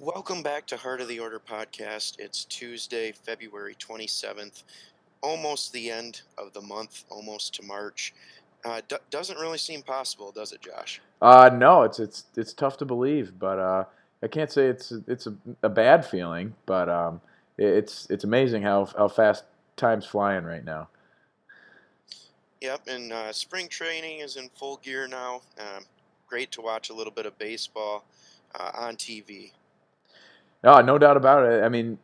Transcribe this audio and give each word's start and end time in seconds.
Welcome 0.00 0.44
back 0.44 0.64
to 0.68 0.76
Heart 0.76 1.00
of 1.00 1.08
the 1.08 1.18
Order 1.18 1.40
podcast. 1.40 2.20
It's 2.20 2.44
Tuesday, 2.44 3.10
February 3.10 3.74
27th, 3.80 4.62
almost 5.22 5.72
the 5.72 5.90
end 5.90 6.22
of 6.38 6.52
the 6.52 6.60
month, 6.60 7.02
almost 7.10 7.52
to 7.56 7.64
March. 7.64 8.14
Uh, 8.64 8.80
d- 8.86 8.98
doesn't 9.10 9.36
really 9.40 9.58
seem 9.58 9.82
possible, 9.82 10.30
does 10.30 10.52
it, 10.52 10.60
Josh? 10.60 11.00
Uh, 11.20 11.50
no, 11.52 11.82
it's 11.82 11.98
it's 11.98 12.26
it's 12.36 12.52
tough 12.52 12.76
to 12.76 12.84
believe, 12.84 13.36
but 13.40 13.58
uh, 13.58 13.84
I 14.22 14.28
can't 14.28 14.52
say 14.52 14.66
it's 14.66 14.92
it's 15.08 15.26
a, 15.26 15.34
a 15.64 15.68
bad 15.68 16.06
feeling, 16.06 16.54
but 16.64 16.88
um, 16.88 17.20
it's 17.58 18.06
it's 18.08 18.22
amazing 18.22 18.62
how 18.62 18.84
how 18.96 19.08
fast 19.08 19.42
time's 19.76 20.06
flying 20.06 20.44
right 20.44 20.64
now. 20.64 20.86
Yep, 22.60 22.82
and 22.86 23.12
uh, 23.12 23.32
spring 23.32 23.66
training 23.66 24.20
is 24.20 24.36
in 24.36 24.48
full 24.50 24.76
gear 24.76 25.08
now. 25.08 25.42
Um, 25.58 25.86
great 26.28 26.52
to 26.52 26.60
watch 26.60 26.88
a 26.88 26.94
little 26.94 27.12
bit 27.12 27.26
of 27.26 27.36
baseball 27.36 28.04
uh, 28.54 28.70
on 28.78 28.94
TV. 28.94 29.50
No, 30.62 30.80
no 30.80 30.98
doubt 30.98 31.16
about 31.16 31.44
it. 31.44 31.62
I 31.62 31.68
mean, 31.68 31.98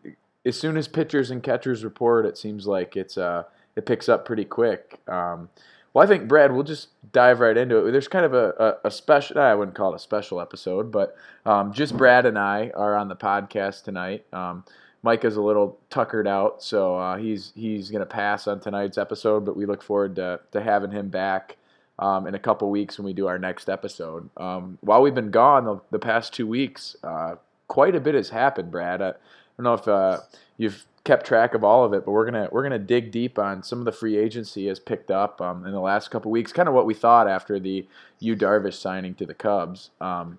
as 0.44 0.56
soon 0.56 0.76
as 0.76 0.88
pitchers 0.88 1.30
and 1.30 1.42
catchers 1.42 1.84
report, 1.84 2.26
it 2.26 2.38
seems 2.38 2.66
like 2.66 2.96
it's 2.96 3.18
uh, 3.18 3.44
it 3.76 3.86
picks 3.86 4.08
up 4.08 4.24
pretty 4.24 4.44
quick. 4.44 5.00
Um, 5.08 5.48
well, 5.92 6.04
I 6.04 6.08
think 6.08 6.26
Brad, 6.26 6.52
we'll 6.52 6.64
just 6.64 6.88
dive 7.12 7.40
right 7.40 7.56
into 7.56 7.86
it. 7.86 7.92
There's 7.92 8.08
kind 8.08 8.24
of 8.24 8.34
a, 8.34 8.78
a, 8.84 8.88
a 8.88 8.90
special, 8.90 9.38
I 9.38 9.54
wouldn't 9.54 9.76
call 9.76 9.92
it 9.92 9.96
a 9.96 10.00
special 10.00 10.40
episode, 10.40 10.90
but 10.90 11.16
um, 11.46 11.72
just 11.72 11.96
Brad 11.96 12.26
and 12.26 12.36
I 12.36 12.72
are 12.74 12.96
on 12.96 13.08
the 13.08 13.14
podcast 13.14 13.84
tonight. 13.84 14.24
Um, 14.32 14.64
Mike 15.04 15.24
is 15.24 15.36
a 15.36 15.42
little 15.42 15.78
tuckered 15.90 16.26
out, 16.26 16.62
so 16.62 16.96
uh, 16.96 17.16
he's 17.16 17.52
he's 17.54 17.90
going 17.90 18.00
to 18.00 18.06
pass 18.06 18.48
on 18.48 18.58
tonight's 18.58 18.98
episode, 18.98 19.44
but 19.44 19.56
we 19.56 19.66
look 19.66 19.82
forward 19.82 20.16
to, 20.16 20.40
to 20.50 20.62
having 20.62 20.90
him 20.90 21.10
back 21.10 21.56
um, 21.98 22.26
in 22.26 22.34
a 22.34 22.38
couple 22.38 22.70
weeks 22.70 22.98
when 22.98 23.04
we 23.04 23.12
do 23.12 23.26
our 23.28 23.38
next 23.38 23.68
episode. 23.68 24.30
Um, 24.36 24.78
while 24.80 25.02
we've 25.02 25.14
been 25.14 25.30
gone 25.30 25.64
the, 25.64 25.80
the 25.90 25.98
past 25.98 26.32
two 26.32 26.46
weeks, 26.46 26.96
uh, 27.04 27.36
quite 27.68 27.94
a 27.94 28.00
bit 28.00 28.14
has 28.14 28.30
happened, 28.30 28.70
Brad. 28.70 29.02
I, 29.02 29.08
I 29.08 29.12
don't 29.56 29.64
know 29.64 29.74
if 29.74 29.88
uh, 29.88 30.20
you've 30.56 30.86
kept 31.04 31.26
track 31.26 31.54
of 31.54 31.62
all 31.62 31.84
of 31.84 31.92
it, 31.92 32.04
but 32.04 32.12
we're 32.12 32.24
gonna 32.24 32.48
we're 32.50 32.62
gonna 32.62 32.78
dig 32.78 33.10
deep 33.10 33.38
on 33.38 33.62
some 33.62 33.78
of 33.78 33.84
the 33.84 33.92
free 33.92 34.16
agency 34.16 34.66
has 34.66 34.80
picked 34.80 35.10
up 35.10 35.40
um, 35.40 35.66
in 35.66 35.72
the 35.72 35.80
last 35.80 36.10
couple 36.10 36.30
weeks. 36.30 36.52
Kind 36.52 36.68
of 36.68 36.74
what 36.74 36.86
we 36.86 36.94
thought 36.94 37.28
after 37.28 37.60
the 37.60 37.86
Yu 38.20 38.36
Darvish 38.36 38.74
signing 38.74 39.14
to 39.16 39.26
the 39.26 39.34
Cubs. 39.34 39.90
Um, 40.00 40.38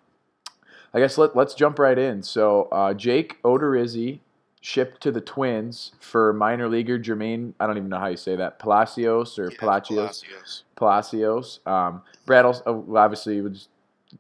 I 0.94 1.00
guess 1.00 1.18
let, 1.18 1.36
let's 1.36 1.54
jump 1.54 1.78
right 1.78 1.98
in. 1.98 2.24
So 2.24 2.64
uh, 2.72 2.94
Jake 2.94 3.42
Odorizzi 3.44 4.20
shipped 4.62 5.02
to 5.02 5.12
the 5.12 5.22
Twins 5.22 5.92
for 6.00 6.34
minor 6.34 6.68
leaguer 6.68 6.98
Jermaine. 6.98 7.54
I 7.60 7.68
don't 7.68 7.78
even 7.78 7.90
know 7.90 8.00
how 8.00 8.08
you 8.08 8.18
say 8.18 8.36
that. 8.38 8.58
Palacios 8.58 9.38
or 9.38 9.52
Yeah, 9.52 9.58
Palacios. 9.60 10.24
Palacios. 10.24 10.64
Palacios. 10.76 11.60
Um, 11.66 12.02
Brad, 12.26 12.46
obviously, 12.46 13.42
would 13.42 13.60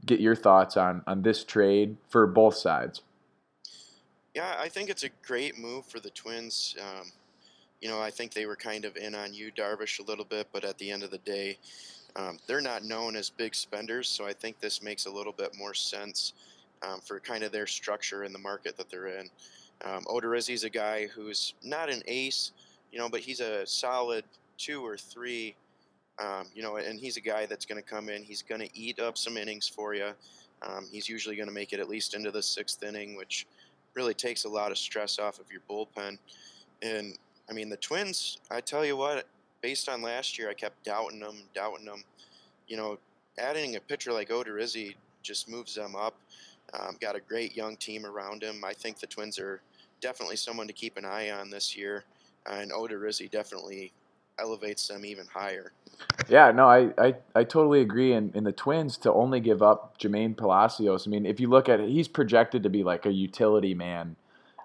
get 0.05 0.19
your 0.19 0.35
thoughts 0.35 0.77
on 0.77 1.03
on 1.07 1.21
this 1.21 1.43
trade 1.43 1.97
for 2.09 2.27
both 2.27 2.55
sides. 2.55 3.01
Yeah, 4.33 4.55
I 4.59 4.67
think 4.67 4.89
it's 4.89 5.03
a 5.03 5.09
great 5.25 5.57
move 5.57 5.85
for 5.85 5.99
the 5.99 6.09
Twins. 6.09 6.75
Um, 6.81 7.11
Yu 7.81 7.89
know, 7.89 8.01
I 8.01 8.09
think 8.09 8.33
they 8.33 8.45
were 8.45 8.55
kind 8.55 8.83
of 8.83 8.97
in 8.97 9.15
on 9.15 9.33
you, 9.33 9.51
Darvish, 9.51 9.99
a 9.99 10.03
little 10.03 10.25
bit, 10.25 10.47
but 10.51 10.65
at 10.65 10.77
the 10.77 10.91
end 10.91 11.03
of 11.03 11.11
the 11.11 11.19
day, 11.19 11.57
um, 12.15 12.39
they're 12.47 12.61
not 12.61 12.83
known 12.83 13.15
as 13.15 13.29
big 13.29 13.53
spenders, 13.53 14.07
so 14.07 14.25
I 14.25 14.33
think 14.33 14.59
this 14.59 14.81
makes 14.81 15.05
a 15.05 15.11
little 15.11 15.33
bit 15.33 15.55
more 15.57 15.73
sense 15.73 16.33
um, 16.81 16.99
for 17.01 17.19
kind 17.19 17.43
of 17.43 17.51
their 17.51 17.67
structure 17.67 18.23
in 18.23 18.33
the 18.33 18.39
market 18.39 18.77
that 18.77 18.89
they're 18.89 19.07
in. 19.07 19.29
Um, 19.83 20.03
Odorizzi's 20.05 20.63
a 20.63 20.69
guy 20.69 21.07
who's 21.07 21.53
not 21.63 21.89
an 21.89 22.01
ace, 22.07 22.51
you 22.91 22.99
know, 22.99 23.09
but 23.09 23.19
he's 23.19 23.41
a 23.41 23.65
solid 23.65 24.23
two 24.57 24.85
or 24.85 24.97
three, 24.97 25.55
um, 26.19 26.47
you 26.53 26.63
know, 26.63 26.77
and 26.77 26.99
he's 26.99 27.17
a 27.17 27.21
guy 27.21 27.45
that's 27.45 27.65
going 27.65 27.81
to 27.81 27.87
come 27.87 28.09
in. 28.09 28.23
He's 28.23 28.41
going 28.41 28.61
to 28.61 28.69
eat 28.77 28.99
up 28.99 29.17
some 29.17 29.37
innings 29.37 29.67
for 29.67 29.93
you. 29.93 30.11
Um, 30.61 30.87
he's 30.91 31.09
usually 31.09 31.35
going 31.35 31.49
to 31.49 31.53
make 31.53 31.73
it 31.73 31.79
at 31.79 31.89
least 31.89 32.15
into 32.15 32.31
the 32.31 32.41
sixth 32.41 32.81
inning, 32.83 33.15
which 33.15 33.45
really 33.93 34.13
takes 34.13 34.45
a 34.45 34.49
lot 34.49 34.71
of 34.71 34.77
stress 34.77 35.19
off 35.19 35.39
of 35.39 35.45
your 35.51 35.61
bullpen. 35.69 36.17
And 36.81 37.17
I 37.49 37.53
mean, 37.53 37.69
the 37.69 37.77
Twins, 37.77 38.39
I 38.49 38.61
tell 38.61 38.85
you 38.85 38.97
what, 38.97 39.25
based 39.61 39.89
on 39.89 40.01
last 40.01 40.37
year, 40.37 40.49
I 40.49 40.53
kept 40.53 40.83
doubting 40.83 41.19
them, 41.19 41.37
doubting 41.53 41.85
them. 41.85 42.03
You 42.67 42.77
know, 42.77 42.97
adding 43.37 43.75
a 43.75 43.79
pitcher 43.79 44.11
like 44.11 44.29
Odorizzi 44.29 44.95
just 45.21 45.49
moves 45.49 45.75
them 45.75 45.95
up. 45.95 46.15
Um, 46.73 46.97
got 46.99 47.15
a 47.15 47.19
great 47.19 47.55
young 47.55 47.77
team 47.77 48.05
around 48.05 48.41
him. 48.41 48.63
I 48.65 48.73
think 48.73 48.99
the 48.99 49.07
Twins 49.07 49.37
are 49.37 49.61
definitely 50.01 50.35
someone 50.35 50.67
to 50.67 50.73
keep 50.73 50.97
an 50.97 51.05
eye 51.05 51.31
on 51.31 51.49
this 51.49 51.77
year, 51.77 52.03
and 52.45 52.71
Odorizzi 52.71 53.29
definitely 53.29 53.91
elevates 54.39 54.87
them 54.87 55.05
even 55.05 55.25
higher. 55.27 55.71
Yeah, 56.27 56.51
no, 56.51 56.67
I, 56.67 56.91
I, 56.97 57.15
I 57.33 57.43
totally 57.43 57.81
agree. 57.81 58.13
And, 58.13 58.35
and 58.35 58.45
the 58.45 58.51
Twins 58.51 58.97
to 58.97 59.13
only 59.13 59.39
give 59.39 59.61
up 59.61 59.97
Jermaine 59.99 60.35
Palacios, 60.35 61.07
I 61.07 61.09
mean, 61.09 61.25
if 61.25 61.39
you 61.39 61.49
look 61.49 61.69
at 61.69 61.79
it, 61.79 61.89
he's 61.89 62.07
projected 62.07 62.63
to 62.63 62.69
be 62.69 62.83
like 62.83 63.05
a 63.05 63.11
utility 63.11 63.73
man 63.73 64.15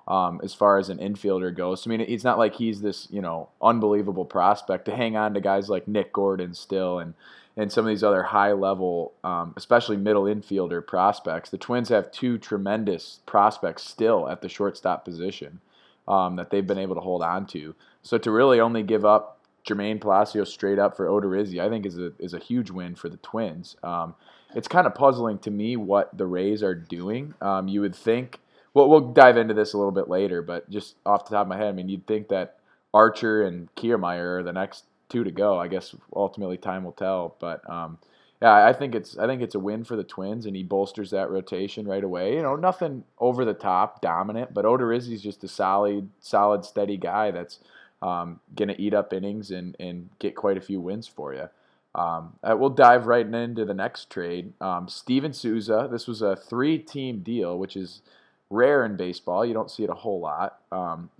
um, 0.09 0.41
as 0.43 0.55
far 0.55 0.79
as 0.79 0.89
an 0.89 0.99
infielder 0.99 1.55
goes. 1.55 1.87
I 1.87 1.91
mean, 1.91 2.01
it's 2.01 2.25
not 2.25 2.39
like 2.39 2.57
he's 2.57 2.81
this, 2.81 3.07
you 3.11 3.21
know, 3.21 3.49
unbelievable 3.63 4.25
prospect 4.25 4.87
to 4.87 4.97
hang 4.97 5.17
on 5.17 5.35
to 5.35 5.41
guys 5.41 5.69
like 5.69 5.87
Nick 5.87 6.13
Gordon 6.13 6.55
still 6.55 6.99
and, 6.99 7.15
and 7.57 7.71
some 7.71 7.85
of 7.85 7.89
these 7.89 8.03
other 8.03 8.25
high 8.25 8.53
level, 8.53 9.13
um, 9.23 9.55
especially 9.57 9.97
middle 9.97 10.25
infielder 10.25 10.85
prospects. 10.85 11.51
The 11.51 11.59
Twins 11.59 11.91
have 11.91 12.11
two 12.11 12.39
tremendous 12.39 13.21
prospects 13.27 13.85
still 13.85 14.29
at 14.29 14.41
the 14.41 14.49
shortstop 14.49 15.05
position 15.05 15.61
um, 16.09 16.37
that 16.37 16.51
they've 16.51 16.67
been 16.67 16.79
able 16.79 16.97
to 16.97 17.01
hold 17.01 17.23
on 17.23 17.47
to. 17.49 17.75
So 18.03 18.19
to 18.19 18.31
really 18.31 18.59
only 18.59 18.83
give 18.83 19.05
up 19.05 19.40
Jermaine 19.67 20.01
Palacios 20.01 20.53
straight 20.53 20.79
up 20.79 20.97
for 20.97 21.07
Odorizzi, 21.07 21.61
I 21.61 21.69
think 21.69 21.87
is 21.87 21.99
a 21.99 22.13
is 22.19 22.35
a 22.35 22.39
huge 22.39 22.71
win 22.71 22.95
for 22.95 23.09
the 23.09 23.17
Twins. 23.19 23.77
Um, 23.83 24.15
it's 24.55 24.69
kind 24.69 24.87
of 24.87 24.95
puzzling 24.95 25.39
to 25.41 25.51
me 25.51 25.77
what 25.77 26.17
the 26.17 26.27
Rays 26.27 26.63
are 26.63 26.75
doing. 26.75 27.35
Um, 27.41 27.69
you 27.69 27.81
would 27.81 27.95
think. 27.95 28.41
Well, 28.73 28.89
we'll 28.89 29.13
dive 29.13 29.37
into 29.37 29.55
this 29.55 29.73
a 29.73 29.79
little 29.79 29.93
bit 29.93 30.09
later, 30.09 30.43
but 30.43 30.71
just 30.71 30.95
off 31.05 31.25
the 31.25 31.35
top 31.35 31.43
of 31.43 31.49
my 31.49 31.57
head, 31.57 31.69
I 31.69 31.73
mean, 31.73 31.89
you'd 31.89 32.07
think 32.07 32.29
that 32.29 32.59
Archer 32.95 33.43
and 33.43 33.73
Kiermaier 33.75 34.39
are 34.39 34.43
the 34.45 34.53
next 34.53 34.85
two 35.09 35.25
to 35.25 35.31
go. 35.31 35.59
I 35.59 35.67
guess 35.69 35.95
ultimately 36.15 36.57
time 36.57 36.85
will 36.85 36.93
tell, 36.93 37.37
but. 37.39 37.69
Um, 37.69 37.99
yeah, 38.43 38.67
I 38.67 38.73
think 38.73 38.95
it's 38.95 39.19
I 39.19 39.27
think 39.27 39.43
it's 39.43 39.55
a 39.55 39.59
win 39.59 39.85
for 39.85 39.97
the 39.97 40.05
Twins, 40.05 40.47
and 40.47 40.57
he 40.57 40.63
bolsters 40.63 41.11
that 41.11 41.31
rotation 41.31 41.87
right 41.87 42.03
away. 42.03 42.37
You 42.37 42.43
know, 42.43 42.57
nothing 42.57 43.05
over 43.19 43.45
the 43.45 43.53
top, 43.53 44.01
dominant, 44.01 44.55
but 44.55 44.65
Odorizzi's 44.65 45.23
just 45.23 45.45
a 45.45 45.49
solid, 45.49 46.09
solid, 46.21 46.65
steady 46.65 46.97
guy 46.97 47.31
that's 47.31 47.59
um, 48.03 48.41
going 48.55 48.69
to 48.69 48.81
eat 48.81 48.95
up 48.95 49.13
innings 49.13 49.51
and, 49.51 49.77
and 49.79 50.09
get 50.19 50.35
quite 50.35 50.57
a 50.57 50.61
few 50.61 50.81
wins 50.81 51.07
for 51.07 51.35
you. 51.35 51.49
Um, 51.95 52.35
uh, 52.43 52.57
we'll 52.57 52.71
dive 52.71 53.07
right 53.07 53.27
into 53.27 53.65
the 53.65 53.75
next 53.75 54.11
trade. 54.11 54.53
Um, 54.61 54.89
Steven 54.89 55.33
Souza, 55.33 55.89
this 55.91 56.07
was 56.07 56.23
a 56.23 56.37
three 56.37 56.79
team 56.79 57.21
deal, 57.21 57.59
which 57.59 57.77
is 57.77 58.03
rare 58.49 58.85
in 58.85 58.97
baseball. 58.97 59.45
You 59.45 59.55
don't 59.55 59.71
see 59.71 59.85
it 59.85 59.91
a 59.91 59.95
whole 59.95 60.21
lot. 60.21 60.59
Um, 60.71 61.11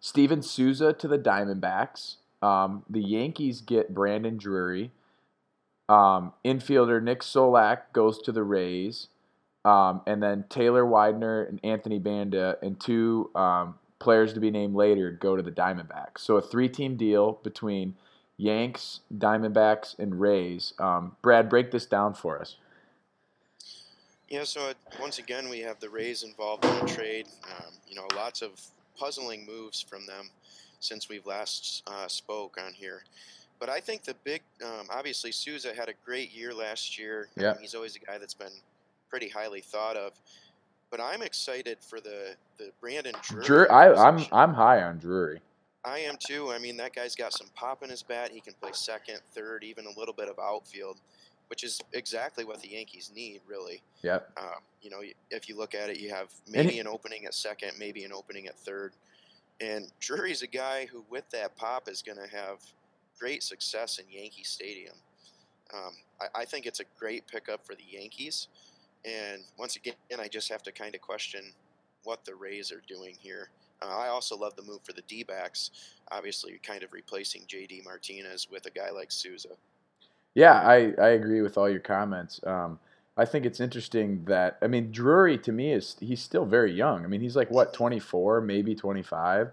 Steven 0.00 0.42
Souza 0.42 0.92
to 0.92 1.08
the 1.08 1.18
Diamondbacks. 1.18 2.16
Um, 2.42 2.84
the 2.88 3.00
Yankees 3.00 3.60
get 3.60 3.94
Brandon 3.94 4.36
Drury. 4.36 4.90
Um, 5.88 6.32
infielder 6.44 7.02
Nick 7.02 7.20
Solak 7.20 7.92
goes 7.92 8.20
to 8.22 8.32
the 8.32 8.42
Rays. 8.42 9.08
Um, 9.64 10.02
and 10.06 10.22
then 10.22 10.44
Taylor 10.48 10.84
Widener 10.84 11.44
and 11.44 11.60
Anthony 11.62 12.00
Banda 12.00 12.58
and 12.62 12.80
two 12.80 13.30
um, 13.34 13.76
players 14.02 14.32
to 14.34 14.40
be 14.40 14.50
named 14.50 14.74
later 14.74 15.10
go 15.10 15.36
to 15.36 15.42
the 15.42 15.52
Diamondbacks. 15.52 16.18
So 16.18 16.36
a 16.36 16.42
three-team 16.42 16.96
deal 16.96 17.38
between 17.42 17.94
Yanks, 18.36 19.00
Diamondbacks, 19.16 19.98
and 19.98 20.20
Rays. 20.20 20.74
Um, 20.78 21.16
Brad, 21.22 21.48
break 21.48 21.70
this 21.70 21.86
down 21.86 22.14
for 22.14 22.40
us. 22.40 22.56
Yeah, 24.28 24.44
so 24.44 24.68
it, 24.70 24.76
once 25.00 25.18
again, 25.18 25.48
we 25.48 25.60
have 25.60 25.78
the 25.78 25.88
Rays 25.88 26.22
involved 26.22 26.64
in 26.64 26.70
a 26.70 26.86
trade. 26.86 27.26
Um, 27.44 27.72
you 27.86 27.94
know, 27.94 28.06
lots 28.16 28.42
of 28.42 28.60
puzzling 28.98 29.46
moves 29.46 29.80
from 29.80 30.06
them 30.06 30.30
since 30.80 31.08
we've 31.08 31.26
last 31.26 31.82
uh, 31.86 32.08
spoke 32.08 32.58
on 32.64 32.72
here. 32.72 33.04
But 33.60 33.68
I 33.68 33.78
think 33.78 34.02
the 34.02 34.14
big, 34.24 34.42
um, 34.64 34.86
obviously, 34.90 35.30
Souza 35.30 35.72
had 35.72 35.88
a 35.88 35.94
great 36.04 36.34
year 36.34 36.52
last 36.52 36.98
year. 36.98 37.28
Yeah. 37.36 37.54
He's 37.60 37.74
always 37.74 37.94
a 37.94 38.00
guy 38.00 38.18
that's 38.18 38.34
been 38.34 38.52
pretty 39.08 39.28
highly 39.28 39.60
thought 39.60 39.96
of. 39.96 40.12
But 40.92 41.00
I'm 41.00 41.22
excited 41.22 41.78
for 41.80 42.02
the, 42.02 42.36
the 42.58 42.70
Brandon 42.78 43.14
Drury. 43.22 43.46
Drury, 43.46 43.68
I, 43.70 43.94
I'm. 43.94 44.26
I'm 44.30 44.52
high 44.52 44.82
on 44.82 44.98
Drury. 44.98 45.40
I 45.86 46.00
am 46.00 46.16
too. 46.18 46.52
I 46.52 46.58
mean, 46.58 46.76
that 46.76 46.94
guy's 46.94 47.16
got 47.16 47.32
some 47.32 47.48
pop 47.54 47.82
in 47.82 47.88
his 47.88 48.02
bat. 48.02 48.30
He 48.30 48.40
can 48.40 48.52
play 48.60 48.70
second, 48.72 49.18
third, 49.34 49.64
even 49.64 49.86
a 49.86 49.98
little 49.98 50.12
bit 50.14 50.28
of 50.28 50.38
outfield, 50.38 50.98
which 51.48 51.64
is 51.64 51.80
exactly 51.94 52.44
what 52.44 52.60
the 52.60 52.68
Yankees 52.68 53.10
need, 53.12 53.40
really. 53.48 53.82
Yep. 54.02 54.32
Um, 54.36 54.60
you 54.82 54.90
know, 54.90 55.00
if 55.30 55.48
you 55.48 55.56
look 55.56 55.74
at 55.74 55.88
it, 55.88 55.98
you 55.98 56.10
have 56.10 56.28
maybe 56.46 56.74
he- 56.74 56.78
an 56.80 56.86
opening 56.86 57.24
at 57.24 57.34
second, 57.34 57.72
maybe 57.78 58.04
an 58.04 58.12
opening 58.12 58.46
at 58.46 58.58
third. 58.58 58.92
And 59.62 59.90
Drury's 59.98 60.42
a 60.42 60.46
guy 60.46 60.86
who, 60.92 61.04
with 61.08 61.28
that 61.30 61.56
pop, 61.56 61.88
is 61.88 62.02
going 62.02 62.18
to 62.18 62.28
have 62.28 62.58
great 63.18 63.42
success 63.42 63.98
in 63.98 64.04
Yankee 64.10 64.44
Stadium. 64.44 64.94
Um, 65.72 65.94
I, 66.20 66.42
I 66.42 66.44
think 66.44 66.66
it's 66.66 66.80
a 66.80 66.84
great 66.98 67.26
pickup 67.26 67.66
for 67.66 67.74
the 67.74 67.84
Yankees. 67.88 68.48
And 69.04 69.42
once 69.58 69.76
again, 69.76 69.94
I 70.18 70.28
just 70.28 70.48
have 70.50 70.62
to 70.64 70.72
kind 70.72 70.94
of 70.94 71.00
question 71.00 71.52
what 72.04 72.24
the 72.24 72.34
Rays 72.34 72.70
are 72.70 72.82
doing 72.86 73.16
here. 73.18 73.50
Uh, 73.82 73.98
I 73.98 74.08
also 74.08 74.36
love 74.36 74.54
the 74.56 74.62
move 74.62 74.80
for 74.84 74.92
the 74.92 75.02
D 75.02 75.24
backs, 75.24 75.70
obviously, 76.10 76.60
kind 76.62 76.82
of 76.82 76.92
replacing 76.92 77.42
JD 77.42 77.84
Martinez 77.84 78.48
with 78.50 78.66
a 78.66 78.70
guy 78.70 78.90
like 78.90 79.10
Souza. 79.10 79.50
Yeah, 80.34 80.54
I, 80.54 80.92
I 81.00 81.08
agree 81.10 81.42
with 81.42 81.58
all 81.58 81.68
your 81.68 81.80
comments. 81.80 82.40
Um, 82.46 82.78
I 83.16 83.24
think 83.24 83.44
it's 83.44 83.60
interesting 83.60 84.24
that 84.24 84.56
I 84.62 84.66
mean 84.68 84.90
Drury 84.90 85.36
to 85.38 85.52
me 85.52 85.72
is 85.72 85.96
he's 86.00 86.22
still 86.22 86.46
very 86.46 86.72
young. 86.72 87.04
I 87.04 87.08
mean 87.08 87.20
he's 87.20 87.36
like 87.36 87.50
what 87.50 87.74
24, 87.74 88.40
maybe 88.40 88.74
25. 88.74 89.50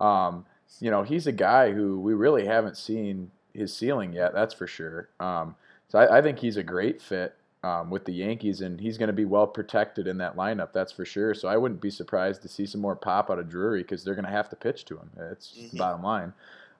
Um, 0.00 0.46
you 0.78 0.90
know 0.90 1.02
he's 1.02 1.26
a 1.26 1.32
guy 1.32 1.72
who 1.72 1.98
we 2.00 2.14
really 2.14 2.46
haven't 2.46 2.76
seen 2.76 3.32
his 3.52 3.74
ceiling 3.74 4.12
yet. 4.12 4.32
That's 4.32 4.54
for 4.54 4.68
sure. 4.68 5.08
Um, 5.18 5.56
so 5.88 5.98
I, 5.98 6.18
I, 6.18 6.22
think 6.22 6.38
he's 6.38 6.56
a 6.56 6.62
great 6.62 7.02
fit 7.02 7.34
um, 7.62 7.90
with 7.90 8.04
the 8.04 8.12
Yankees, 8.12 8.60
and 8.60 8.80
he's 8.80 8.98
going 8.98 9.08
to 9.08 9.12
be 9.12 9.24
well 9.24 9.46
protected 9.46 10.06
in 10.06 10.18
that 10.18 10.36
lineup. 10.36 10.72
That's 10.72 10.92
for 10.92 11.04
sure. 11.04 11.34
So 11.34 11.48
I 11.48 11.56
wouldn't 11.56 11.80
be 11.80 11.90
surprised 11.90 12.42
to 12.42 12.48
see 12.48 12.66
some 12.66 12.80
more 12.80 12.96
pop 12.96 13.30
out 13.30 13.38
of 13.38 13.50
Drury 13.50 13.82
because 13.82 14.04
they're 14.04 14.14
going 14.14 14.24
to 14.24 14.30
have 14.30 14.48
to 14.50 14.56
pitch 14.56 14.84
to 14.86 14.96
him. 14.96 15.10
It's 15.30 15.52
mm-hmm. 15.52 15.76
the 15.76 15.78
bottom 15.78 16.02
line. 16.02 16.32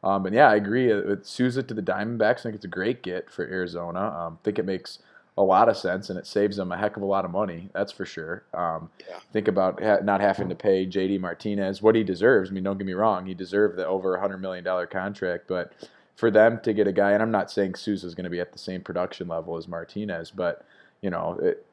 Um, 0.03 0.23
but 0.23 0.33
yeah, 0.33 0.49
I 0.49 0.57
agree. 0.57 0.93
With 0.93 1.27
Souza 1.27 1.63
to 1.63 1.75
the 1.75 1.83
Diamondbacks, 1.83 2.41
I 2.41 2.43
think 2.45 2.55
it's 2.55 2.65
a 2.65 2.69
great 2.69 3.03
get 3.03 3.31
for 3.31 3.45
Arizona. 3.45 4.01
Um, 4.01 4.39
I 4.41 4.45
think 4.45 4.59
it 4.59 4.65
makes 4.65 4.99
a 5.37 5.43
lot 5.43 5.69
of 5.69 5.77
sense 5.77 6.11
and 6.11 6.19
it 6.19 6.27
saves 6.27 6.57
them 6.57 6.73
a 6.73 6.77
heck 6.77 6.97
of 6.97 7.03
a 7.03 7.07
lot 7.07 7.25
of 7.25 7.31
money. 7.31 7.69
That's 7.73 7.93
for 7.93 8.05
sure. 8.05 8.45
Um, 8.53 8.91
yeah. 9.09 9.19
Think 9.33 9.49
about 9.49 9.83
ha- 9.83 10.01
not 10.03 10.21
having 10.21 10.49
to 10.49 10.55
pay 10.55 10.87
JD 10.87 11.21
Martinez 11.21 11.81
what 11.83 11.95
he 11.95 12.03
deserves. 12.03 12.51
I 12.51 12.53
mean, 12.53 12.65
don't 12.65 12.79
get 12.79 12.87
me 12.87 12.93
wrong, 12.93 13.27
he 13.27 13.35
deserved 13.35 13.77
the 13.77 13.87
over 13.87 14.15
a 14.15 14.21
hundred 14.21 14.39
million 14.39 14.65
dollar 14.65 14.87
contract, 14.87 15.45
but 15.47 15.73
for 16.21 16.31
them 16.31 16.61
to 16.63 16.75
get 16.75 16.87
a 16.87 16.93
guy, 16.93 17.13
and 17.13 17.23
I'm 17.23 17.31
not 17.31 17.51
saying 17.51 17.77
Souza 17.77 18.07
is 18.07 18.15
going 18.15 18.25
to 18.25 18.31
be 18.31 18.41
at 18.41 18.53
the 18.53 18.59
same 18.59 18.83
production 18.83 19.27
level 19.27 19.57
as 19.57 19.67
Martinez, 19.67 20.31
but 20.31 20.67
you 21.01 21.09
know, 21.09 21.39
it, 21.43 21.65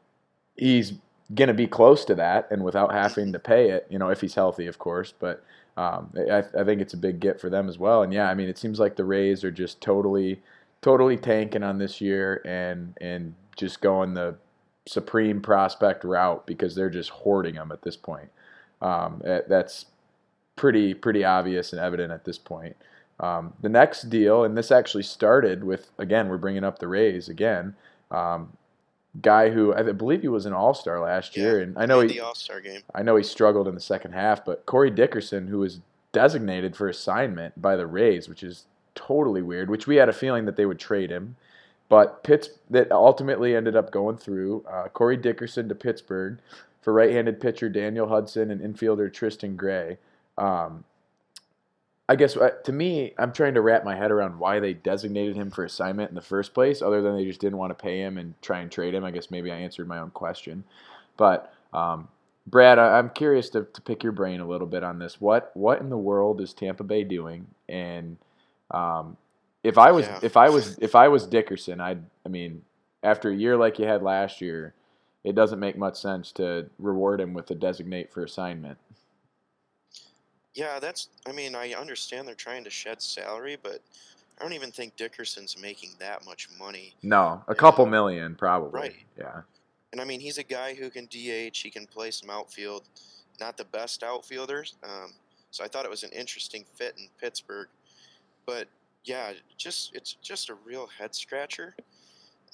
he's 0.56 0.94
going 1.36 1.50
to 1.50 1.54
be 1.54 1.68
close 1.68 2.06
to 2.06 2.16
that, 2.16 2.48
and 2.50 2.64
without 2.64 2.94
having 2.94 3.34
to 3.34 3.40
pay 3.40 3.72
it, 3.72 3.86
you 3.90 4.00
know, 4.00 4.08
if 4.08 4.22
he's 4.22 4.36
healthy, 4.36 4.66
of 4.66 4.80
course. 4.80 5.14
But 5.20 5.44
um, 5.76 6.14
I, 6.32 6.44
I 6.58 6.64
think 6.64 6.80
it's 6.80 6.94
a 6.94 6.98
big 6.98 7.20
get 7.20 7.42
for 7.42 7.50
them 7.50 7.68
as 7.68 7.78
well. 7.78 8.04
And 8.04 8.14
yeah, 8.14 8.30
I 8.30 8.36
mean, 8.36 8.48
it 8.48 8.58
seems 8.58 8.80
like 8.80 8.96
the 8.96 9.04
Rays 9.04 9.44
are 9.44 9.52
just 9.52 9.82
totally, 9.82 10.42
totally 10.82 11.18
tanking 11.18 11.64
on 11.64 11.78
this 11.78 12.00
year 12.00 12.42
and 12.46 12.96
and 13.02 13.36
just 13.58 13.82
going 13.82 14.14
the 14.14 14.36
supreme 14.88 15.42
prospect 15.42 16.06
route 16.06 16.48
because 16.48 16.74
they're 16.74 16.90
just 16.90 17.10
hoarding 17.10 17.56
them 17.56 17.74
at 17.74 17.82
this 17.82 17.98
point. 17.98 18.30
Um, 18.82 19.22
that's 19.26 19.88
pretty 20.56 20.94
pretty 20.94 21.26
obvious 21.26 21.74
and 21.74 21.82
evident 21.82 22.14
at 22.14 22.24
this 22.24 22.38
point. 22.38 22.78
Um, 23.20 23.54
the 23.62 23.70
next 23.70 24.10
deal, 24.10 24.44
and 24.44 24.56
this 24.56 24.72
actually 24.72 25.04
started 25.04 25.64
with 25.64 25.92
again, 25.98 26.30
we're 26.30 26.38
bringing 26.38 26.64
up 26.64 26.80
the 26.80 26.88
Rays 26.88 27.30
again. 27.30 27.76
Um, 28.12 28.54
guy 29.22 29.50
who 29.50 29.74
I 29.74 29.82
believe 29.84 30.22
he 30.22 30.28
was 30.28 30.46
an 30.46 30.54
All 30.54 30.74
Star 30.74 31.00
last 31.00 31.36
yeah, 31.36 31.44
year, 31.44 31.62
and 31.62 31.78
I 31.78 31.86
know 31.86 32.02
he 32.02 32.20
All 32.20 32.36
Star 32.36 32.62
game. 32.62 32.82
I 32.94 33.02
know 33.02 33.16
he 33.16 33.24
struggled 33.24 33.68
in 33.68 33.76
the 33.76 33.82
second 33.82 34.14
half, 34.14 34.46
but 34.46 34.66
Corey 34.66 34.92
Dickerson, 34.92 35.48
who 35.48 35.60
was 35.60 35.80
designated 36.12 36.76
for 36.76 36.88
assignment 36.88 37.60
by 37.62 37.76
the 37.76 37.88
Rays, 37.88 38.30
which 38.30 38.44
is 38.44 38.66
totally 38.94 39.42
weird. 39.42 39.70
Which 39.70 39.88
we 39.88 39.96
had 39.96 40.10
a 40.10 40.14
feeling 40.14 40.46
that 40.46 40.56
they 40.56 40.66
would 40.66 40.80
trade 40.80 41.10
him, 41.10 41.36
but 41.90 42.24
Pitts 42.24 42.50
that 42.70 42.92
ultimately 42.92 43.56
ended 43.56 43.76
up 43.76 43.92
going 43.92 44.18
through. 44.18 44.64
Uh, 44.70 44.90
Corey 44.90 45.18
Dickerson 45.18 45.68
to 45.70 45.76
Pittsburgh 45.76 46.38
for 46.82 46.94
right-handed 46.94 47.42
pitcher 47.42 47.68
Daniel 47.68 48.08
Hudson 48.08 48.50
and 48.52 48.62
infielder 48.62 49.12
Tristan 49.12 49.58
Gray. 49.58 49.98
Um, 50.38 50.86
I 52.10 52.16
guess 52.16 52.38
uh, 52.38 52.52
to 52.64 52.72
me, 52.72 53.14
I'm 53.18 53.34
trying 53.34 53.56
to 53.56 53.62
wrap 53.62 53.84
my 53.84 53.96
head 53.96 54.12
around 54.12 54.40
why 54.40 54.60
they 54.60 54.74
designated 54.74 55.36
him 55.36 55.52
for 55.52 55.66
assignment 55.66 56.10
in 56.10 56.16
the 56.16 56.22
first 56.22 56.54
place, 56.54 56.82
other 56.82 57.02
than 57.02 57.18
they 57.18 57.26
just 57.26 57.42
didn't 57.42 57.58
want 57.58 57.78
to 57.78 57.82
pay 57.82 58.00
him 58.00 58.18
and 58.18 58.34
try 58.42 58.60
and 58.60 58.72
trade 58.72 58.94
him. 58.94 59.04
I 59.04 59.12
guess 59.12 59.30
maybe 59.30 59.52
I 59.52 59.58
answered 59.58 59.88
my 59.88 60.00
own 60.00 60.12
question. 60.12 60.64
But 61.18 61.54
um, 61.74 62.08
Brad, 62.46 62.80
I, 62.80 62.98
am 62.98 63.10
curious 63.10 63.50
to, 63.50 63.64
to 63.74 63.82
pick 63.82 64.04
your 64.04 64.14
brain 64.14 64.40
a 64.40 64.48
little 64.48 64.68
bit 64.68 64.84
on 64.84 65.00
this. 65.00 65.20
What 65.20 65.52
what 65.54 65.82
in 65.82 65.90
the 65.90 65.98
world 65.98 66.40
is 66.40 66.54
Tampa 66.54 66.84
Bay 66.84 67.04
doing? 67.04 67.46
And 67.68 68.18
um, 68.72 69.18
if 69.64 69.78
I 69.78 69.92
was 69.92 70.06
yeah. 70.06 70.20
if 70.22 70.38
I 70.38 70.50
was 70.50 70.78
if 70.80 70.96
I 70.96 71.10
was 71.10 71.28
Dickerson, 71.28 71.82
I'd 71.82 72.04
I 72.26 72.30
mean, 72.30 72.64
after 73.04 73.30
a 73.30 73.36
year 73.36 73.58
like 73.58 73.80
you 73.80 73.86
had 73.86 74.02
last 74.02 74.40
year, 74.40 74.74
it 75.26 75.36
doesn't 75.36 75.60
make 75.60 75.78
much 75.78 76.00
sense 76.00 76.32
to 76.34 76.70
reward 76.80 77.20
him 77.20 77.34
with 77.34 77.52
a 77.52 77.56
designate 77.56 78.14
for 78.14 78.24
assignment. 78.24 78.78
Yeah, 80.58 80.80
that's. 80.80 81.10
I 81.28 81.32
mean, 81.32 81.54
I 81.54 81.74
understand 81.74 82.28
they're 82.28 82.34
trying 82.34 82.64
to 82.64 82.72
shed 82.72 83.00
salary, 83.00 83.58
but 83.62 83.80
I 84.40 84.44
don't 84.44 84.54
even 84.54 84.72
think 84.72 84.96
Dickerson's 84.96 85.56
making 85.62 85.92
that 86.00 86.26
much 86.26 86.50
money. 86.58 86.96
No, 87.04 87.44
a 87.48 87.54
couple 87.54 87.86
million 87.86 88.34
probably. 88.34 88.80
Right. 88.80 88.96
Yeah. 89.16 89.42
And 89.92 90.02
I 90.02 90.04
mean, 90.04 90.20
he's 90.20 90.40
a 90.40 90.44
guy 90.44 90.74
who 90.74 90.90
can 90.90 91.06
DH. 91.06 91.58
He 91.58 91.70
can 91.70 91.86
play 91.86 92.10
some 92.10 92.32
outfield. 92.32 92.86
Not 93.40 93.56
the 93.56 93.66
best 93.66 94.02
outfielders. 94.02 94.74
Um, 94.84 95.14
so 95.52 95.64
I 95.64 95.68
thought 95.68 95.86
it 95.86 95.92
was 95.92 96.02
an 96.02 96.10
interesting 96.10 96.66
fit 96.74 96.96
in 96.98 97.08
Pittsburgh. 97.22 97.68
But 98.48 98.68
yeah, 99.04 99.34
just 99.58 99.96
it's 99.96 100.14
just 100.24 100.50
a 100.50 100.56
real 100.66 100.88
head 100.88 101.14
scratcher. 101.14 101.76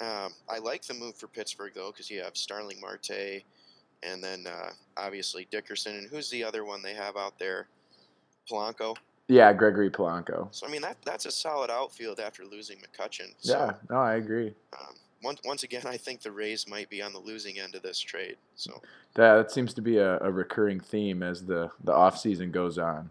Um, 0.02 0.34
I 0.50 0.58
like 0.62 0.84
the 0.84 0.94
move 0.94 1.16
for 1.16 1.28
Pittsburgh 1.28 1.72
though, 1.74 1.92
because 1.92 2.10
you 2.10 2.22
have 2.22 2.36
Starling 2.36 2.82
Marte, 2.82 3.44
and 4.04 4.22
then 4.22 4.46
uh, 4.46 4.72
obviously 4.98 5.48
Dickerson, 5.50 5.96
and 5.96 6.10
who's 6.10 6.30
the 6.30 6.44
other 6.44 6.66
one 6.66 6.82
they 6.82 6.96
have 6.96 7.16
out 7.16 7.40
there? 7.40 7.68
Polanco. 8.50 8.96
Yeah, 9.28 9.54
Gregory 9.54 9.90
Polanco. 9.90 10.48
So 10.52 10.68
I 10.68 10.70
mean 10.70 10.82
that 10.82 10.98
that's 11.06 11.26
a 11.26 11.32
solid 11.32 11.70
outfield 11.70 12.20
after 12.20 12.44
losing 12.44 12.78
McCutchen. 12.78 13.34
So, 13.40 13.58
yeah, 13.58 13.74
no, 13.90 13.98
I 13.98 14.16
agree. 14.16 14.54
Um, 14.80 14.96
once 15.24 15.40
once 15.46 15.64
again, 15.64 15.84
I 15.86 15.98
think 15.98 16.22
the 16.22 16.32
Rays 16.32 16.68
might 16.68 16.90
be 16.90 17.02
on 17.02 17.14
the 17.14 17.20
losing 17.20 17.60
end 17.60 17.76
of 17.76 17.82
this 17.82 18.00
trade. 18.00 18.38
So 18.56 18.82
that, 19.16 19.36
that 19.36 19.52
seems 19.52 19.74
to 19.76 19.82
be 19.82 19.98
a, 19.98 20.20
a 20.20 20.32
recurring 20.32 20.80
theme 20.80 21.24
as 21.24 21.46
the 21.46 21.72
the 21.84 21.94
off 21.94 22.18
season 22.18 22.52
goes 22.52 22.78
on. 22.78 23.10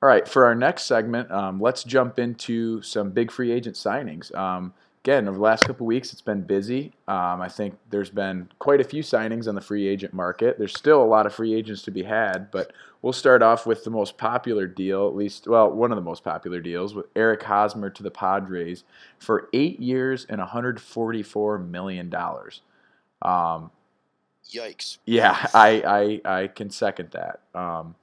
All 0.00 0.08
right, 0.08 0.28
for 0.28 0.44
our 0.44 0.54
next 0.54 0.84
segment, 0.84 1.28
um, 1.32 1.60
let's 1.60 1.82
jump 1.82 2.20
into 2.20 2.80
some 2.82 3.10
big 3.10 3.32
free 3.32 3.50
agent 3.50 3.74
signings. 3.74 4.32
Um, 4.32 4.72
again, 5.02 5.28
over 5.28 5.36
the 5.36 5.42
last 5.42 5.64
couple 5.64 5.86
weeks, 5.86 6.12
it's 6.12 6.22
been 6.22 6.42
busy. 6.42 6.92
Um, 7.06 7.40
I 7.40 7.48
think 7.48 7.78
there's 7.90 8.10
been 8.10 8.48
quite 8.58 8.80
a 8.80 8.84
few 8.84 9.02
signings 9.02 9.48
on 9.48 9.54
the 9.54 9.60
free 9.60 9.86
agent 9.86 10.12
market. 10.12 10.58
There's 10.58 10.76
still 10.76 11.02
a 11.02 11.04
lot 11.04 11.26
of 11.26 11.34
free 11.34 11.54
agents 11.54 11.82
to 11.82 11.90
be 11.90 12.02
had, 12.02 12.50
but 12.50 12.72
We'll 13.00 13.12
start 13.12 13.42
off 13.42 13.64
with 13.64 13.84
the 13.84 13.90
most 13.90 14.18
popular 14.18 14.66
deal, 14.66 15.06
at 15.06 15.14
least, 15.14 15.46
well, 15.46 15.70
one 15.70 15.92
of 15.92 15.96
the 15.96 16.02
most 16.02 16.24
popular 16.24 16.60
deals 16.60 16.94
with 16.94 17.06
Eric 17.14 17.44
Hosmer 17.44 17.90
to 17.90 18.02
the 18.02 18.10
Padres 18.10 18.82
for 19.18 19.48
eight 19.52 19.78
years 19.78 20.26
and 20.28 20.40
$144 20.40 21.68
million. 21.68 22.12
Um, 23.22 23.70
Yikes. 24.50 24.98
Yeah, 25.04 25.46
I, 25.54 26.20
I, 26.26 26.38
I 26.40 26.46
can 26.48 26.70
second 26.70 27.10
that. 27.12 27.40
Um, 27.54 27.94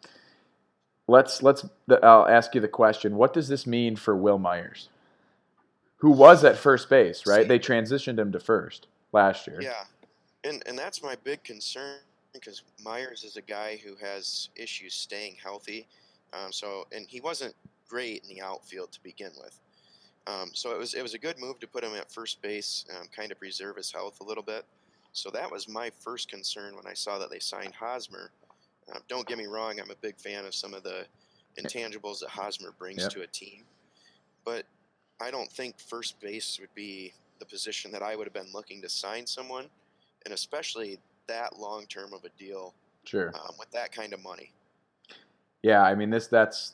let's, 1.09 1.43
let's, 1.43 1.67
I'll 2.01 2.27
ask 2.27 2.55
you 2.55 2.61
the 2.61 2.69
question 2.69 3.17
what 3.17 3.33
does 3.33 3.49
this 3.49 3.67
mean 3.67 3.97
for 3.97 4.15
Wil 4.15 4.39
Myers? 4.39 4.87
Who 6.05 6.11
was 6.11 6.43
at 6.43 6.55
first 6.55 6.87
base, 6.87 7.25
right? 7.25 7.41
See, 7.41 7.47
they 7.47 7.57
transitioned 7.57 8.19
him 8.19 8.31
to 8.33 8.39
first 8.39 8.85
last 9.11 9.47
year. 9.47 9.59
Yeah. 9.59 9.85
And, 10.43 10.61
and 10.67 10.77
that's 10.77 11.01
my 11.01 11.15
big 11.23 11.43
concern 11.43 11.97
because 12.31 12.61
Myers 12.83 13.23
is 13.23 13.37
a 13.37 13.41
guy 13.41 13.81
who 13.83 13.95
has 13.95 14.49
issues 14.55 14.93
staying 14.93 15.37
healthy. 15.43 15.87
Um, 16.31 16.51
so, 16.51 16.85
and 16.91 17.07
he 17.07 17.21
wasn't 17.21 17.55
great 17.89 18.21
in 18.21 18.29
the 18.29 18.39
outfield 18.39 18.91
to 18.91 19.01
begin 19.01 19.31
with. 19.41 19.59
Um, 20.27 20.51
so 20.53 20.69
it 20.73 20.77
was 20.77 20.93
it 20.93 21.01
was 21.01 21.15
a 21.15 21.17
good 21.17 21.39
move 21.39 21.59
to 21.59 21.67
put 21.67 21.83
him 21.83 21.95
at 21.95 22.11
first 22.11 22.39
base, 22.39 22.85
um, 22.95 23.07
kind 23.07 23.31
of 23.31 23.39
preserve 23.39 23.75
his 23.75 23.91
health 23.91 24.19
a 24.21 24.23
little 24.23 24.43
bit. 24.43 24.63
So 25.11 25.31
that 25.31 25.51
was 25.51 25.67
my 25.67 25.89
first 26.01 26.29
concern 26.29 26.75
when 26.75 26.85
I 26.85 26.93
saw 26.93 27.17
that 27.17 27.31
they 27.31 27.39
signed 27.39 27.73
Hosmer. 27.73 28.29
Uh, 28.93 28.99
don't 29.07 29.27
get 29.27 29.39
me 29.39 29.47
wrong, 29.47 29.79
I'm 29.79 29.89
a 29.89 29.95
big 29.95 30.19
fan 30.19 30.45
of 30.45 30.53
some 30.53 30.75
of 30.75 30.83
the 30.83 31.07
intangibles 31.59 32.19
that 32.19 32.29
Hosmer 32.29 32.75
brings 32.77 33.01
yep. 33.01 33.09
to 33.13 33.21
a 33.23 33.27
team, 33.27 33.63
but 34.43 34.65
I 35.21 35.31
don't 35.31 35.51
think 35.51 35.79
first 35.79 36.19
base 36.19 36.57
would 36.59 36.73
be 36.75 37.13
the 37.39 37.45
position 37.45 37.91
that 37.91 38.01
I 38.01 38.15
would 38.15 38.25
have 38.25 38.33
been 38.33 38.51
looking 38.53 38.81
to 38.81 38.89
sign 38.89 39.25
someone, 39.25 39.65
and 40.25 40.33
especially 40.33 40.99
that 41.27 41.57
long 41.57 41.85
term 41.87 42.13
of 42.13 42.23
a 42.25 42.29
deal. 42.37 42.73
Sure. 43.03 43.31
Um, 43.35 43.55
with 43.59 43.69
that 43.71 43.91
kind 43.91 44.13
of 44.13 44.23
money. 44.23 44.51
Yeah, 45.61 45.81
I 45.81 45.95
mean 45.95 46.09
this. 46.09 46.27
That's 46.27 46.73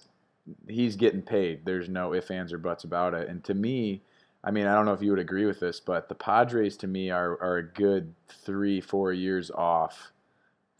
he's 0.68 0.96
getting 0.96 1.22
paid. 1.22 1.66
There's 1.66 1.90
no 1.90 2.14
ifs, 2.14 2.32
ands, 2.32 2.54
or 2.54 2.58
buts 2.58 2.84
about 2.84 3.14
it. 3.14 3.30
And 3.30 3.44
to 3.46 3.54
me, 3.54 4.02
I 4.44 4.52
mean, 4.52 4.66
I 4.66 4.74
don't 4.74 4.86
know 4.86 4.94
if 4.94 5.02
you 5.02 5.12
would 5.12 5.20
agree 5.20 5.46
with 5.46 5.60
this, 5.60 5.80
but 5.80 6.10
the 6.10 6.16
Padres 6.16 6.78
to 6.78 6.88
me 6.88 7.10
are 7.10 7.42
are 7.42 7.58
a 7.58 7.64
good 7.64 8.14
three, 8.28 8.82
four 8.82 9.14
years 9.14 9.52
off 9.52 10.12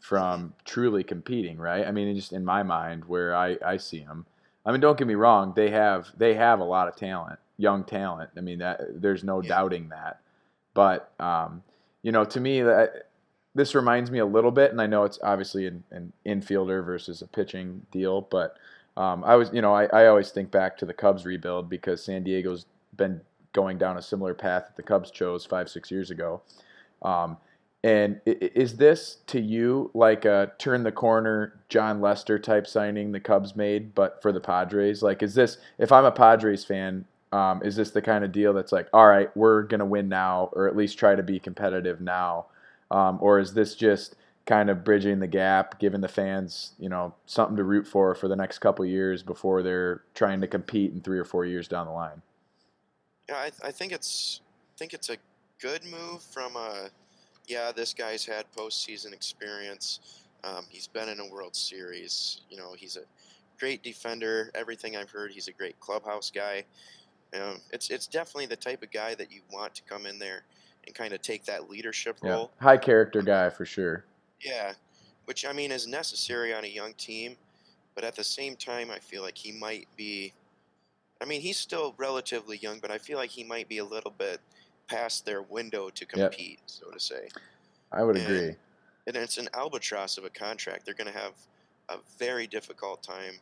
from 0.00 0.52
truly 0.64 1.04
competing. 1.04 1.58
Right? 1.58 1.86
I 1.86 1.92
mean, 1.92 2.14
just 2.14 2.32
in 2.32 2.44
my 2.44 2.62
mind, 2.62 3.04
where 3.04 3.34
I 3.34 3.56
I 3.64 3.76
see 3.76 4.00
them. 4.00 4.26
I 4.64 4.72
mean, 4.72 4.80
don't 4.80 4.98
get 4.98 5.06
me 5.06 5.14
wrong. 5.14 5.52
They 5.54 5.70
have 5.70 6.08
they 6.16 6.34
have 6.34 6.60
a 6.60 6.64
lot 6.64 6.88
of 6.88 6.96
talent, 6.96 7.38
young 7.62 7.84
talent. 7.84 8.30
I 8.36 8.40
mean, 8.40 8.58
that 8.58 9.00
there's 9.00 9.22
no 9.22 9.40
yeah. 9.40 9.48
doubting 9.48 9.88
that. 9.90 10.20
But 10.74 11.12
um, 11.20 11.62
you 12.02 12.12
know, 12.12 12.24
to 12.24 12.40
me, 12.40 12.60
that 12.62 13.08
this 13.54 13.74
reminds 13.74 14.10
me 14.10 14.18
a 14.18 14.26
little 14.26 14.50
bit, 14.50 14.72
and 14.72 14.80
I 14.80 14.86
know 14.86 15.04
it's 15.04 15.18
obviously 15.22 15.66
an, 15.66 15.84
an 15.90 16.12
infielder 16.26 16.84
versus 16.84 17.22
a 17.22 17.26
pitching 17.26 17.86
deal, 17.90 18.22
but 18.22 18.56
um, 18.96 19.24
I 19.24 19.36
was, 19.36 19.50
you 19.52 19.62
know, 19.62 19.74
I, 19.74 19.84
I 19.86 20.06
always 20.06 20.30
think 20.30 20.50
back 20.50 20.76
to 20.78 20.86
the 20.86 20.92
Cubs 20.92 21.24
rebuild 21.24 21.70
because 21.70 22.04
San 22.04 22.24
Diego's 22.24 22.66
been 22.96 23.20
going 23.52 23.78
down 23.78 23.96
a 23.96 24.02
similar 24.02 24.34
path 24.34 24.64
that 24.66 24.76
the 24.76 24.82
Cubs 24.82 25.10
chose 25.10 25.46
five, 25.46 25.68
six 25.68 25.90
years 25.90 26.10
ago. 26.10 26.42
Um, 27.02 27.36
and 27.84 28.20
is 28.26 28.76
this 28.76 29.18
to 29.26 29.40
you 29.40 29.90
like 29.92 30.24
a 30.24 30.52
turn 30.58 30.84
the 30.84 30.92
corner 30.92 31.60
Jon 31.68 32.00
Lester 32.00 32.38
type 32.38 32.66
signing 32.66 33.10
the 33.10 33.18
Cubs 33.20 33.56
made, 33.56 33.94
but 33.94 34.22
for 34.22 34.30
the 34.30 34.40
Padres? 34.40 35.02
Like, 35.02 35.22
is 35.22 35.34
this 35.34 35.58
if 35.78 35.90
I'm 35.90 36.04
a 36.04 36.12
Padres 36.12 36.64
fan, 36.64 37.06
Um, 37.32 37.62
is 37.64 37.76
this 37.76 37.90
the 37.90 38.02
kind 38.02 38.24
of 38.24 38.32
deal 38.32 38.52
that's 38.52 38.72
like, 38.72 38.88
all 38.92 39.06
right, 39.06 39.34
we're 39.36 39.62
gonna 39.62 39.86
win 39.86 40.08
now, 40.08 40.50
or 40.52 40.68
at 40.68 40.76
least 40.76 40.98
try 40.98 41.14
to 41.14 41.22
be 41.22 41.38
competitive 41.38 42.00
now, 42.00 42.46
um, 42.90 43.18
or 43.20 43.38
is 43.38 43.54
this 43.54 43.74
just 43.74 44.16
kind 44.44 44.70
of 44.70 44.84
bridging 44.84 45.20
the 45.20 45.26
gap, 45.26 45.78
giving 45.78 46.00
the 46.00 46.08
fans, 46.08 46.72
you 46.78 46.88
know, 46.88 47.14
something 47.26 47.56
to 47.56 47.64
root 47.64 47.86
for 47.86 48.14
for 48.14 48.28
the 48.28 48.36
next 48.36 48.58
couple 48.58 48.84
years 48.84 49.22
before 49.22 49.62
they're 49.62 50.02
trying 50.14 50.40
to 50.40 50.46
compete 50.46 50.92
in 50.92 51.00
three 51.00 51.18
or 51.18 51.24
four 51.24 51.46
years 51.46 51.68
down 51.68 51.86
the 51.86 51.92
line? 51.92 52.22
Yeah, 53.28 53.36
I, 53.36 53.50
I 53.64 53.70
think 53.70 53.92
it's 53.92 54.40
I 54.74 54.78
think 54.78 54.94
it's 54.94 55.10
a 55.10 55.16
good 55.60 55.84
move 55.84 56.22
from 56.22 56.56
a 56.56 56.88
yeah. 57.46 57.72
This 57.72 57.94
guy's 57.94 58.24
had 58.24 58.44
postseason 58.56 59.12
experience. 59.12 60.00
Um, 60.44 60.66
he's 60.68 60.88
been 60.88 61.08
in 61.08 61.20
a 61.20 61.28
World 61.28 61.54
Series. 61.54 62.40
You 62.50 62.56
know, 62.56 62.74
he's 62.76 62.96
a 62.96 63.02
great 63.58 63.82
defender. 63.82 64.50
Everything 64.54 64.96
I've 64.96 65.10
heard, 65.10 65.30
he's 65.30 65.46
a 65.46 65.52
great 65.52 65.78
clubhouse 65.78 66.30
guy. 66.30 66.64
Um, 67.34 67.60
it's 67.70 67.90
it's 67.90 68.06
definitely 68.06 68.46
the 68.46 68.56
type 68.56 68.82
of 68.82 68.90
guy 68.90 69.14
that 69.14 69.32
you 69.32 69.40
want 69.50 69.74
to 69.74 69.82
come 69.82 70.06
in 70.06 70.18
there 70.18 70.42
and 70.86 70.94
kind 70.94 71.12
of 71.14 71.22
take 71.22 71.44
that 71.46 71.70
leadership 71.70 72.16
Yeah, 72.22 72.30
role. 72.30 72.50
high 72.60 72.76
character 72.76 73.22
guy 73.22 73.48
for 73.50 73.64
sure. 73.64 74.04
Yeah, 74.40 74.72
which 75.26 75.46
I 75.46 75.52
mean 75.52 75.70
is 75.72 75.86
necessary 75.86 76.52
on 76.52 76.64
a 76.64 76.68
young 76.68 76.92
team, 76.94 77.36
but 77.94 78.04
at 78.04 78.16
the 78.16 78.24
same 78.24 78.56
time, 78.56 78.90
I 78.90 78.98
feel 78.98 79.22
like 79.22 79.38
he 79.38 79.52
might 79.52 79.86
be. 79.96 80.32
I 81.20 81.24
mean, 81.24 81.40
he's 81.40 81.56
still 81.56 81.94
relatively 81.98 82.56
young, 82.58 82.80
but 82.80 82.90
I 82.90 82.98
feel 82.98 83.16
like 83.16 83.30
he 83.30 83.44
might 83.44 83.68
be 83.68 83.78
a 83.78 83.84
little 83.84 84.10
bit 84.10 84.40
past 84.88 85.24
their 85.24 85.42
window 85.42 85.88
to 85.88 86.04
Yep. 86.16 86.32
compete, 86.32 86.58
so 86.66 86.90
to 86.90 86.98
say. 86.98 87.28
I 87.92 88.02
would 88.02 88.16
And- 88.16 88.26
agree. 88.26 88.56
And 89.06 89.16
it's 89.16 89.38
an 89.38 89.48
albatross 89.54 90.18
of 90.18 90.24
a 90.24 90.30
contract. 90.30 90.84
They're 90.84 90.94
going 90.94 91.12
to 91.12 91.18
have 91.18 91.32
a 91.88 91.98
very 92.18 92.46
difficult 92.48 93.02
time 93.02 93.38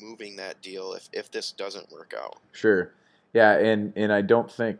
moving 0.00 0.36
that 0.36 0.60
deal 0.62 0.92
if, 0.94 1.08
if 1.12 1.30
this 1.30 1.52
doesn't 1.52 1.90
work 1.90 2.14
out. 2.16 2.38
Sure. 2.52 2.92
Yeah, 3.32 3.52
and 3.52 3.92
and 3.96 4.12
I 4.12 4.22
don't 4.22 4.50
think 4.50 4.78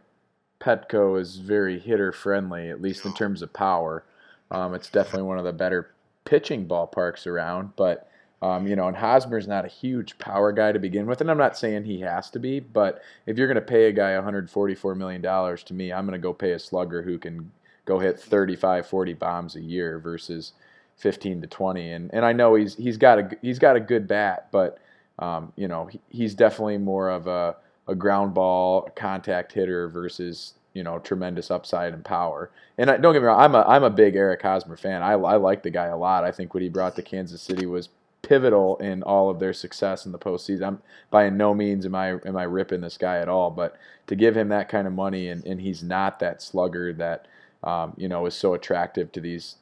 Petco 0.61 1.21
is 1.21 1.37
very 1.39 1.79
hitter 1.79 2.13
friendly, 2.13 2.71
at 2.71 2.83
least 2.83 3.05
in 3.05 3.15
terms 3.15 3.43
of 3.43 3.53
power. 3.53 4.05
Um, 4.51 4.75
it's 4.75 4.91
definitely 4.91 5.23
one 5.23 5.39
of 5.39 5.45
the 5.45 5.53
better 5.53 5.91
pitching 6.25 6.67
ballparks 6.69 7.27
around, 7.27 7.71
but 7.77 8.09
um, 8.43 8.67
you 8.67 8.75
know, 8.77 8.89
and 8.89 8.97
Hosmer's 8.97 9.47
not 9.47 9.65
a 9.65 9.69
huge 9.69 10.19
power 10.19 10.53
guy 10.53 10.73
to 10.73 10.79
begin 10.79 11.07
with, 11.07 11.21
and 11.21 11.31
I'm 11.31 11.39
not 11.39 11.57
saying 11.57 11.85
he 11.85 12.01
has 12.01 12.29
to 12.31 12.39
be, 12.39 12.61
but 12.61 13.01
if 13.27 13.39
you're 13.39 13.47
going 13.47 13.55
to 13.55 13.61
pay 13.63 13.87
a 13.87 13.93
guy 13.93 14.15
144 14.15 14.95
million 14.97 15.23
dollars, 15.23 15.63
to 15.65 15.75
me, 15.75 15.93
I'm 15.93 16.07
going 16.07 16.21
to 16.21 16.23
go 16.23 16.33
pay 16.33 16.53
a 16.53 16.59
slugger 16.59 17.03
who 17.03 17.19
can 17.19 17.51
go 17.85 17.99
hit 17.99 18.21
35, 18.21 18.87
40 18.87 19.15
bombs 19.15 19.57
a 19.57 19.61
year 19.61 19.99
versus 19.99 20.53
15 20.97 21.43
to 21.43 21.47
20. 21.47 21.93
And 21.93 22.11
and 22.13 22.25
I 22.25 22.33
know 22.33 22.55
he's 22.55 22.75
he's 22.77 22.97
got 22.97 23.19
a 23.19 23.31
he's 23.43 23.59
got 23.59 23.77
a 23.77 23.81
good 23.81 24.07
bat, 24.09 24.49
but 24.53 24.79
um, 25.19 25.53
you 25.57 25.69
know, 25.69 25.87
he, 25.87 26.01
he's 26.11 26.35
definitely 26.35 26.79
more 26.79 27.11
of 27.11 27.27
a 27.27 27.57
a 27.89 27.95
ground 27.95 28.35
ball 28.35 28.89
contact 28.95 29.53
hitter 29.53 29.89
versus 29.89 30.55
you 30.75 30.83
know 30.83 30.99
tremendous 30.99 31.51
upside 31.51 31.93
and 31.93 32.05
power. 32.05 32.51
And 32.79 32.91
I, 32.91 32.97
don't 32.97 33.13
get 33.13 33.21
me 33.23 33.27
wrong, 33.27 33.41
I'm 33.41 33.55
a 33.55 33.63
I'm 33.63 33.85
a 33.85 33.91
big 33.91 34.17
Eric 34.17 34.43
Hosmer 34.43 34.77
fan. 34.77 35.03
I, 35.03 35.13
I 35.13 35.37
like 35.37 35.63
the 35.63 35.71
guy 35.71 35.87
a 35.87 35.97
lot. 35.97 36.25
I 36.25 36.33
think 36.33 36.55
what 36.55 36.63
he 36.63 36.69
brought 36.69 36.97
to 36.97 37.03
Kansas 37.03 37.43
City 37.43 37.67
was 37.67 37.89
pivotal 38.23 38.77
in 38.77 39.03
all 39.03 39.29
of 39.29 39.41
their 39.41 39.53
success 39.53 40.07
in 40.07 40.13
the 40.13 40.19
postseason. 40.19 40.67
I'm 40.67 40.83
by 41.11 41.29
no 41.29 41.55
means 41.55 41.85
am 41.85 41.95
I 41.95 42.19
am 42.25 42.37
I 42.37 42.45
ripping 42.45 42.81
this 42.81 42.97
guy 42.97 43.19
at 43.19 43.29
all, 43.29 43.51
but 43.51 43.77
to 44.07 44.17
give 44.17 44.37
him 44.37 44.49
that 44.49 44.69
kind 44.69 44.87
of 44.87 44.93
money 44.93 45.29
and, 45.29 45.45
and 45.45 45.61
he's 45.61 45.83
not 45.83 46.19
that 46.21 46.41
slugger 46.41 46.93
that 46.95 47.27
um, 47.65 47.95
you 47.97 48.09
know 48.09 48.27
is 48.27 48.35
so 48.35 48.55
attractive 48.55 49.13
to 49.13 49.21
these 49.21 49.57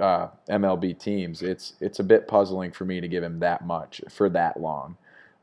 uh, 0.00 0.28
MLB 0.48 0.98
teams. 0.98 1.42
It's 1.42 1.74
it's 1.80 1.98
a 1.98 2.04
bit 2.04 2.26
puzzling 2.26 2.72
for 2.72 2.84
me 2.84 3.00
to 3.00 3.08
give 3.08 3.22
him 3.22 3.38
that 3.40 3.64
much 3.66 4.00
for 4.08 4.28
that 4.30 4.60
long. 4.60 4.96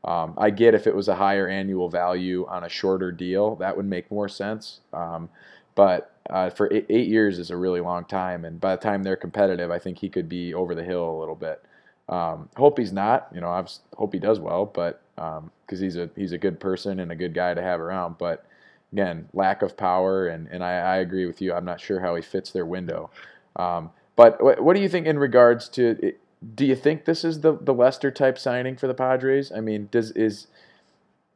Um, 0.06 0.34
I 0.38 0.50
get 0.50 0.74
if 0.74 0.86
it 0.86 0.94
was 0.94 1.08
a 1.08 1.16
higher 1.16 1.48
annual 1.48 1.88
value 1.88 2.46
on 2.48 2.64
a 2.64 2.68
shorter 2.68 3.10
deal, 3.10 3.56
that 3.56 3.76
would 3.76 3.86
make 3.86 4.10
more 4.10 4.28
sense. 4.28 4.80
Um, 4.92 5.28
but 5.74 6.12
uh, 6.30 6.50
for 6.50 6.72
eight, 6.72 6.86
eight 6.88 7.08
years 7.08 7.38
is 7.38 7.50
a 7.50 7.56
really 7.56 7.80
long 7.80 8.04
time, 8.04 8.44
and 8.44 8.60
by 8.60 8.76
the 8.76 8.82
time 8.82 9.02
they're 9.02 9.16
competitive, 9.16 9.70
I 9.70 9.78
think 9.78 9.98
he 9.98 10.08
could 10.08 10.28
be 10.28 10.54
over 10.54 10.74
the 10.74 10.84
hill 10.84 11.10
a 11.10 11.18
little 11.18 11.34
bit. 11.34 11.62
Um, 12.08 12.48
hope 12.56 12.78
he's 12.78 12.92
not. 12.92 13.28
You 13.34 13.40
know, 13.40 13.48
I 13.48 13.64
hope 13.96 14.12
he 14.12 14.20
does 14.20 14.38
well, 14.38 14.64
but 14.64 15.02
because 15.16 15.80
he's 15.80 15.96
a 15.96 16.08
he's 16.16 16.32
a 16.32 16.38
good 16.38 16.60
person 16.60 17.00
and 17.00 17.10
a 17.10 17.16
good 17.16 17.34
guy 17.34 17.54
to 17.54 17.62
have 17.62 17.80
around. 17.80 18.16
But 18.18 18.46
again, 18.92 19.28
lack 19.34 19.62
of 19.62 19.76
power, 19.76 20.28
and 20.28 20.48
and 20.48 20.62
I, 20.62 20.72
I 20.78 20.96
agree 20.98 21.26
with 21.26 21.42
you. 21.42 21.52
I'm 21.52 21.64
not 21.64 21.80
sure 21.80 22.00
how 22.00 22.14
he 22.14 22.22
fits 22.22 22.50
their 22.52 22.66
window. 22.66 23.10
Um, 23.56 23.90
but 24.14 24.62
what 24.62 24.74
do 24.74 24.80
you 24.80 24.88
think 24.88 25.06
in 25.06 25.18
regards 25.18 25.68
to? 25.70 26.14
Do 26.54 26.64
you 26.64 26.76
think 26.76 27.04
this 27.04 27.24
is 27.24 27.40
the 27.40 27.56
the 27.60 27.74
Lester 27.74 28.10
type 28.10 28.38
signing 28.38 28.76
for 28.76 28.86
the 28.86 28.94
Padres? 28.94 29.50
I 29.52 29.60
mean, 29.60 29.88
does 29.90 30.10
is 30.12 30.46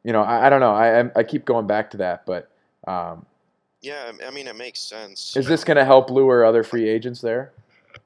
you 0.03 0.13
know 0.13 0.21
I, 0.21 0.47
I 0.47 0.49
don't 0.49 0.59
know. 0.59 0.71
I 0.73 1.09
I 1.19 1.23
keep 1.23 1.45
going 1.45 1.67
back 1.67 1.89
to 1.91 1.97
that, 1.97 2.25
but 2.25 2.49
um, 2.87 3.25
Yeah, 3.81 4.11
I- 4.25 4.31
mean, 4.31 4.47
it 4.47 4.55
makes 4.55 4.79
sense. 4.79 5.35
is 5.35 5.47
this 5.47 5.63
going 5.63 5.77
to 5.77 5.85
help 5.85 6.09
lure 6.09 6.45
other 6.45 6.63
free 6.63 6.87
agents 6.87 7.21
there, 7.21 7.51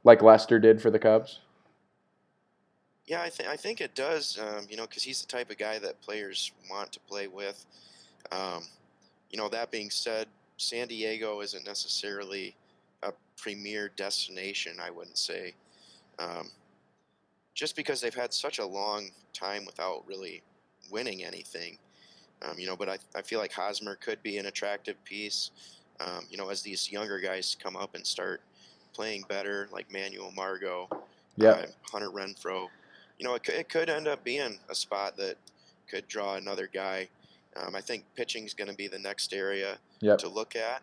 like 0.04 0.22
Lester 0.22 0.60
did 0.60 0.82
for 0.82 0.90
the 0.90 1.00
Cubs? 1.00 1.40
Yeah, 3.08 3.22
I 3.22 3.30
think 3.30 3.50
I 3.50 3.56
think 3.56 3.82
it 3.82 3.94
does. 3.94 4.40
Um, 4.40 4.66
you 4.70 4.78
know, 4.78 4.88
because 4.88 5.04
he's 5.04 5.22
the 5.22 5.28
type 5.28 5.52
of 5.52 5.58
guy 5.58 5.78
that 5.80 6.02
players 6.02 6.52
want 6.70 6.92
to 6.94 7.00
play 7.02 7.28
with. 7.28 7.66
Um, 8.32 8.64
you 9.30 9.38
know, 9.38 9.48
that 9.50 9.70
being 9.70 9.90
said, 9.92 10.28
San 10.58 10.88
Diego 10.88 11.42
isn't 11.42 11.66
necessarily 11.66 12.56
a 13.04 13.12
premier 13.38 13.92
destination. 13.96 14.78
I 14.82 14.90
wouldn't 14.90 15.18
say, 15.20 15.54
um, 16.18 16.50
just 17.56 17.76
because 17.76 18.02
they've 18.02 18.14
had 18.14 18.34
such 18.34 18.60
a 18.60 18.66
long 18.66 19.10
time 19.34 19.66
without 19.66 20.06
really 20.06 20.44
winning 20.92 21.24
anything. 21.24 21.78
Um, 22.42 22.60
you 22.60 22.68
know, 22.68 22.76
but 22.76 22.90
I, 22.90 22.98
I 23.16 23.22
feel 23.22 23.40
like 23.40 23.52
Hosmer 23.54 23.96
could 23.96 24.22
be 24.22 24.38
an 24.38 24.46
attractive 24.46 25.02
piece. 25.06 25.52
Um, 26.00 26.26
you 26.30 26.38
know, 26.38 26.50
as 26.50 26.62
these 26.62 26.92
younger 26.92 27.20
guys 27.20 27.56
come 27.62 27.76
up 27.78 27.96
and 27.96 28.06
start 28.06 28.42
playing 28.94 29.24
better, 29.30 29.68
like 29.72 29.92
Manuel 29.92 30.32
Margot, 30.36 30.88
Yeah. 31.38 31.50
uh, 31.52 31.66
Hunter 31.92 32.10
Renfroe. 32.10 32.68
You 33.18 33.26
know, 33.26 33.34
it 33.36 33.44
could, 33.44 33.56
it 33.56 33.70
could 33.70 33.90
end 33.90 34.08
up 34.08 34.24
being 34.24 34.60
a 34.70 34.76
spot 34.76 35.16
that 35.18 35.38
could 35.90 36.08
draw 36.08 36.36
another 36.36 36.70
guy. 36.72 37.08
Um, 37.56 37.74
I 37.76 37.80
think 37.82 38.04
pitching 38.16 38.44
is 38.44 38.54
going 38.54 38.70
to 38.70 38.76
be 38.76 38.90
the 38.90 39.00
next 39.00 39.34
area 39.34 39.78
Yep. 40.02 40.18
to 40.20 40.28
look 40.30 40.56
at. 40.58 40.82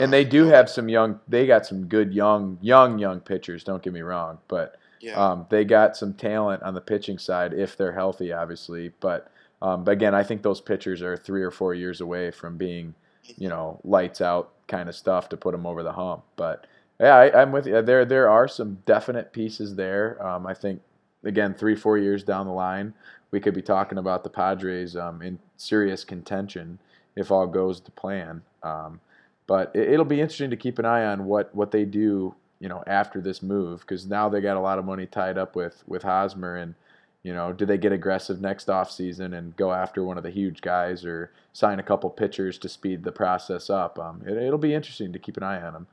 And 0.00 0.12
they 0.12 0.24
Um, 0.24 0.30
do 0.30 0.44
have 0.46 0.68
some 0.68 0.88
young. 0.88 1.20
They 1.28 1.46
got 1.46 1.64
some 1.64 1.86
good 1.86 2.12
young, 2.12 2.58
young, 2.60 2.98
young 2.98 3.20
pitchers. 3.20 3.62
Don't 3.64 3.82
get 3.82 3.92
me 3.92 4.02
wrong, 4.02 4.38
but 4.48 4.76
yeah, 5.00 5.14
um, 5.14 5.46
they 5.50 5.64
got 5.64 5.96
some 5.96 6.14
talent 6.14 6.62
on 6.62 6.74
the 6.74 6.80
pitching 6.80 7.18
side 7.18 7.52
if 7.52 7.76
they're 7.76 7.92
healthy, 7.92 8.32
obviously. 8.32 8.92
But 9.00 9.30
um, 9.60 9.84
but 9.84 9.92
again, 9.92 10.14
I 10.14 10.22
think 10.22 10.42
those 10.42 10.60
pitchers 10.60 11.02
are 11.02 11.16
three 11.16 11.42
or 11.42 11.50
four 11.50 11.74
years 11.74 12.00
away 12.00 12.30
from 12.30 12.56
being, 12.56 12.94
you 13.36 13.48
know, 13.48 13.80
lights 13.84 14.20
out 14.20 14.52
kind 14.68 14.88
of 14.88 14.94
stuff 14.94 15.28
to 15.30 15.36
put 15.36 15.52
them 15.52 15.66
over 15.66 15.82
the 15.82 15.92
hump. 15.92 16.24
But 16.36 16.66
yeah, 17.00 17.16
I, 17.16 17.42
I'm 17.42 17.52
with 17.52 17.66
you. 17.66 17.82
There 17.82 18.04
there 18.04 18.28
are 18.28 18.48
some 18.48 18.78
definite 18.86 19.32
pieces 19.32 19.74
there. 19.74 20.24
Um, 20.24 20.46
I 20.46 20.54
think 20.54 20.80
again, 21.24 21.54
three 21.54 21.74
four 21.76 21.98
years 21.98 22.22
down 22.22 22.46
the 22.46 22.52
line, 22.52 22.94
we 23.30 23.40
could 23.40 23.54
be 23.54 23.62
talking 23.62 23.98
about 23.98 24.24
the 24.24 24.30
Padres 24.30 24.96
um, 24.96 25.22
in 25.22 25.38
serious 25.56 26.04
contention 26.04 26.78
if 27.16 27.30
all 27.30 27.46
goes 27.46 27.80
to 27.80 27.90
plan. 27.90 28.42
Um, 28.62 29.00
but 29.46 29.72
it, 29.74 29.90
it'll 29.90 30.04
be 30.04 30.20
interesting 30.20 30.50
to 30.50 30.56
keep 30.56 30.78
an 30.78 30.84
eye 30.84 31.04
on 31.04 31.24
what 31.24 31.54
what 31.54 31.70
they 31.70 31.84
do 31.84 32.34
you 32.60 32.68
know 32.68 32.82
after 32.86 33.20
this 33.20 33.42
move 33.42 33.80
because 33.80 34.06
now 34.06 34.28
they 34.28 34.40
got 34.40 34.56
a 34.56 34.60
lot 34.60 34.78
of 34.78 34.84
money 34.84 35.06
tied 35.06 35.38
up 35.38 35.54
with 35.54 35.82
with 35.86 36.02
Hosmer 36.02 36.56
and 36.56 36.74
you 37.22 37.32
know 37.32 37.52
do 37.52 37.66
they 37.66 37.78
get 37.78 37.92
aggressive 37.92 38.40
next 38.40 38.68
offseason 38.68 39.36
and 39.36 39.56
go 39.56 39.72
after 39.72 40.02
one 40.02 40.16
of 40.16 40.24
the 40.24 40.30
huge 40.30 40.60
guys 40.60 41.04
or 41.04 41.32
sign 41.52 41.78
a 41.78 41.82
couple 41.82 42.10
pitchers 42.10 42.58
to 42.58 42.68
speed 42.68 43.04
the 43.04 43.12
process 43.12 43.70
up? 43.70 43.98
Um, 43.98 44.22
it, 44.26 44.36
it'll 44.36 44.58
be 44.58 44.74
interesting 44.74 45.12
to 45.12 45.18
keep 45.18 45.36
an 45.36 45.42
eye 45.42 45.62
on 45.62 45.72
them 45.72 45.86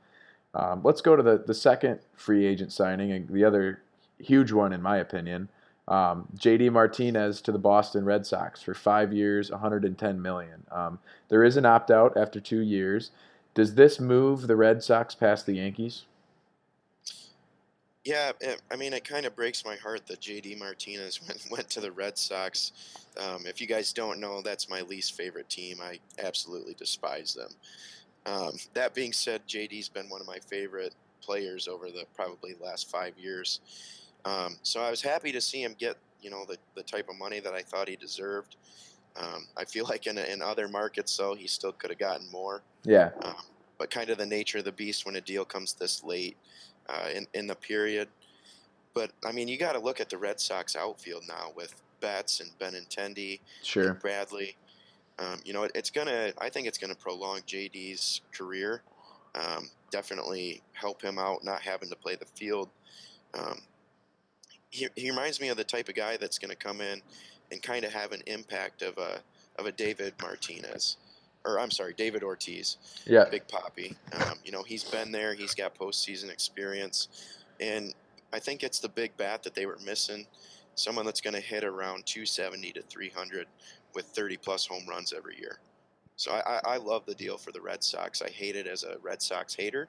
um, 0.54 0.80
let's 0.84 1.00
go 1.00 1.16
to 1.16 1.22
the 1.22 1.42
the 1.46 1.54
second 1.54 2.00
free 2.14 2.46
agent 2.46 2.72
signing 2.72 3.12
and 3.12 3.28
the 3.28 3.44
other 3.44 3.82
huge 4.18 4.52
one 4.52 4.72
in 4.72 4.82
my 4.82 4.96
opinion 4.96 5.48
um, 5.88 6.26
JD 6.36 6.72
Martinez 6.72 7.40
to 7.42 7.52
the 7.52 7.58
Boston 7.58 8.04
Red 8.04 8.26
Sox 8.26 8.60
for 8.60 8.74
five 8.74 9.12
years 9.12 9.50
110 9.50 10.20
million. 10.20 10.64
Um, 10.70 10.98
there 11.28 11.44
is 11.44 11.56
an 11.56 11.64
opt 11.64 11.90
out 11.90 12.16
after 12.16 12.40
two 12.40 12.60
years. 12.60 13.12
Does 13.54 13.76
this 13.76 14.00
move 14.00 14.48
the 14.48 14.56
Red 14.56 14.82
Sox 14.82 15.14
past 15.14 15.46
the 15.46 15.54
Yankees 15.54 16.04
yeah. 18.06 18.32
It, 18.40 18.62
I 18.70 18.76
mean, 18.76 18.92
it 18.92 19.04
kind 19.04 19.26
of 19.26 19.34
breaks 19.34 19.64
my 19.64 19.74
heart 19.76 20.06
that 20.06 20.20
JD 20.20 20.58
Martinez 20.58 21.20
went 21.28 21.44
went 21.50 21.70
to 21.70 21.80
the 21.80 21.90
Red 21.90 22.16
Sox. 22.16 22.72
Um, 23.18 23.46
if 23.46 23.60
you 23.60 23.66
guys 23.66 23.92
don't 23.92 24.20
know, 24.20 24.40
that's 24.42 24.70
my 24.70 24.82
least 24.82 25.16
favorite 25.16 25.48
team. 25.48 25.78
I 25.82 25.98
absolutely 26.22 26.74
despise 26.74 27.34
them. 27.34 27.50
Um, 28.26 28.52
that 28.74 28.94
being 28.94 29.12
said, 29.12 29.42
JD's 29.48 29.88
been 29.88 30.08
one 30.08 30.20
of 30.20 30.26
my 30.26 30.38
favorite 30.38 30.94
players 31.20 31.68
over 31.68 31.90
the 31.90 32.04
probably 32.14 32.54
last 32.60 32.90
five 32.90 33.16
years. 33.18 33.60
Um, 34.24 34.56
so 34.62 34.80
I 34.80 34.90
was 34.90 35.02
happy 35.02 35.32
to 35.32 35.40
see 35.40 35.62
him 35.62 35.74
get 35.78 35.96
you 36.20 36.30
know 36.30 36.44
the, 36.46 36.56
the 36.74 36.82
type 36.82 37.08
of 37.08 37.16
money 37.16 37.40
that 37.40 37.54
I 37.54 37.62
thought 37.62 37.88
he 37.88 37.96
deserved. 37.96 38.56
Um, 39.16 39.46
I 39.56 39.64
feel 39.64 39.86
like 39.86 40.06
in, 40.06 40.18
in 40.18 40.42
other 40.42 40.68
markets, 40.68 41.16
though, 41.16 41.34
he 41.34 41.46
still 41.46 41.72
could 41.72 41.90
have 41.90 41.98
gotten 41.98 42.30
more. 42.30 42.62
yeah 42.84 43.10
Um, 43.22 43.34
but 43.78 43.90
kind 43.90 44.10
of 44.10 44.18
the 44.18 44.26
nature 44.26 44.58
of 44.58 44.64
the 44.64 44.72
beast 44.72 45.06
when 45.06 45.16
a 45.16 45.20
deal 45.20 45.44
comes 45.44 45.72
this 45.72 46.04
late 46.04 46.36
uh, 46.88 47.08
in 47.14 47.26
in 47.34 47.46
the 47.46 47.54
period. 47.54 48.08
But 48.94 49.10
I 49.24 49.32
mean, 49.32 49.48
you 49.48 49.58
got 49.58 49.72
to 49.72 49.78
look 49.78 50.00
at 50.00 50.08
the 50.08 50.18
Red 50.18 50.40
Sox 50.40 50.74
outfield 50.76 51.24
now 51.28 51.52
with 51.54 51.74
Betts 52.00 52.40
and 52.40 52.50
Benintendi, 52.58 53.40
sure 53.62 53.90
and 53.90 54.00
Bradley. 54.00 54.56
Um, 55.18 55.40
you 55.44 55.52
know, 55.52 55.64
it, 55.64 55.72
it's 55.74 55.90
gonna. 55.90 56.32
I 56.38 56.48
think 56.48 56.66
it's 56.66 56.78
gonna 56.78 56.94
prolong 56.94 57.40
JD's 57.40 58.20
career. 58.32 58.82
Um, 59.34 59.70
definitely 59.90 60.62
help 60.72 61.02
him 61.02 61.18
out, 61.18 61.44
not 61.44 61.60
having 61.62 61.90
to 61.90 61.96
play 61.96 62.16
the 62.16 62.24
field. 62.24 62.70
Um, 63.34 63.58
he, 64.70 64.88
he 64.96 65.10
reminds 65.10 65.40
me 65.40 65.48
of 65.48 65.56
the 65.56 65.64
type 65.64 65.88
of 65.88 65.94
guy 65.94 66.16
that's 66.16 66.38
going 66.38 66.50
to 66.50 66.56
come 66.56 66.80
in 66.80 67.02
and 67.50 67.62
kind 67.62 67.84
of 67.84 67.92
have 67.92 68.12
an 68.12 68.22
impact 68.26 68.82
of 68.82 68.98
a 68.98 69.20
of 69.58 69.64
a 69.64 69.72
David 69.72 70.12
Martinez, 70.20 70.98
or 71.46 71.60
I'm 71.60 71.70
sorry, 71.70 71.94
David 71.96 72.22
Ortiz. 72.22 72.76
Yeah. 73.06 73.24
Big 73.30 73.46
Papi. 73.46 73.94
Um, 74.12 74.38
you 74.44 74.52
know, 74.52 74.62
he's 74.62 74.84
been 74.84 75.12
there. 75.12 75.34
He's 75.34 75.54
got 75.54 75.74
postseason 75.78 76.30
experience, 76.30 77.08
and 77.60 77.94
I 78.32 78.38
think 78.38 78.62
it's 78.62 78.80
the 78.80 78.88
big 78.88 79.16
bat 79.16 79.42
that 79.44 79.54
they 79.54 79.66
were 79.66 79.78
missing. 79.84 80.26
Someone 80.74 81.06
that's 81.06 81.22
going 81.22 81.34
to 81.34 81.40
hit 81.40 81.64
around 81.64 82.04
270 82.04 82.72
to 82.72 82.82
300 82.82 83.46
with 83.94 84.04
30 84.06 84.36
plus 84.36 84.66
home 84.66 84.84
runs 84.86 85.14
every 85.16 85.38
year. 85.38 85.60
So 86.16 86.32
I, 86.32 86.40
I, 86.40 86.60
I 86.74 86.76
love 86.76 87.06
the 87.06 87.14
deal 87.14 87.38
for 87.38 87.52
the 87.52 87.60
Red 87.60 87.82
Sox. 87.82 88.20
I 88.20 88.28
hate 88.28 88.56
it 88.56 88.66
as 88.66 88.82
a 88.82 88.96
Red 89.02 89.22
Sox 89.22 89.54
hater, 89.54 89.88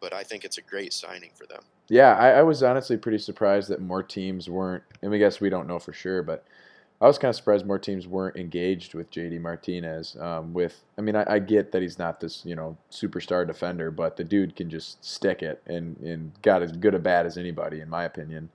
but 0.00 0.12
I 0.12 0.24
think 0.24 0.44
it's 0.44 0.58
a 0.58 0.62
great 0.62 0.92
signing 0.92 1.30
for 1.34 1.46
them. 1.46 1.62
Yeah, 1.88 2.16
I, 2.16 2.30
I 2.30 2.42
was 2.42 2.62
honestly 2.62 2.96
pretty 2.96 3.18
surprised 3.18 3.68
that 3.68 3.80
more 3.80 4.02
teams 4.02 4.50
weren't. 4.50 4.82
And 5.02 5.14
I 5.14 5.18
guess 5.18 5.40
we 5.40 5.50
don't 5.50 5.68
know 5.68 5.78
for 5.78 5.92
sure, 5.92 6.22
but 6.22 6.44
I 7.00 7.06
was 7.06 7.18
kind 7.18 7.28
of 7.28 7.36
surprised 7.36 7.66
more 7.66 7.78
teams 7.78 8.06
weren't 8.06 8.36
engaged 8.36 8.94
with 8.94 9.10
JD 9.10 9.40
Martinez. 9.40 10.16
Um, 10.18 10.54
with, 10.54 10.82
I 10.96 11.02
mean, 11.02 11.14
I, 11.14 11.24
I, 11.34 11.38
get 11.38 11.72
that 11.72 11.82
he's 11.82 11.98
not 11.98 12.20
this, 12.20 12.42
you 12.46 12.56
know, 12.56 12.76
superstar 12.90 13.46
defender, 13.46 13.90
but 13.90 14.16
the 14.16 14.24
dude 14.24 14.56
can 14.56 14.70
just 14.70 15.04
stick 15.04 15.42
it 15.42 15.62
and 15.66 15.96
and 15.98 16.32
got 16.40 16.62
as 16.62 16.72
good 16.72 16.94
a 16.94 16.98
bat 16.98 17.26
as 17.26 17.36
anybody, 17.36 17.80
in 17.80 17.90
my 17.90 18.04
opinion. 18.04 18.48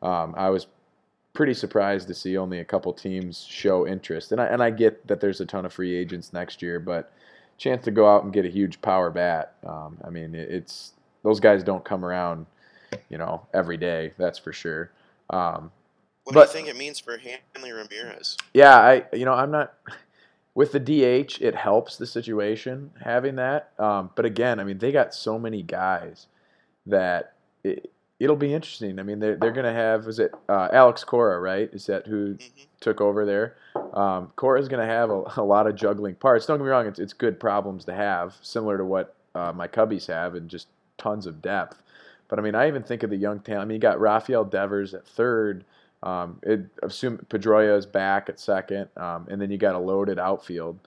Um, 0.00 0.34
I 0.38 0.48
was 0.48 0.68
pretty 1.34 1.54
surprised 1.54 2.08
to 2.08 2.14
see 2.14 2.36
only 2.38 2.60
a 2.60 2.64
couple 2.64 2.92
teams 2.94 3.46
show 3.48 3.86
interest, 3.86 4.32
and 4.32 4.40
I 4.40 4.46
and 4.46 4.62
I 4.62 4.70
get 4.70 5.06
that 5.06 5.20
there's 5.20 5.40
a 5.42 5.46
ton 5.46 5.66
of 5.66 5.72
free 5.72 5.94
agents 5.94 6.32
next 6.32 6.62
year, 6.62 6.80
but 6.80 7.12
chance 7.58 7.84
to 7.84 7.90
go 7.90 8.08
out 8.08 8.24
and 8.24 8.32
get 8.32 8.46
a 8.46 8.48
huge 8.48 8.80
power 8.80 9.10
bat. 9.10 9.54
Um, 9.66 9.98
I 10.02 10.08
mean, 10.08 10.34
it, 10.34 10.50
it's 10.50 10.92
those 11.22 11.40
guys 11.40 11.62
don't 11.62 11.84
come 11.84 12.04
around, 12.06 12.46
you 13.10 13.18
know, 13.18 13.46
every 13.52 13.76
day. 13.76 14.12
That's 14.16 14.38
for 14.38 14.52
sure. 14.52 14.90
Um, 15.28 15.70
what 16.24 16.34
but, 16.34 16.52
do 16.52 16.58
you 16.58 16.64
think 16.64 16.68
it 16.68 16.78
means 16.78 17.00
for 17.00 17.18
Hanley 17.18 17.72
Ramirez? 17.72 18.36
Yeah, 18.54 18.76
I 18.76 19.04
you 19.12 19.24
know 19.24 19.34
I'm 19.34 19.50
not 19.50 19.74
with 20.54 20.72
the 20.72 20.80
DH. 20.80 21.40
It 21.40 21.54
helps 21.54 21.96
the 21.96 22.06
situation 22.06 22.90
having 23.02 23.36
that. 23.36 23.72
Um, 23.78 24.10
but 24.14 24.24
again, 24.24 24.60
I 24.60 24.64
mean 24.64 24.78
they 24.78 24.92
got 24.92 25.14
so 25.14 25.38
many 25.38 25.62
guys 25.62 26.26
that 26.86 27.34
it, 27.64 27.90
it'll 28.20 28.36
be 28.36 28.54
interesting. 28.54 29.00
I 29.00 29.02
mean 29.02 29.18
they're 29.18 29.36
they're 29.36 29.52
gonna 29.52 29.72
have 29.72 30.06
is 30.06 30.20
it 30.20 30.32
uh, 30.48 30.68
Alex 30.72 31.02
Cora 31.02 31.40
right? 31.40 31.68
Is 31.72 31.86
that 31.86 32.06
who 32.06 32.34
mm-hmm. 32.34 32.62
took 32.80 33.00
over 33.00 33.26
there? 33.26 33.56
Um, 33.92 34.32
Cora's 34.36 34.68
gonna 34.68 34.86
have 34.86 35.10
a, 35.10 35.24
a, 35.36 35.42
lot 35.42 35.66
of 35.66 35.74
juggling 35.74 36.14
parts. 36.14 36.46
Don't 36.46 36.58
get 36.58 36.64
me 36.64 36.70
wrong; 36.70 36.86
it's 36.86 37.00
it's 37.00 37.12
good 37.12 37.40
problems 37.40 37.84
to 37.86 37.94
have, 37.94 38.36
similar 38.42 38.78
to 38.78 38.84
what 38.84 39.16
uh, 39.34 39.52
my 39.52 39.66
Cubbies 39.66 40.06
have, 40.06 40.36
and 40.36 40.48
just 40.48 40.68
tons 40.98 41.26
of 41.26 41.42
depth. 41.42 41.82
But 42.28 42.38
I 42.38 42.42
mean, 42.42 42.54
I 42.54 42.68
even 42.68 42.82
think 42.82 43.02
of 43.02 43.10
the 43.10 43.16
young 43.16 43.40
talent. 43.40 43.62
I 43.62 43.64
mean, 43.66 43.74
you 43.74 43.80
got 43.80 44.00
Rafael 44.00 44.44
Devers 44.44 44.94
at 44.94 45.06
third. 45.06 45.64
Um, 46.02 46.38
it, 46.42 46.66
assume 46.82 47.18
Pedroia 47.28 47.78
is 47.78 47.86
back 47.86 48.28
at 48.28 48.40
second, 48.40 48.88
um, 48.96 49.26
and 49.30 49.40
then 49.40 49.50
you 49.50 49.58
got 49.58 49.74
a 49.74 49.78
loaded 49.78 50.18
outfield. 50.18 50.78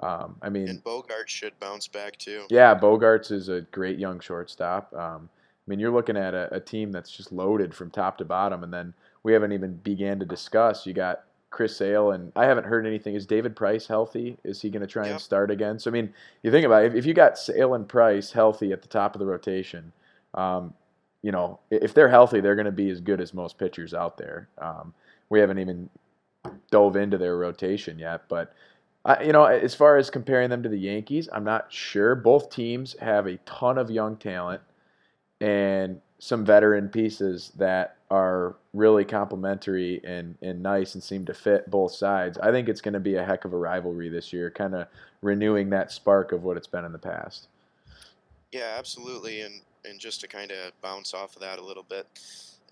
Um, 0.00 0.36
I 0.42 0.48
mean, 0.48 0.68
and 0.68 0.82
Bogaerts 0.82 1.28
should 1.28 1.58
bounce 1.60 1.86
back 1.86 2.16
too. 2.18 2.46
Yeah, 2.50 2.74
Bogaerts 2.74 3.30
is 3.30 3.48
a 3.48 3.60
great 3.60 3.98
young 3.98 4.18
shortstop. 4.18 4.92
Um, 4.94 5.28
I 5.66 5.70
mean, 5.70 5.78
you're 5.78 5.92
looking 5.92 6.16
at 6.16 6.34
a, 6.34 6.52
a, 6.54 6.60
team 6.60 6.90
that's 6.92 7.10
just 7.10 7.32
loaded 7.32 7.72
from 7.74 7.90
top 7.90 8.18
to 8.18 8.24
bottom, 8.24 8.64
and 8.64 8.72
then 8.72 8.92
we 9.22 9.32
haven't 9.32 9.52
even 9.52 9.76
began 9.76 10.18
to 10.18 10.26
discuss. 10.26 10.84
You 10.84 10.92
got 10.92 11.22
Chris 11.50 11.76
Sale, 11.76 12.10
and 12.10 12.32
I 12.34 12.44
haven't 12.44 12.64
heard 12.64 12.86
anything. 12.86 13.14
Is 13.14 13.24
David 13.24 13.54
Price 13.54 13.86
healthy? 13.86 14.36
Is 14.42 14.60
he 14.60 14.68
going 14.68 14.82
to 14.82 14.88
try 14.88 15.04
yep. 15.04 15.12
and 15.12 15.20
start 15.20 15.52
again? 15.52 15.78
So 15.78 15.90
I 15.90 15.92
mean, 15.92 16.12
you 16.42 16.50
think 16.50 16.66
about 16.66 16.84
it, 16.84 16.88
if, 16.88 16.94
if 16.96 17.06
you 17.06 17.14
got 17.14 17.38
Sale 17.38 17.74
and 17.74 17.88
Price 17.88 18.32
healthy 18.32 18.72
at 18.72 18.82
the 18.82 18.88
top 18.88 19.14
of 19.14 19.20
the 19.20 19.26
rotation, 19.26 19.92
um, 20.34 20.74
you 21.24 21.32
know, 21.32 21.58
if 21.70 21.94
they're 21.94 22.10
healthy, 22.10 22.42
they're 22.42 22.54
going 22.54 22.66
to 22.66 22.70
be 22.70 22.90
as 22.90 23.00
good 23.00 23.18
as 23.18 23.32
most 23.32 23.56
pitchers 23.56 23.94
out 23.94 24.18
there. 24.18 24.46
Um, 24.58 24.92
we 25.30 25.40
haven't 25.40 25.58
even 25.58 25.88
dove 26.70 26.96
into 26.96 27.16
their 27.16 27.38
rotation 27.38 27.98
yet, 27.98 28.28
but 28.28 28.52
I, 29.06 29.22
you 29.22 29.32
know, 29.32 29.46
as 29.46 29.74
far 29.74 29.96
as 29.96 30.10
comparing 30.10 30.50
them 30.50 30.62
to 30.62 30.68
the 30.68 30.76
Yankees, 30.76 31.30
I'm 31.32 31.42
not 31.42 31.72
sure. 31.72 32.14
Both 32.14 32.50
teams 32.50 32.94
have 33.00 33.26
a 33.26 33.38
ton 33.46 33.78
of 33.78 33.90
young 33.90 34.18
talent 34.18 34.60
and 35.40 35.98
some 36.18 36.44
veteran 36.44 36.90
pieces 36.90 37.52
that 37.56 37.96
are 38.10 38.56
really 38.74 39.06
complementary 39.06 40.02
and, 40.04 40.36
and 40.42 40.62
nice 40.62 40.92
and 40.92 41.02
seem 41.02 41.24
to 41.24 41.32
fit 41.32 41.70
both 41.70 41.92
sides. 41.92 42.36
I 42.36 42.50
think 42.50 42.68
it's 42.68 42.82
going 42.82 42.92
to 42.92 43.00
be 43.00 43.14
a 43.14 43.24
heck 43.24 43.46
of 43.46 43.54
a 43.54 43.56
rivalry 43.56 44.10
this 44.10 44.30
year, 44.30 44.50
kind 44.50 44.74
of 44.74 44.88
renewing 45.22 45.70
that 45.70 45.90
spark 45.90 46.32
of 46.32 46.44
what 46.44 46.58
it's 46.58 46.66
been 46.66 46.84
in 46.84 46.92
the 46.92 46.98
past. 46.98 47.48
Yeah, 48.52 48.74
absolutely. 48.76 49.40
And 49.40 49.62
and 49.84 50.00
just 50.00 50.20
to 50.20 50.28
kind 50.28 50.50
of 50.50 50.72
bounce 50.80 51.14
off 51.14 51.36
of 51.36 51.42
that 51.42 51.58
a 51.58 51.64
little 51.64 51.84
bit, 51.88 52.06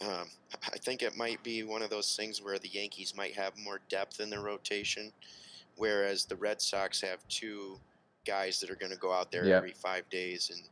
um, 0.00 0.26
I 0.72 0.78
think 0.78 1.02
it 1.02 1.16
might 1.16 1.42
be 1.42 1.62
one 1.62 1.82
of 1.82 1.90
those 1.90 2.16
things 2.16 2.42
where 2.42 2.58
the 2.58 2.68
Yankees 2.68 3.14
might 3.16 3.34
have 3.34 3.52
more 3.58 3.80
depth 3.88 4.20
in 4.20 4.30
their 4.30 4.42
rotation, 4.42 5.12
whereas 5.76 6.24
the 6.24 6.36
Red 6.36 6.60
Sox 6.60 7.00
have 7.00 7.26
two 7.28 7.78
guys 8.26 8.60
that 8.60 8.70
are 8.70 8.76
going 8.76 8.92
to 8.92 8.98
go 8.98 9.12
out 9.12 9.30
there 9.30 9.44
yep. 9.44 9.56
every 9.56 9.72
five 9.72 10.08
days, 10.10 10.50
and 10.52 10.62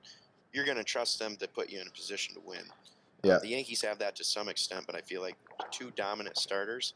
you're 0.53 0.65
going 0.65 0.77
to 0.77 0.85
trust 0.85 1.19
them 1.19 1.37
to 1.37 1.49
put 1.49 1.71
you 1.71 1.81
in 1.81 1.87
a 1.87 1.91
position 1.91 2.35
to 2.35 2.41
win. 2.45 2.65
Yeah. 3.23 3.35
Uh, 3.35 3.39
the 3.41 3.49
Yankees 3.49 3.83
have 3.83 3.99
that 3.99 4.17
to 4.17 4.25
some 4.25 4.49
extent, 4.49 4.85
but 4.87 4.95
I 4.95 5.01
feel 5.01 5.21
like 5.21 5.37
two 5.71 5.91
dominant 5.95 6.39
starters. 6.39 6.95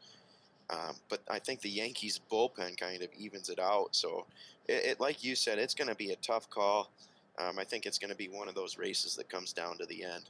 Um, 0.70 0.96
but 1.10 1.20
I 1.30 1.38
think 1.38 1.60
the 1.60 1.68
Yankees 1.68 2.20
bullpen 2.32 2.78
kind 2.78 3.02
of 3.02 3.08
evens 3.16 3.50
it 3.50 3.58
out. 3.58 3.88
So, 3.92 4.24
it, 4.66 4.84
it 4.84 5.00
like 5.00 5.22
you 5.22 5.36
said, 5.36 5.58
it's 5.58 5.74
going 5.74 5.88
to 5.88 5.94
be 5.94 6.12
a 6.12 6.16
tough 6.16 6.48
call. 6.48 6.90
Um, 7.38 7.58
I 7.58 7.64
think 7.64 7.86
it's 7.86 7.98
going 7.98 8.10
to 8.10 8.16
be 8.16 8.28
one 8.28 8.48
of 8.48 8.54
those 8.54 8.78
races 8.78 9.16
that 9.16 9.28
comes 9.28 9.52
down 9.52 9.78
to 9.78 9.86
the 9.86 10.04
end. 10.04 10.24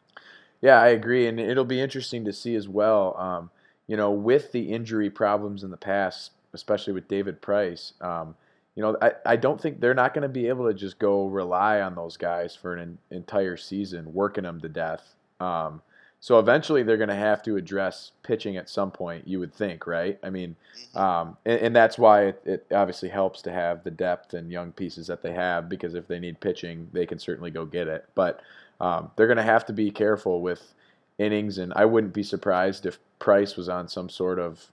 Yeah, 0.61 0.81
I 0.81 0.89
agree, 0.89 1.27
and 1.27 1.39
it'll 1.39 1.65
be 1.65 1.81
interesting 1.81 2.25
to 2.25 2.33
see 2.33 2.55
as 2.55 2.69
well. 2.69 3.17
Um, 3.19 3.51
you 3.87 3.97
know, 3.97 4.11
with 4.11 4.53
the 4.53 4.73
injury 4.73 5.11
problems 5.11 5.63
in 5.63 5.71
the 5.71 5.77
past, 5.77 6.31
especially 6.55 6.95
with 6.95 7.09
David 7.09 7.43
Price, 7.43 7.93
um, 8.01 8.35
you 8.75 8.83
know, 8.83 8.97
I, 9.01 9.13
I 9.27 9.37
don't 9.37 9.61
think 9.61 9.81
they're 9.81 9.95
not 9.95 10.15
going 10.15 10.23
to 10.23 10.29
be 10.29 10.49
able 10.49 10.67
to 10.67 10.75
just 10.75 10.99
go 10.99 11.27
rely 11.27 11.81
on 11.81 11.95
those 11.95 12.17
guys 12.17 12.57
for 12.57 12.75
an 12.77 12.99
entire 13.11 13.57
season, 13.57 14.13
working 14.13 14.45
them 14.45 14.61
to 14.63 14.69
death. 14.69 15.15
Um, 15.39 15.83
so 16.25 16.39
eventually 16.39 16.83
they're 16.83 16.97
going 16.97 17.11
to 17.11 17.15
have 17.15 17.43
to 17.43 17.57
address 17.57 18.13
pitching 18.23 18.57
at 18.57 18.71
some 18.71 18.91
point, 18.91 19.29
you 19.29 19.39
would 19.41 19.53
think, 19.53 19.87
right? 19.87 20.19
I 20.23 20.31
mean, 20.31 20.57
mm-hmm. 20.75 20.99
um, 20.99 21.37
and, 21.45 21.61
and, 21.61 21.77
that's 21.77 21.99
why 21.99 22.29
it, 22.29 22.43
it, 22.47 22.67
obviously 22.75 23.11
helps 23.11 23.43
to 23.43 23.53
have 23.53 23.85
the 23.85 23.91
depth 23.91 24.33
and 24.33 24.51
young 24.51 24.73
pieces 24.73 25.07
that 25.09 25.23
they 25.23 25.35
have 25.35 25.69
because 25.69 25.93
if 25.93 26.09
they 26.09 26.19
need 26.19 26.41
pitching, 26.41 26.89
they 26.95 27.05
can 27.05 27.19
certainly 27.19 27.51
go 27.51 27.67
get 27.67 27.89
it. 27.89 28.07
But 28.15 28.41
um, 28.81 29.11
they're 29.17 29.27
going 29.27 29.37
to 29.37 29.43
have 29.43 29.67
to 29.67 29.75
be 29.75 29.91
careful 29.91 30.41
with 30.41 30.73
innings, 31.19 31.59
and 31.59 31.75
I 31.77 31.85
wouldn't 31.85 32.15
be 32.15 32.23
surprised 32.23 32.87
if 32.87 32.99
Price 33.19 33.55
was 33.57 33.69
on 33.69 33.87
some 33.87 34.09
sort 34.09 34.39
of 34.39 34.71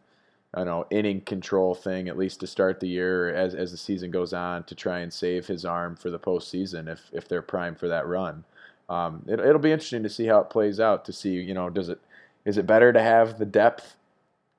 I 0.54 0.60
don't 0.60 0.68
know 0.68 0.88
inning 0.90 1.20
control 1.20 1.76
thing 1.76 2.08
at 2.08 2.18
least 2.18 2.40
to 2.40 2.48
start 2.48 2.80
the 2.80 2.88
year 2.88 3.36
as 3.36 3.56
as 3.56 3.72
the 3.72 3.78
season 3.78 4.10
goes 4.10 4.32
on 4.32 4.64
to 4.64 4.76
try 4.76 5.00
and 5.00 5.12
save 5.12 5.48
his 5.48 5.66
arm 5.66 5.98
for 5.98 6.10
the 6.10 6.20
postseason 6.20 6.90
if 6.90 7.10
if 7.12 7.28
they're 7.28 7.42
primed 7.42 7.78
for 7.78 7.90
that 7.90 8.08
run 8.08 8.46
um, 8.92 9.24
it, 9.26 9.40
it'll 9.40 9.60
be 9.60 9.72
interesting 9.72 10.04
to 10.04 10.10
see 10.10 10.26
how 10.26 10.40
it 10.40 10.50
plays 10.50 10.80
out. 10.80 11.06
To 11.06 11.14
see, 11.14 11.36
you 11.36 11.54
know, 11.54 11.70
does 11.70 11.88
it 11.88 12.00
is 12.44 12.58
it 12.58 12.68
better 12.68 12.92
to 12.92 13.02
have 13.02 13.40
the 13.40 13.46
depth 13.46 13.96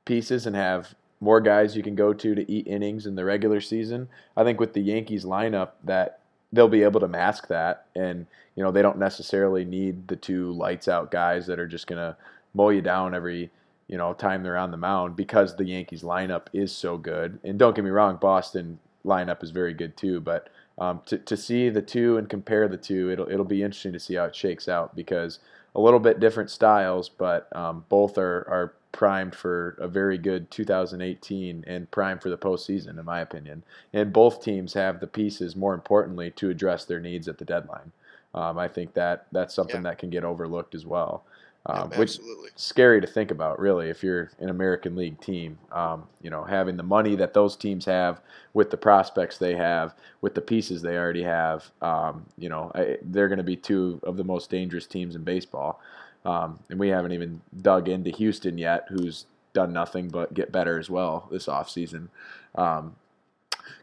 pieces 0.07 0.47
and 0.47 0.57
have 0.57 0.95
more 1.21 1.40
guys 1.40 1.77
you 1.77 1.83
can 1.83 1.95
go 1.95 2.14
to 2.14 2.35
to 2.35 2.51
eat 2.51 2.66
innings 2.66 3.07
in 3.07 3.14
the 3.14 3.27
regular 3.27 3.61
season? 3.61 4.09
I 4.35 4.42
think 4.42 4.59
with 4.59 4.73
the 4.73 4.81
Yankees 4.81 5.27
lineup 5.27 5.73
that 5.85 6.21
they'll 6.51 6.68
be 6.68 6.83
able 6.83 7.01
to 7.01 7.09
mask 7.09 7.49
that, 7.49 7.85
and 7.95 8.27
you 8.57 8.64
know 8.64 8.73
they 8.73 8.81
don't 8.81 8.99
necessarily 8.99 9.66
need 9.66 10.09
the 10.09 10.16
two 10.16 10.53
lights 10.53 10.88
out 10.88 11.11
guys 11.11 11.47
that 11.47 11.61
are 11.61 11.68
just 11.68 11.87
gonna 11.87 12.16
mow 12.55 12.71
you 12.71 12.81
down 12.81 13.14
every 13.14 13.51
you 13.87 13.99
know 13.99 14.14
time 14.14 14.42
they're 14.42 14.57
on 14.57 14.71
the 14.71 14.79
mound 14.79 15.14
because 15.14 15.57
the 15.57 15.66
Yankees 15.66 16.03
lineup 16.03 16.47
is 16.55 16.75
so 16.75 16.97
good. 16.97 17.38
And 17.45 17.59
don't 17.59 17.77
get 17.77 17.85
me 17.85 17.90
wrong, 17.90 18.16
Boston 18.16 18.79
lineup 19.05 19.42
is 19.42 19.51
very 19.51 19.75
good 19.75 19.95
too, 19.95 20.21
but 20.21 20.49
um, 20.79 21.01
to, 21.07 21.19
to 21.19 21.37
see 21.37 21.69
the 21.69 21.83
two 21.83 22.17
and 22.17 22.29
compare 22.29 22.69
the 22.69 22.77
two, 22.77 23.11
it'll, 23.11 23.29
it'll 23.31 23.45
be 23.45 23.63
interesting 23.63 23.93
to 23.93 24.01
see 24.01 24.15
how 24.15 24.25
it 24.25 24.37
shakes 24.37 24.69
out 24.69 24.97
because 24.97 25.39
a 25.75 25.81
little 25.81 26.01
bit 26.01 26.21
different 26.21 26.51
styles, 26.51 27.09
but 27.09 27.55
um, 27.57 27.85
both 27.89 28.19
are, 28.19 28.47
are 28.49 28.75
primed 28.93 29.35
for 29.35 29.77
a 29.81 29.89
very 29.89 30.19
good 30.19 30.51
2018 30.51 31.65
and 31.67 31.91
primed 31.91 32.23
for 32.23 32.29
the 32.29 32.37
postseason, 32.37 32.99
in 32.99 33.05
my 33.05 33.21
opinion. 33.21 33.65
And 33.93 34.13
both 34.13 34.43
teams 34.43 34.75
have 34.75 35.01
the 35.01 35.07
pieces, 35.07 35.57
more 35.57 35.75
importantly, 35.75 36.31
to 36.33 36.51
address 36.51 36.85
their 36.85 37.01
needs 37.01 37.27
at 37.27 37.39
the 37.39 37.45
deadline. 37.45 37.93
Um, 38.35 38.59
I 38.59 38.69
think 38.69 38.95
that 38.95 39.27
that's 39.33 39.55
something 39.55 39.77
yeah. 39.77 39.91
that 39.91 39.99
can 39.99 40.11
get 40.11 40.25
overlooked 40.25 40.75
as 40.75 40.87
well 40.87 41.25
um, 41.66 41.90
yeah, 41.92 41.98
which 41.98 42.18
scary 42.57 43.01
to 43.01 43.07
think 43.07 43.31
about, 43.31 43.61
really, 43.61 43.88
if 43.88 44.03
you're 44.03 44.31
an 44.40 44.48
American 44.48 44.96
League 44.96 45.20
team. 45.20 45.59
Um, 45.70 46.05
you 46.20 46.31
know, 46.31 46.42
having 46.42 46.77
the 46.77 46.83
money 46.83 47.14
that 47.16 47.35
those 47.35 47.57
teams 47.57 47.85
have, 47.85 48.20
with 48.55 48.70
the 48.70 48.77
prospects 48.77 49.38
they 49.38 49.55
have, 49.55 49.94
with 50.20 50.35
the 50.35 50.40
pieces 50.40 50.83
they 50.83 50.96
already 50.96 51.22
have. 51.22 51.70
Um, 51.81 52.27
you 52.37 52.48
know, 52.48 52.72
I, 52.75 52.98
they're 53.03 53.29
going 53.29 53.38
to 53.38 53.44
be 53.44 53.57
two 53.57 54.01
of 54.03 54.16
the 54.16 54.25
most 54.25 54.51
dangerous 54.51 54.87
teams 54.87 55.14
in 55.14 55.22
baseball. 55.22 55.81
Um, 56.25 56.59
and 56.70 56.79
we 56.79 56.88
haven't 56.88 57.12
even 57.12 57.40
dug 57.62 57.88
into 57.88 58.11
Houston 58.11 58.59
yet, 58.59 58.87
who's 58.88 59.27
done 59.53 59.72
nothing 59.72 60.09
but 60.09 60.35
get 60.35 60.53
better 60.53 60.79
as 60.79 60.88
well 60.88 61.29
this 61.31 61.46
offseason. 61.46 62.09
Um, 62.55 62.96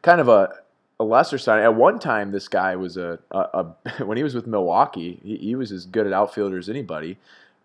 kind 0.01 0.21
of 0.21 0.27
a, 0.27 0.53
a 0.99 1.03
lesser 1.03 1.37
sign. 1.37 1.63
At 1.63 1.75
one 1.75 1.99
time, 1.99 2.31
this 2.31 2.47
guy 2.47 2.75
was 2.75 2.97
a, 2.97 3.19
a, 3.31 3.39
a 3.39 4.05
when 4.05 4.17
he 4.17 4.23
was 4.23 4.35
with 4.35 4.47
Milwaukee, 4.47 5.19
he, 5.23 5.37
he, 5.37 5.55
was 5.55 5.71
as 5.71 5.85
good 5.85 6.07
at 6.07 6.13
outfielder 6.13 6.57
as 6.57 6.69
anybody, 6.69 7.17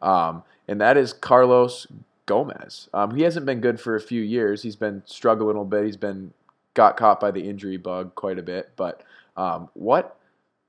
um, 0.04 0.42
and 0.68 0.80
that 0.80 0.96
is 0.96 1.12
Carlos 1.12 1.86
Gomez. 2.26 2.88
Um, 2.94 3.14
he 3.16 3.22
hasn't 3.22 3.46
been 3.46 3.60
good 3.60 3.80
for 3.80 3.96
a 3.96 4.00
few 4.00 4.22
years. 4.22 4.62
He's 4.62 4.76
been 4.76 5.02
struggling 5.06 5.44
a 5.44 5.60
little 5.60 5.64
bit. 5.64 5.84
He's 5.84 5.96
been 5.96 6.32
got 6.74 6.96
caught 6.96 7.20
by 7.20 7.30
the 7.30 7.48
injury 7.48 7.76
bug 7.76 8.14
quite 8.14 8.38
a 8.38 8.42
bit. 8.42 8.70
But 8.76 9.02
um, 9.36 9.68
what 9.74 10.16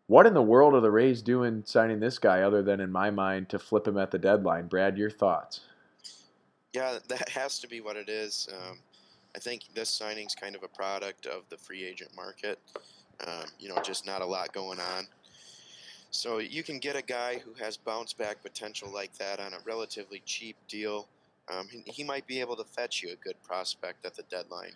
what 0.08 0.28
in 0.28 0.34
the 0.34 0.41
world 0.41 0.76
are 0.76 0.82
the 0.82 0.91
Rays 0.91 1.21
doing 1.21 1.63
signing 1.65 2.00
this 2.00 2.19
guy 2.19 2.41
other 2.41 2.62
than, 2.62 2.80
in 2.80 2.91
my 2.91 3.10
mind, 3.10 3.50
to 3.50 3.60
flip 3.60 3.88
him 3.88 3.98
at 3.98 4.12
the 4.12 4.19
deadline? 4.19 4.67
Brad, 4.67 4.98
your 4.98 5.10
thoughts? 5.10 5.62
Yeah, 6.74 7.00
that 7.08 7.30
has 7.30 7.60
to 7.60 7.67
be 7.67 7.82
what 7.82 7.95
it 7.95 8.08
is. 8.08 8.48
Um, 8.54 8.78
I 9.36 9.39
think 9.39 9.63
this 9.74 9.89
signing's 9.89 10.36
kind 10.36 10.56
of 10.56 10.62
a 10.62 10.67
product 10.67 11.26
of 11.26 11.43
the 11.50 11.58
free 11.58 11.84
agent 11.84 12.12
market. 12.15 12.60
Um, 13.26 13.45
you 13.60 13.69
know, 13.69 13.82
just 13.82 14.06
not 14.06 14.21
a 14.21 14.26
lot 14.26 14.54
going 14.54 14.80
on. 14.80 15.08
So 16.15 16.38
you 16.38 16.63
can 16.63 16.80
get 16.80 16.95
a 16.95 17.01
guy 17.01 17.41
who 17.43 17.54
has 17.62 17.75
bounce 17.75 18.13
back 18.13 18.41
potential 18.41 18.89
like 18.89 19.13
that 19.17 19.41
on 19.41 19.51
a 19.54 19.58
relatively 19.65 20.21
cheap 20.25 20.56
deal. 20.69 21.10
Um, 21.54 21.67
he, 21.67 21.84
he, 21.91 22.04
might 22.06 22.25
be 22.25 22.39
able 22.39 22.56
to 22.56 22.63
fetch 22.63 23.04
you 23.04 23.12
a 23.12 23.17
good 23.17 23.36
prospect 23.43 24.06
at 24.06 24.15
the 24.15 24.23
deadline. 24.23 24.71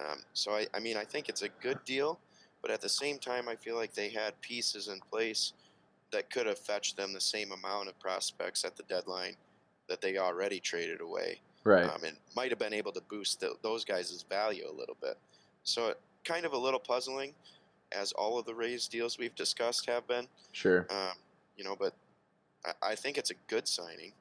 Um, 0.00 0.18
so 0.32 0.50
I, 0.50 0.66
I 0.74 0.80
mean, 0.80 0.96
I 0.96 1.04
think 1.04 1.28
it's 1.28 1.42
a 1.42 1.48
good 1.62 1.78
deal. 1.84 2.18
But 2.62 2.72
at 2.72 2.80
the 2.80 2.88
same 2.88 3.18
time, 3.18 3.48
I 3.48 3.54
feel 3.54 3.76
like 3.76 3.94
they 3.94 4.08
had 4.08 4.38
pieces 4.40 4.88
in 4.88 4.98
place 5.08 5.52
that 6.10 6.30
could 6.30 6.46
have 6.46 6.58
fetched 6.58 6.96
them 6.96 7.12
the 7.12 7.20
same 7.20 7.52
amount 7.52 7.88
of 7.88 7.98
prospects 8.00 8.64
at 8.64 8.76
the 8.76 8.82
deadline 8.82 9.36
that 9.88 10.00
they 10.00 10.18
already 10.18 10.58
traded 10.58 11.00
away. 11.00 11.40
Right. 11.62 11.84
Um, 11.84 12.02
and 12.04 12.16
might 12.34 12.50
have 12.50 12.58
been 12.58 12.74
able 12.74 12.92
to 12.92 13.02
boost 13.08 13.38
the, 13.38 13.54
those 13.62 13.84
guys' 13.84 14.24
value 14.28 14.66
a 14.68 14.74
little 14.74 14.96
bit. 15.00 15.16
So 15.62 15.90
it, 15.90 16.00
kind 16.24 16.44
of 16.44 16.54
a 16.54 16.58
little 16.58 16.80
puzzling, 16.80 17.34
as 17.94 18.12
all 18.12 18.38
of 18.38 18.46
the 18.46 18.54
Rays 18.54 18.88
deals 18.88 19.18
we've 19.18 19.34
discussed 19.34 19.88
have 19.88 20.06
been. 20.06 20.26
Sure. 20.52 20.86
Um, 20.90 21.16
you 21.56 21.64
know, 21.64 21.76
but 21.78 21.94
I, 22.64 22.90
I, 22.90 22.94
think 22.94 23.18
it's 23.18 23.30
a 23.30 23.34
good 23.48 23.68
signing. 23.68 24.12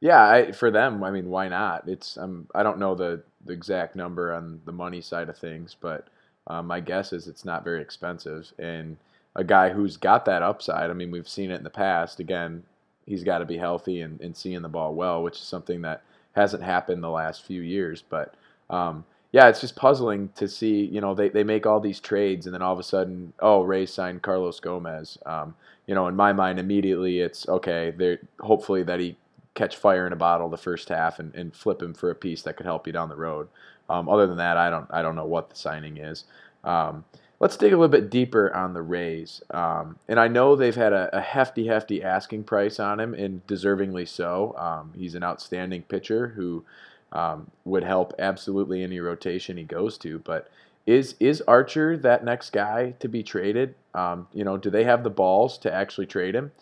Yeah, 0.00 0.22
I, 0.22 0.52
for 0.52 0.70
them, 0.70 1.04
I 1.04 1.10
mean, 1.10 1.28
why 1.28 1.48
not? 1.48 1.88
It's 1.88 2.18
um, 2.18 2.48
I 2.54 2.62
don't 2.62 2.78
know 2.78 2.94
the, 2.94 3.22
the 3.44 3.52
exact 3.52 3.96
number 3.96 4.32
on 4.32 4.60
the 4.64 4.72
money 4.72 5.00
side 5.00 5.28
of 5.28 5.38
things, 5.38 5.76
but 5.80 6.08
um, 6.48 6.66
my 6.66 6.80
guess 6.80 7.12
is 7.12 7.28
it's 7.28 7.44
not 7.44 7.64
very 7.64 7.80
expensive. 7.80 8.52
And 8.58 8.96
a 9.36 9.44
guy 9.44 9.70
who's 9.70 9.96
got 9.96 10.24
that 10.24 10.42
upside, 10.42 10.90
I 10.90 10.92
mean, 10.92 11.10
we've 11.10 11.28
seen 11.28 11.50
it 11.50 11.56
in 11.56 11.64
the 11.64 11.70
past. 11.70 12.20
Again, 12.20 12.64
he's 13.06 13.24
got 13.24 13.38
to 13.38 13.44
be 13.44 13.56
healthy 13.56 14.00
and, 14.00 14.20
and 14.20 14.36
seeing 14.36 14.62
the 14.62 14.68
ball 14.68 14.94
well, 14.94 15.22
which 15.22 15.36
is 15.36 15.44
something 15.44 15.82
that 15.82 16.02
hasn't 16.32 16.62
happened 16.62 17.02
the 17.02 17.10
last 17.10 17.44
few 17.44 17.62
years. 17.62 18.02
But 18.06 18.34
um, 18.70 19.04
yeah, 19.32 19.48
it's 19.48 19.60
just 19.60 19.76
puzzling 19.76 20.28
to 20.36 20.46
see. 20.46 20.84
You 20.84 21.00
know, 21.00 21.14
they, 21.14 21.30
they 21.30 21.42
make 21.42 21.66
all 21.66 21.80
these 21.80 22.00
trades, 22.00 22.46
and 22.46 22.54
then 22.54 22.62
all 22.62 22.72
of 22.72 22.78
a 22.78 22.84
sudden, 22.84 23.32
oh, 23.40 23.62
Ray 23.62 23.86
signed 23.86 24.22
Carlos 24.22 24.60
Gomez. 24.60 25.18
Um, 25.24 25.54
you 25.86 25.94
know, 25.94 26.06
in 26.06 26.14
my 26.14 26.32
mind, 26.32 26.58
immediately 26.58 27.20
it's 27.20 27.48
okay. 27.48 27.92
They're 27.96 28.18
hopefully 28.40 28.82
that 28.84 29.00
he 29.00 29.16
catch 29.54 29.76
fire 29.76 30.06
in 30.06 30.12
a 30.12 30.16
bottle 30.16 30.48
the 30.48 30.56
first 30.56 30.88
half 30.88 31.18
and, 31.18 31.34
and 31.34 31.54
flip 31.54 31.82
him 31.82 31.94
for 31.94 32.10
a 32.10 32.14
piece 32.14 32.42
that 32.42 32.56
could 32.56 32.66
help 32.66 32.86
you 32.86 32.92
down 32.92 33.08
the 33.08 33.16
road. 33.16 33.48
Um, 33.88 34.08
other 34.08 34.26
than 34.26 34.36
that, 34.36 34.56
I 34.56 34.70
don't 34.70 34.86
I 34.90 35.02
don't 35.02 35.16
know 35.16 35.26
what 35.26 35.50
the 35.50 35.56
signing 35.56 35.96
is. 35.96 36.24
Um, 36.62 37.04
let's 37.40 37.56
dig 37.56 37.72
a 37.72 37.76
little 37.76 37.88
bit 37.88 38.10
deeper 38.10 38.54
on 38.54 38.72
the 38.72 38.82
Rays. 38.82 39.42
Um, 39.50 39.98
and 40.08 40.20
I 40.20 40.28
know 40.28 40.54
they've 40.54 40.74
had 40.74 40.92
a, 40.92 41.14
a, 41.16 41.20
hefty, 41.20 41.66
hefty 41.66 42.02
asking 42.02 42.44
price 42.44 42.78
on 42.78 43.00
him, 43.00 43.14
and 43.14 43.44
deservingly 43.48 44.06
so. 44.06 44.54
Um, 44.56 44.92
he's 44.96 45.16
an 45.16 45.24
outstanding 45.24 45.82
pitcher 45.82 46.28
who 46.28 46.64
um, 47.12 47.50
would 47.64 47.84
help 47.84 48.14
absolutely 48.18 48.82
any 48.82 49.00
rotation 49.00 49.56
he 49.56 49.64
goes 49.64 49.98
to. 49.98 50.18
But 50.18 50.50
is 50.86 51.14
is 51.20 51.42
Archer 51.42 51.96
that 51.98 52.24
next 52.24 52.50
guy 52.50 52.94
to 53.00 53.08
be 53.08 53.22
traded? 53.22 53.74
Um, 53.94 54.26
you 54.32 54.44
know, 54.44 54.56
do 54.56 54.70
they 54.70 54.84
have 54.84 55.04
the 55.04 55.10
balls 55.10 55.58
to 55.58 55.72
actually 55.72 56.06
trade 56.06 56.34
him? 56.34 56.52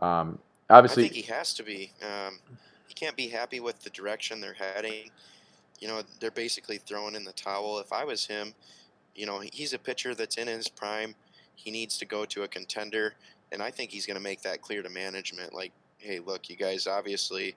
obviously, 0.00 1.04
I 1.04 1.08
think 1.08 1.12
he 1.12 1.32
has 1.32 1.54
to 1.54 1.62
be. 1.62 1.92
he 2.86 2.94
can't 2.94 3.16
be 3.16 3.28
happy 3.28 3.60
with 3.60 3.80
the 3.80 3.90
direction 3.90 4.40
they're 4.40 4.54
heading 4.54 5.10
you 5.80 5.88
know, 5.88 6.02
they're 6.20 6.30
basically 6.30 6.78
throwing 6.78 7.14
in 7.14 7.24
the 7.24 7.32
towel. 7.32 7.78
If 7.78 7.92
I 7.92 8.04
was 8.04 8.26
him, 8.26 8.54
you 9.14 9.26
know, 9.26 9.40
he's 9.52 9.72
a 9.72 9.78
pitcher 9.78 10.14
that's 10.14 10.36
in 10.36 10.48
his 10.48 10.68
prime. 10.68 11.14
He 11.54 11.70
needs 11.70 11.98
to 11.98 12.04
go 12.04 12.24
to 12.26 12.42
a 12.42 12.48
contender, 12.48 13.14
and 13.52 13.62
I 13.62 13.70
think 13.70 13.90
he's 13.90 14.06
going 14.06 14.16
to 14.16 14.22
make 14.22 14.42
that 14.42 14.62
clear 14.62 14.82
to 14.82 14.90
management. 14.90 15.54
Like, 15.54 15.72
hey, 15.98 16.18
look, 16.18 16.48
you 16.48 16.56
guys 16.56 16.86
obviously 16.86 17.54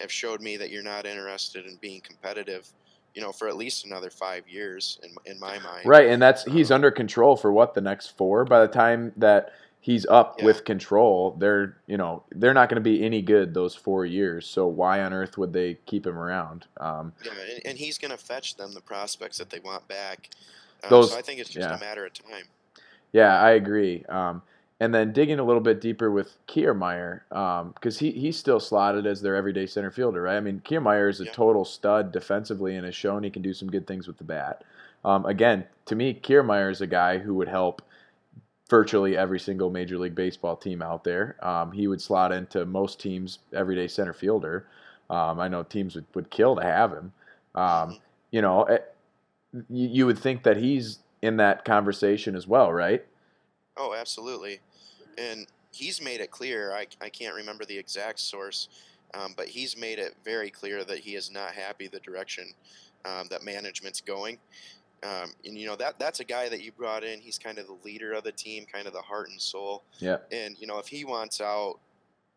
have 0.00 0.10
showed 0.10 0.40
me 0.40 0.56
that 0.56 0.70
you're 0.70 0.82
not 0.82 1.06
interested 1.06 1.66
in 1.66 1.76
being 1.76 2.00
competitive. 2.00 2.68
You 3.14 3.22
know, 3.22 3.32
for 3.32 3.48
at 3.48 3.56
least 3.56 3.84
another 3.84 4.08
five 4.08 4.48
years, 4.48 5.00
in 5.02 5.32
in 5.32 5.40
my 5.40 5.58
mind. 5.64 5.86
Right, 5.86 6.08
and 6.08 6.22
that's 6.22 6.44
he's 6.44 6.70
um, 6.70 6.76
under 6.76 6.90
control 6.90 7.36
for 7.36 7.52
what 7.52 7.74
the 7.74 7.80
next 7.80 8.16
four. 8.16 8.44
By 8.44 8.60
the 8.60 8.72
time 8.72 9.12
that 9.16 9.52
he's 9.80 10.06
up 10.06 10.36
yeah. 10.38 10.44
with 10.44 10.64
control, 10.64 11.36
they're 11.38 11.76
you 11.86 11.96
know 11.96 12.22
they're 12.30 12.54
not 12.54 12.68
going 12.68 12.76
to 12.76 12.88
be 12.88 13.04
any 13.04 13.22
good 13.22 13.54
those 13.54 13.74
four 13.74 14.06
years. 14.06 14.46
So 14.46 14.66
why 14.66 15.02
on 15.02 15.12
earth 15.12 15.38
would 15.38 15.52
they 15.52 15.78
keep 15.86 16.06
him 16.06 16.16
around? 16.16 16.66
Um, 16.78 17.12
yeah, 17.24 17.32
and, 17.54 17.66
and, 17.66 17.78
he's 17.78 17.98
going 17.98 18.10
to 18.10 18.16
fetch 18.16 18.56
them 18.56 18.72
the 18.74 18.80
prospects 18.80 19.38
that 19.38 19.50
they 19.50 19.60
want 19.60 19.86
back. 19.88 20.30
Um, 20.84 20.90
those, 20.90 21.12
so 21.12 21.18
I 21.18 21.22
think 21.22 21.40
it's 21.40 21.50
just 21.50 21.68
yeah. 21.68 21.76
a 21.76 21.80
matter 21.80 22.06
of 22.06 22.12
time. 22.12 22.44
Yeah, 23.12 23.40
I 23.40 23.50
agree. 23.52 24.04
Um, 24.08 24.42
and 24.80 24.94
then 24.94 25.12
digging 25.12 25.38
a 25.38 25.44
little 25.44 25.60
bit 25.60 25.80
deeper 25.80 26.10
with 26.10 26.38
Kiermaier, 26.48 27.20
because 27.74 28.00
um, 28.00 28.06
he, 28.06 28.12
he's 28.12 28.38
still 28.38 28.58
slotted 28.58 29.06
as 29.06 29.20
their 29.20 29.36
everyday 29.36 29.66
center 29.66 29.90
fielder, 29.90 30.22
right? 30.22 30.38
I 30.38 30.40
mean, 30.40 30.62
Kiermaier 30.64 31.10
is 31.10 31.20
a 31.20 31.26
yeah. 31.26 31.32
total 31.32 31.66
stud 31.66 32.10
defensively 32.12 32.74
and 32.76 32.86
has 32.86 32.94
shown 32.94 33.22
he 33.22 33.30
can 33.30 33.42
do 33.42 33.52
some 33.52 33.70
good 33.70 33.86
things 33.86 34.06
with 34.06 34.16
the 34.16 34.24
bat. 34.24 34.64
Um, 35.04 35.26
again, 35.26 35.66
to 35.86 35.94
me, 35.94 36.14
Kiermaier 36.14 36.70
is 36.70 36.80
a 36.80 36.86
guy 36.86 37.18
who 37.18 37.34
would 37.34 37.48
help 37.48 37.82
virtually 38.70 39.18
every 39.18 39.38
single 39.38 39.68
Major 39.68 39.98
League 39.98 40.14
Baseball 40.14 40.56
team 40.56 40.80
out 40.80 41.04
there. 41.04 41.36
Um, 41.42 41.72
he 41.72 41.86
would 41.86 42.00
slot 42.00 42.32
into 42.32 42.64
most 42.64 43.00
teams' 43.00 43.40
everyday 43.52 43.86
center 43.86 44.14
fielder. 44.14 44.66
Um, 45.10 45.40
I 45.40 45.48
know 45.48 45.62
teams 45.62 45.94
would, 45.94 46.06
would 46.14 46.30
kill 46.30 46.56
to 46.56 46.62
have 46.62 46.92
him. 46.92 47.12
Um, 47.54 47.64
mm-hmm. 47.64 47.92
you 48.30 48.40
know, 48.40 48.64
it, 48.64 48.94
eh, 49.54 49.60
you, 49.68 49.88
you 49.88 50.06
would 50.06 50.18
think 50.18 50.44
that 50.44 50.56
he's 50.56 51.00
in 51.20 51.36
that 51.38 51.64
conversation 51.64 52.34
as 52.34 52.46
well, 52.46 52.72
right? 52.72 53.04
Oh, 53.76 53.94
absolutely. 53.94 54.60
And 55.18 55.46
he's 55.72 56.02
made 56.02 56.20
it 56.20 56.30
clear. 56.30 56.72
I, 56.72 56.86
I 57.00 57.08
can't 57.08 57.34
remember 57.34 57.64
the 57.64 57.78
exact 57.78 58.20
source, 58.20 58.68
um, 59.14 59.34
but 59.36 59.48
he's 59.48 59.76
made 59.76 59.98
it 59.98 60.16
very 60.24 60.50
clear 60.50 60.84
that 60.84 60.98
he 60.98 61.14
is 61.14 61.30
not 61.30 61.52
happy 61.52 61.88
the 61.88 62.00
direction 62.00 62.52
um, 63.04 63.26
that 63.30 63.42
management's 63.42 64.00
going. 64.00 64.38
Um, 65.02 65.32
and 65.46 65.56
you 65.56 65.66
know 65.66 65.76
that 65.76 65.98
that's 65.98 66.20
a 66.20 66.24
guy 66.24 66.50
that 66.50 66.62
you 66.62 66.72
brought 66.72 67.04
in. 67.04 67.20
He's 67.20 67.38
kind 67.38 67.58
of 67.58 67.66
the 67.66 67.76
leader 67.84 68.12
of 68.12 68.22
the 68.22 68.32
team, 68.32 68.66
kind 68.70 68.86
of 68.86 68.92
the 68.92 69.00
heart 69.00 69.30
and 69.30 69.40
soul. 69.40 69.82
Yeah. 69.98 70.18
And 70.30 70.56
you 70.58 70.66
know 70.66 70.78
if 70.78 70.88
he 70.88 71.06
wants 71.06 71.40
out, 71.40 71.78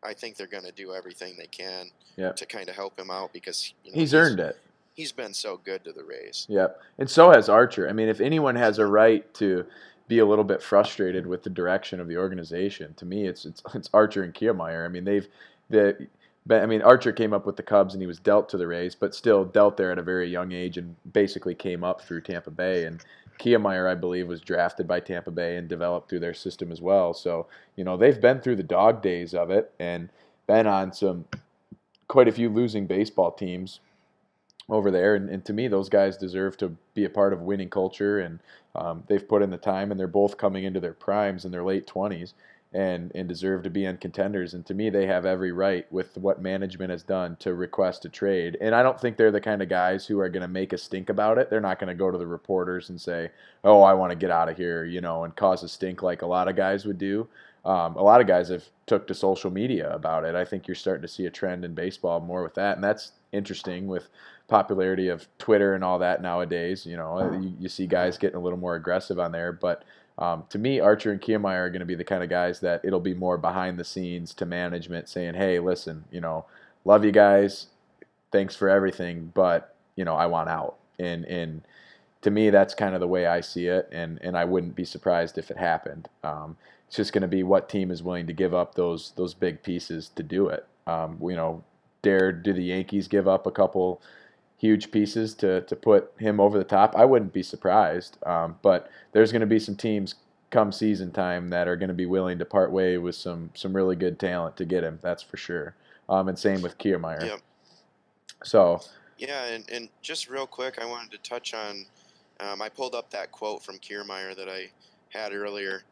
I 0.02 0.14
think 0.14 0.38
they're 0.38 0.48
going 0.48 0.64
to 0.64 0.72
do 0.72 0.94
everything 0.94 1.36
they 1.38 1.48
can 1.48 1.90
yep. 2.16 2.36
to 2.38 2.46
kind 2.46 2.70
of 2.70 2.76
help 2.76 2.98
him 2.98 3.10
out 3.10 3.34
because 3.34 3.74
you 3.84 3.92
know, 3.92 3.96
he's, 3.96 4.12
he's, 4.12 4.14
earned 4.14 4.40
it. 4.40 4.58
He's 4.94 5.12
been 5.12 5.34
so 5.34 5.58
good 5.58 5.84
to 5.84 5.92
the 5.92 6.04
Rays. 6.04 6.46
Yep. 6.50 6.80
And 7.00 7.10
so 7.10 7.32
has 7.32 7.50
Archer. 7.50 7.90
I 7.90 7.94
mean, 7.94 8.08
if 8.08 8.22
anyone 8.22 8.56
has 8.56 8.80
a 8.80 8.86
right 8.86 9.32
to 9.36 9.66
be 10.08 10.20
a 10.20 10.26
little 10.26 10.44
bit 10.44 10.62
frustrated 10.62 11.26
with 11.26 11.44
the 11.44 11.50
direction 11.50 12.00
of 12.00 12.08
the 12.08 12.18
organization, 12.18 12.94
to 12.96 13.06
me, 13.06 13.26
it's 13.26 13.46
it's, 13.46 13.62
it's 13.74 13.90
Archer 13.94 14.24
and 14.24 14.34
Kiermaier. 14.34 14.86
I 14.86 14.90
mean, 14.90 15.06
they've 15.06 15.28
the 15.70 16.08
I 16.50 16.66
mean, 16.66 16.82
Archer 16.82 17.14
came 17.14 17.34
up 17.34 17.46
with 17.46 17.56
the 17.56 17.64
Cubs 17.64 17.94
and 17.94 18.02
he 18.02 18.08
was 18.08 18.20
dealt 18.20 18.50
to 18.50 18.58
the 18.58 18.68
Rays, 18.68 18.96
but 18.96 19.16
still 19.16 19.46
dealt 19.46 19.78
there 19.78 19.92
at 19.92 19.98
a 19.98 20.04
very 20.04 20.30
young 20.30 20.52
age 20.52 20.78
and 20.78 20.96
basically 21.14 21.56
came 21.56 21.84
up 21.84 22.02
through 22.02 22.22
Tampa 22.22 22.52
Bay. 22.52 22.84
And 22.84 23.02
Kiermaier, 23.40 23.90
I 23.90 23.96
believe, 23.96 24.28
was 24.28 24.42
drafted 24.42 24.88
by 24.88 25.00
Tampa 25.00 25.32
Bay 25.32 25.56
and 25.56 25.70
developed 25.70 26.10
through 26.10 26.20
their 26.20 26.34
system 26.34 26.72
as 26.72 26.82
well. 26.82 27.14
So, 27.14 27.48
you 27.78 27.86
know, 27.86 27.96
they've 27.96 28.20
been 28.20 28.42
through 28.42 28.58
the 28.58 28.64
dog 28.64 29.02
days 29.02 29.34
of 29.34 29.52
it 29.52 29.72
and 29.80 30.10
been 30.46 30.68
on 30.68 30.92
some 30.92 31.26
quite 32.10 32.28
a 32.28 32.32
few 32.34 32.50
losing 32.50 32.88
baseball 32.88 33.32
teams 33.32 33.80
over 34.70 34.92
there. 34.92 35.16
And, 35.16 35.30
and 35.30 35.44
to 35.46 35.54
me, 35.54 35.68
those 35.68 35.90
guys 35.90 36.18
deserve 36.18 36.58
to 36.58 36.76
be 36.94 37.06
a 37.06 37.10
part 37.10 37.34
of 37.34 37.42
winning 37.42 37.70
culture. 37.70 38.20
And 38.20 38.40
um, 38.76 39.04
they've 39.08 39.28
put 39.28 39.42
in 39.42 39.50
the 39.50 39.58
time 39.58 39.92
and 39.92 40.00
they're 40.00 40.08
both 40.08 40.38
coming 40.38 40.64
into 40.64 40.80
their 40.80 40.94
primes 40.94 41.46
in 41.46 41.52
their 41.52 41.64
late 41.64 41.88
20s 41.88 42.34
and 42.74 43.12
and 43.14 43.30
deserve 43.30 43.64
to 43.64 43.70
be 43.70 43.86
on 43.86 43.98
contenders. 43.98 44.54
And 44.54 44.66
to 44.66 44.74
me, 44.74 44.90
they 44.90 45.06
have 45.06 45.26
every 45.26 45.52
right 45.52 45.90
with 45.92 46.18
what 46.18 46.42
management 46.42 46.90
has 46.90 47.04
done 47.04 47.36
to 47.38 47.54
request 47.54 48.06
a 48.06 48.10
trade. 48.10 48.58
And 48.60 48.74
I 48.74 48.82
don't 48.82 49.00
think 49.00 49.16
they're 49.16 49.32
the 49.32 49.42
kind 49.42 49.62
of 49.62 49.70
guys 49.70 50.06
who 50.08 50.20
are 50.20 50.30
going 50.30 50.42
to 50.42 50.48
make 50.48 50.74
a 50.74 50.78
stink 50.78 51.10
about 51.10 51.38
it. 51.38 51.50
They're 51.50 51.62
not 51.62 51.80
going 51.80 51.90
to 51.90 51.94
go 51.94 52.10
to 52.10 52.18
the 52.18 52.28
reporters 52.28 52.90
and 52.90 53.00
say, 53.00 53.30
"Oh, 53.64 53.82
I 53.82 53.94
want 53.94 54.12
to 54.12 54.16
get 54.16 54.32
out 54.32 54.50
of 54.50 54.58
here," 54.58 54.86
you 54.86 55.02
know, 55.02 55.24
and 55.24 55.36
cause 55.36 55.64
a 55.64 55.70
stink 55.70 56.02
like 56.02 56.24
a 56.24 56.28
lot 56.28 56.48
of 56.48 56.56
guys 56.56 56.86
would 56.86 56.98
do. 56.98 57.28
Um, 57.66 57.96
a 57.96 58.04
lot 58.04 58.20
of 58.20 58.28
guys 58.28 58.50
have 58.50 58.66
took 58.88 59.08
to 59.08 59.14
social 59.14 59.50
media 59.52 59.94
about 59.94 60.26
it. 60.26 60.36
I 60.36 60.44
think 60.44 60.68
you're 60.68 60.76
starting 60.76 61.04
to 61.04 61.08
see 61.08 61.28
a 61.28 61.32
trend 61.32 61.64
in 61.64 61.74
baseball 61.74 62.20
more 62.20 62.44
with 62.44 62.56
that, 62.56 62.76
and 62.76 62.84
that's 62.84 63.14
interesting 63.32 63.88
with 63.88 64.10
popularity 64.48 65.08
of 65.08 65.28
Twitter 65.38 65.74
and 65.74 65.84
all 65.84 66.00
that 66.00 66.22
nowadays. 66.22 66.86
You 66.86 66.98
know, 66.98 67.32
you, 67.34 67.54
you 67.60 67.70
see 67.70 67.88
guys 67.88 68.18
getting 68.18 68.38
a 68.38 68.42
little 68.42 68.60
more 68.60 68.76
aggressive 68.76 69.20
on 69.20 69.32
there, 69.32 69.52
but 69.52 69.84
um, 70.18 70.44
to 70.50 70.60
me, 70.60 70.80
Archer 70.80 71.12
and 71.12 71.22
Kiermaier 71.22 71.66
are 71.66 71.70
going 71.70 71.80
to 71.80 71.86
be 71.86 71.96
the 71.96 72.04
kind 72.04 72.24
of 72.24 72.30
guys 72.30 72.60
that 72.60 72.82
it'll 72.84 73.00
be 73.00 73.14
more 73.16 73.38
behind 73.38 73.80
the 73.80 73.84
scenes 73.84 74.34
to 74.36 74.46
management 74.46 75.10
saying, 75.10 75.34
hey, 75.34 75.60
listen, 75.60 76.06
you 76.12 76.22
know, 76.22 76.46
love 76.86 77.04
you 77.04 77.12
guys. 77.12 77.68
Thanks 78.32 78.56
for 78.56 78.70
everything, 78.70 79.32
but, 79.34 79.76
you 79.96 80.06
know, 80.06 80.16
I 80.16 80.28
want 80.28 80.50
out. 80.50 80.76
And, 81.00 81.26
and 81.26 81.62
to 82.24 82.32
me, 82.32 82.50
that's 82.50 82.74
kind 82.74 82.96
of 82.96 83.02
the 83.02 83.08
way 83.08 83.28
I 83.28 83.42
see 83.42 83.68
it, 83.68 83.90
and 83.92 84.18
and 84.22 84.38
I 84.38 84.46
wouldn't 84.46 84.76
be 84.76 84.86
surprised 84.86 85.38
if 85.38 85.52
it 85.52 85.58
happened. 85.58 86.08
Um, 86.24 86.58
it's 86.88 86.96
just 86.96 87.14
going 87.14 87.22
to 87.22 87.28
be 87.28 87.44
what 87.44 87.70
team 87.70 87.92
is 87.92 88.02
willing 88.02 88.28
to 88.28 88.34
give 88.34 88.54
up 88.54 88.76
those 88.76 89.12
those 89.18 89.34
big 89.34 89.62
pieces 89.62 90.10
to 90.16 90.24
do 90.24 90.48
it. 90.48 90.66
Um, 90.88 91.18
you 91.22 91.36
know, 91.36 91.64
dare 92.02 92.32
do 92.32 92.54
the 92.54 92.64
Yankees 92.64 93.08
give 93.08 93.28
up 93.28 93.46
a 93.46 93.52
couple 93.52 94.02
huge 94.64 94.92
pieces 94.92 95.34
to 95.36 95.60
to 95.62 95.76
put 95.76 96.14
him 96.18 96.40
over 96.40 96.58
the 96.58 96.64
top? 96.64 96.96
I 96.96 97.04
wouldn't 97.04 97.34
be 97.34 97.44
surprised. 97.44 98.18
Um, 98.26 98.56
but 98.62 98.90
there's 99.12 99.34
going 99.34 99.42
to 99.42 99.46
be 99.46 99.60
some 99.60 99.76
teams 99.76 100.16
come 100.52 100.72
season 100.72 101.12
time 101.12 101.50
that 101.50 101.68
are 101.68 101.76
going 101.76 101.90
to 101.90 101.94
be 101.94 102.06
willing 102.06 102.40
to 102.40 102.46
part 102.46 102.72
way 102.72 102.98
with 102.98 103.16
some 103.16 103.50
some 103.56 103.76
really 103.76 103.98
good 103.98 104.18
talent 104.18 104.56
to 104.58 104.66
get 104.66 104.86
him. 104.86 105.00
That's 105.02 105.22
for 105.22 105.36
sure. 105.36 105.76
Um, 106.08 106.30
and 106.30 106.40
same 106.40 106.62
with 106.62 106.78
Kiermaier. 106.78 107.26
Yep. 107.26 107.40
So. 108.44 108.82
Yeah, 109.18 109.46
and, 109.46 109.70
and 109.70 109.90
just 110.02 110.30
real 110.30 110.48
quick, 110.48 110.80
I 110.82 110.86
wanted 110.86 111.12
to 111.12 111.30
touch 111.30 111.54
on. 111.54 111.86
Um, 112.40 112.62
I 112.62 112.70
pulled 112.70 112.96
up 112.96 113.10
that 113.12 113.32
quote 113.32 113.64
from 113.64 113.78
Kiermaier 113.80 114.36
that 114.36 114.50
I 114.50 114.72
had 115.10 115.34
earlier. 115.34 115.84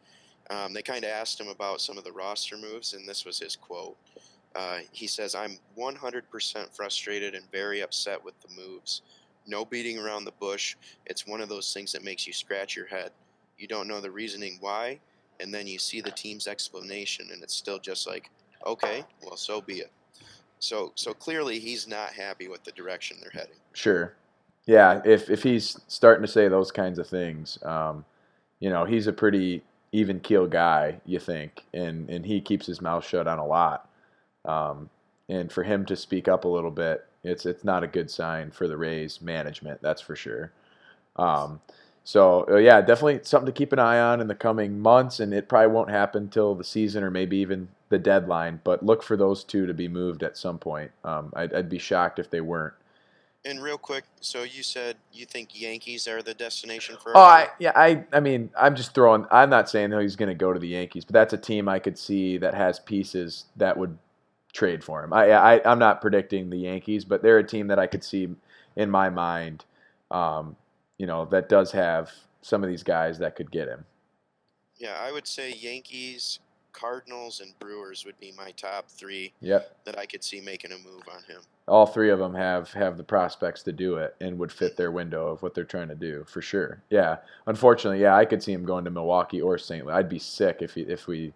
Um, 0.50 0.74
they 0.74 0.82
kind 0.82 1.04
of 1.04 1.12
asked 1.12 1.40
him 1.40 1.48
about 1.48 1.82
some 1.82 1.98
of 1.98 2.04
the 2.04 2.12
roster 2.12 2.58
moves, 2.58 2.94
and 2.94 3.08
this 3.08 3.24
was 3.26 3.40
his 3.40 3.56
quote. 3.56 3.96
Uh, 4.56 4.80
he 4.92 5.08
says, 5.08 5.36
I'm 5.36 5.58
100% 5.78 6.76
frustrated 6.76 7.36
and 7.36 7.50
very 7.52 7.82
upset 7.82 8.24
with 8.24 8.34
the 8.42 8.54
moves. 8.56 9.02
No 9.48 9.66
beating 9.66 9.98
around 9.98 10.26
the 10.26 10.34
bush. 10.40 10.76
It's 11.06 11.26
one 11.26 11.42
of 11.42 11.50
those 11.50 11.74
things 11.74 11.92
that 11.94 12.04
makes 12.04 12.28
you 12.28 12.34
scratch 12.34 12.76
your 12.76 12.88
head. 12.88 13.12
You 13.58 13.68
don't 13.68 13.88
know 13.88 14.02
the 14.02 14.12
reasoning 14.12 14.58
why, 14.60 15.00
and 15.40 15.54
then 15.54 15.68
you 15.68 15.80
see 15.80 16.02
the 16.02 16.12
team's 16.12 16.48
explanation, 16.48 17.30
and 17.32 17.42
it's 17.42 17.56
still 17.56 17.80
just 17.80 18.08
like, 18.08 18.30
okay, 18.66 19.06
well, 19.24 19.38
so 19.38 19.62
be 19.62 19.80
it. 19.80 19.92
So, 20.60 20.92
so 20.96 21.14
clearly 21.14 21.60
he's 21.60 21.88
not 21.88 22.14
happy 22.14 22.48
with 22.48 22.64
the 22.64 22.72
direction 22.74 23.18
they're 23.22 23.32
heading. 23.32 23.58
Sure. 23.74 24.14
Yeah, 24.68 25.02
if 25.04 25.30
if 25.30 25.42
he's 25.42 25.80
starting 25.88 26.24
to 26.24 26.32
say 26.32 26.48
those 26.48 26.72
kinds 26.72 27.00
of 27.00 27.08
things, 27.08 27.58
um, 27.64 28.06
you 28.60 28.70
know, 28.70 28.86
he's 28.86 29.08
a 29.08 29.14
pretty 29.14 29.64
even 29.92 30.20
keel 30.20 30.46
guy, 30.46 31.00
you 31.06 31.20
think, 31.20 31.64
and 31.74 32.10
and 32.10 32.26
he 32.26 32.40
keeps 32.40 32.68
his 32.68 32.80
mouth 32.80 33.06
shut 33.06 33.28
on 33.28 33.40
a 33.40 33.46
lot. 33.46 33.90
Um, 34.46 34.90
and 35.30 35.52
for 35.52 35.64
him 35.64 35.86
to 35.86 35.96
speak 35.96 36.28
up 36.28 36.46
a 36.46 36.50
little 36.50 36.72
bit, 36.72 37.06
it's 37.24 37.46
it's 37.46 37.64
not 37.64 37.84
a 37.84 37.88
good 37.88 38.10
sign 38.10 38.52
for 38.52 38.68
the 38.68 38.78
Rays 38.78 39.22
management, 39.22 39.82
that's 39.82 40.02
for 40.02 40.16
sure. 40.16 40.52
Um, 41.16 41.62
so 42.04 42.46
uh, 42.50 42.58
yeah, 42.58 42.82
definitely 42.82 43.22
something 43.24 43.46
to 43.46 43.52
keep 43.52 43.72
an 43.74 43.80
eye 43.80 44.00
on 44.00 44.22
in 44.22 44.28
the 44.28 44.36
coming 44.36 44.80
months, 44.80 45.20
and 45.20 45.34
it 45.34 45.48
probably 45.48 45.74
won't 45.74 45.90
happen 45.90 46.30
till 46.30 46.56
the 46.56 46.64
season 46.64 47.04
or 47.04 47.12
maybe 47.12 47.38
even 47.38 47.70
the 47.90 48.00
deadline. 48.00 48.60
But 48.64 48.84
look 48.84 49.04
for 49.04 49.16
those 49.16 49.44
two 49.44 49.68
to 49.68 49.74
be 49.74 49.88
moved 49.88 50.24
at 50.24 50.38
some 50.38 50.58
point. 50.58 50.92
Um, 51.04 51.32
I'd, 51.36 51.54
I'd 51.54 51.70
be 51.70 51.78
shocked 51.78 52.18
if 52.18 52.30
they 52.30 52.42
weren't. 52.42 52.74
And 53.44 53.62
real 53.62 53.78
quick, 53.78 54.04
so 54.20 54.44
you 54.44 54.62
said 54.62 54.98
you 55.12 55.26
think 55.26 55.60
Yankees 55.60 56.08
are 56.08 56.22
the 56.22 56.34
destination 56.34 56.96
for? 57.02 57.16
Oh, 57.16 57.22
I, 57.22 57.48
yeah, 57.60 57.72
I, 57.76 58.04
I 58.14 58.20
mean, 58.20 58.52
I'm 58.60 58.76
just 58.76 58.94
throwing. 58.94 59.26
I'm 59.32 59.50
not 59.50 59.70
saying 59.70 59.90
that 59.92 60.02
he's 60.02 60.16
going 60.16 60.30
to 60.30 60.36
go 60.36 60.54
to 60.54 60.60
the 60.60 60.68
Yankees, 60.68 61.06
but 61.06 61.14
that's 61.14 61.34
a 61.34 61.38
team 61.38 61.68
I 61.68 61.80
could 61.80 61.98
see 61.98 62.38
that 62.38 62.54
has 62.54 62.80
pieces 62.80 63.46
that 63.58 63.78
would 63.78 63.98
trade 64.52 64.84
for 64.84 65.04
him. 65.04 65.14
I, 65.14 65.32
I 65.32 65.72
I'm 65.72 65.80
not 65.80 66.02
predicting 66.02 66.50
the 66.50 66.58
Yankees, 66.58 67.06
but 67.06 67.22
they're 67.22 67.40
a 67.40 67.44
team 67.44 67.68
that 67.68 67.80
I 67.80 67.88
could 67.88 68.04
see 68.04 68.30
in 68.76 68.90
my 68.90 69.10
mind, 69.10 69.66
um, 70.10 70.56
you 70.98 71.06
know, 71.06 71.26
that 71.26 71.50
does 71.50 71.72
have 71.72 72.12
some 72.42 72.64
of 72.64 72.70
these 72.70 72.84
guys 72.84 73.20
that 73.20 73.36
could 73.36 73.52
get 73.52 73.68
him. 73.68 73.86
Yeah, 74.78 74.98
I 75.00 75.12
would 75.12 75.28
say 75.28 75.54
Yankees, 75.54 76.40
Cardinals, 76.74 77.40
and 77.40 77.58
Brewers 77.60 78.06
would 78.06 78.20
be 78.20 78.34
my 78.36 78.52
top 78.52 78.90
three. 78.90 79.34
Yep. 79.42 79.86
That 79.86 80.00
I 80.00 80.06
could 80.06 80.24
see 80.24 80.42
making 80.42 80.72
a 80.72 80.78
move 80.78 81.04
on 81.14 81.24
him. 81.24 81.42
All 81.68 81.86
three 81.86 82.10
of 82.10 82.20
them 82.20 82.34
have 82.34 82.74
have 82.74 82.98
the 82.98 83.04
prospects 83.04 83.62
to 83.64 83.72
do 83.72 83.98
it 83.98 84.16
and 84.20 84.40
would 84.40 84.52
fit 84.52 84.76
their 84.76 84.92
window 84.92 85.28
of 85.28 85.42
what 85.44 85.54
they're 85.54 85.64
trying 85.64 85.90
to 85.90 85.96
do 85.96 86.26
for 86.28 86.42
sure. 86.42 86.82
Yeah. 86.90 87.18
Unfortunately, 87.46 88.02
yeah, 88.02 88.16
I 88.16 88.26
could 88.26 88.42
see 88.42 88.54
him 88.54 88.66
going 88.66 88.86
to 88.86 88.92
Milwaukee 88.92 89.42
or 89.42 89.58
St. 89.58 89.86
Louis. 89.86 89.94
I'd 89.94 90.10
be 90.10 90.20
sick 90.20 90.58
if 90.62 90.74
he, 90.74 90.82
if 90.82 91.08
we 91.08 91.34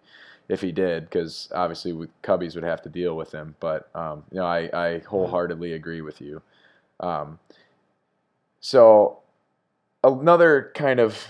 if 0.48 0.60
he 0.60 0.72
did, 0.72 1.04
because 1.04 1.48
obviously 1.54 1.92
with 1.92 2.10
Cubbies 2.22 2.54
would 2.54 2.64
have 2.64 2.82
to 2.82 2.88
deal 2.88 3.16
with 3.16 3.32
him. 3.32 3.56
But 3.60 3.88
um, 3.94 4.24
you 4.30 4.38
know, 4.38 4.46
I, 4.46 4.70
I 4.72 4.98
wholeheartedly 5.00 5.72
agree 5.72 6.00
with 6.00 6.20
you. 6.20 6.42
Um, 7.00 7.38
so 8.60 9.20
another 10.02 10.72
kind 10.74 11.00
of 11.00 11.26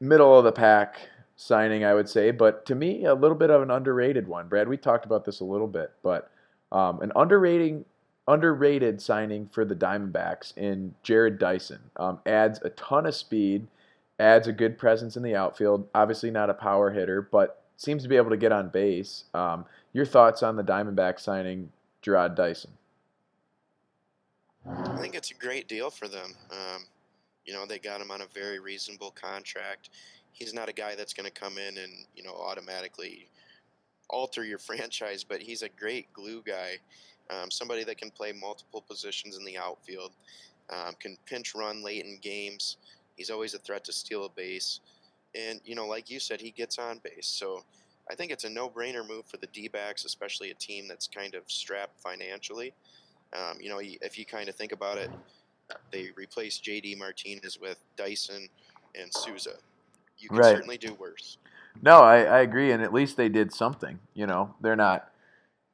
middle 0.00 0.36
of 0.36 0.44
the 0.44 0.52
pack 0.52 1.00
signing, 1.36 1.84
I 1.84 1.94
would 1.94 2.08
say, 2.08 2.30
but 2.30 2.66
to 2.66 2.74
me, 2.74 3.04
a 3.04 3.14
little 3.14 3.36
bit 3.36 3.50
of 3.50 3.62
an 3.62 3.70
underrated 3.70 4.28
one. 4.28 4.48
Brad, 4.48 4.68
we 4.68 4.76
talked 4.76 5.04
about 5.04 5.24
this 5.24 5.40
a 5.40 5.44
little 5.44 5.66
bit, 5.66 5.90
but 6.02 6.30
um, 6.70 7.00
an 7.00 7.12
underrating, 7.16 7.84
underrated 8.28 9.00
signing 9.00 9.48
for 9.48 9.64
the 9.64 9.74
Diamondbacks 9.74 10.56
in 10.56 10.94
Jarrod 11.04 11.38
Dyson 11.38 11.80
um, 11.96 12.20
adds 12.26 12.60
a 12.62 12.70
ton 12.70 13.06
of 13.06 13.14
speed, 13.14 13.66
adds 14.18 14.48
a 14.48 14.52
good 14.52 14.78
presence 14.78 15.16
in 15.16 15.22
the 15.22 15.34
outfield. 15.34 15.88
Obviously, 15.94 16.30
not 16.30 16.50
a 16.50 16.54
power 16.54 16.90
hitter, 16.90 17.22
but 17.22 17.62
seems 17.80 18.02
to 18.02 18.10
be 18.10 18.16
able 18.16 18.28
to 18.28 18.36
get 18.36 18.52
on 18.52 18.68
base. 18.68 19.24
Um, 19.32 19.64
your 19.94 20.04
thoughts 20.04 20.42
on 20.42 20.54
the 20.54 20.62
Diamondbacks 20.62 21.20
signing 21.20 21.72
Gerard 22.02 22.34
Dyson? 22.34 22.72
I 24.68 24.98
think 24.98 25.14
it's 25.14 25.30
a 25.30 25.34
great 25.34 25.66
deal 25.66 25.88
for 25.88 26.06
them. 26.06 26.34
Um, 26.50 26.84
you 27.46 27.54
know, 27.54 27.64
they 27.64 27.78
got 27.78 28.02
him 28.02 28.10
on 28.10 28.20
a 28.20 28.26
very 28.34 28.58
reasonable 28.58 29.12
contract. 29.12 29.88
He's 30.32 30.52
not 30.52 30.68
a 30.68 30.74
guy 30.74 30.94
that's 30.94 31.14
going 31.14 31.24
to 31.24 31.32
come 31.32 31.56
in 31.56 31.78
and 31.78 31.92
you 32.14 32.22
know 32.22 32.34
automatically 32.34 33.30
alter 34.10 34.44
your 34.44 34.58
franchise, 34.68 35.24
but 35.24 35.40
he's 35.40 35.62
a 35.62 35.68
great 35.70 36.12
glue 36.12 36.42
guy. 36.46 36.76
Um, 37.30 37.50
somebody 37.50 37.82
that 37.84 37.96
can 37.96 38.10
play 38.10 38.32
multiple 38.32 38.84
positions 38.86 39.38
in 39.38 39.44
the 39.44 39.56
outfield, 39.56 40.12
um, 40.68 40.94
can 41.00 41.16
pinch 41.24 41.54
run 41.54 41.82
late 41.82 42.04
in 42.04 42.18
games. 42.20 42.76
He's 43.16 43.30
always 43.30 43.54
a 43.54 43.58
threat 43.58 43.84
to 43.84 43.92
steal 43.92 44.26
a 44.26 44.28
base. 44.28 44.80
And, 45.34 45.60
you 45.64 45.74
know, 45.74 45.86
like 45.86 46.10
you 46.10 46.20
said, 46.20 46.40
he 46.40 46.50
gets 46.50 46.78
on 46.78 47.00
base. 47.02 47.26
So 47.26 47.62
I 48.10 48.14
think 48.14 48.32
it's 48.32 48.44
a 48.44 48.50
no 48.50 48.68
brainer 48.68 49.06
move 49.06 49.26
for 49.26 49.36
the 49.36 49.46
D 49.48 49.68
backs, 49.68 50.04
especially 50.04 50.50
a 50.50 50.54
team 50.54 50.88
that's 50.88 51.06
kind 51.06 51.34
of 51.34 51.42
strapped 51.46 52.00
financially. 52.00 52.72
Um, 53.32 53.58
you 53.60 53.68
know, 53.68 53.80
if 53.80 54.18
you 54.18 54.24
kind 54.24 54.48
of 54.48 54.56
think 54.56 54.72
about 54.72 54.98
it, 54.98 55.10
they 55.92 56.08
replaced 56.16 56.64
JD 56.64 56.98
Martinez 56.98 57.58
with 57.60 57.78
Dyson 57.96 58.48
and 59.00 59.12
Souza. 59.12 59.54
You 60.18 60.28
can 60.28 60.38
right. 60.38 60.56
certainly 60.56 60.78
do 60.78 60.94
worse. 60.94 61.38
No, 61.80 62.00
I, 62.00 62.22
I 62.22 62.40
agree. 62.40 62.72
And 62.72 62.82
at 62.82 62.92
least 62.92 63.16
they 63.16 63.28
did 63.28 63.52
something. 63.52 64.00
You 64.14 64.26
know, 64.26 64.54
they're 64.60 64.76
not. 64.76 65.10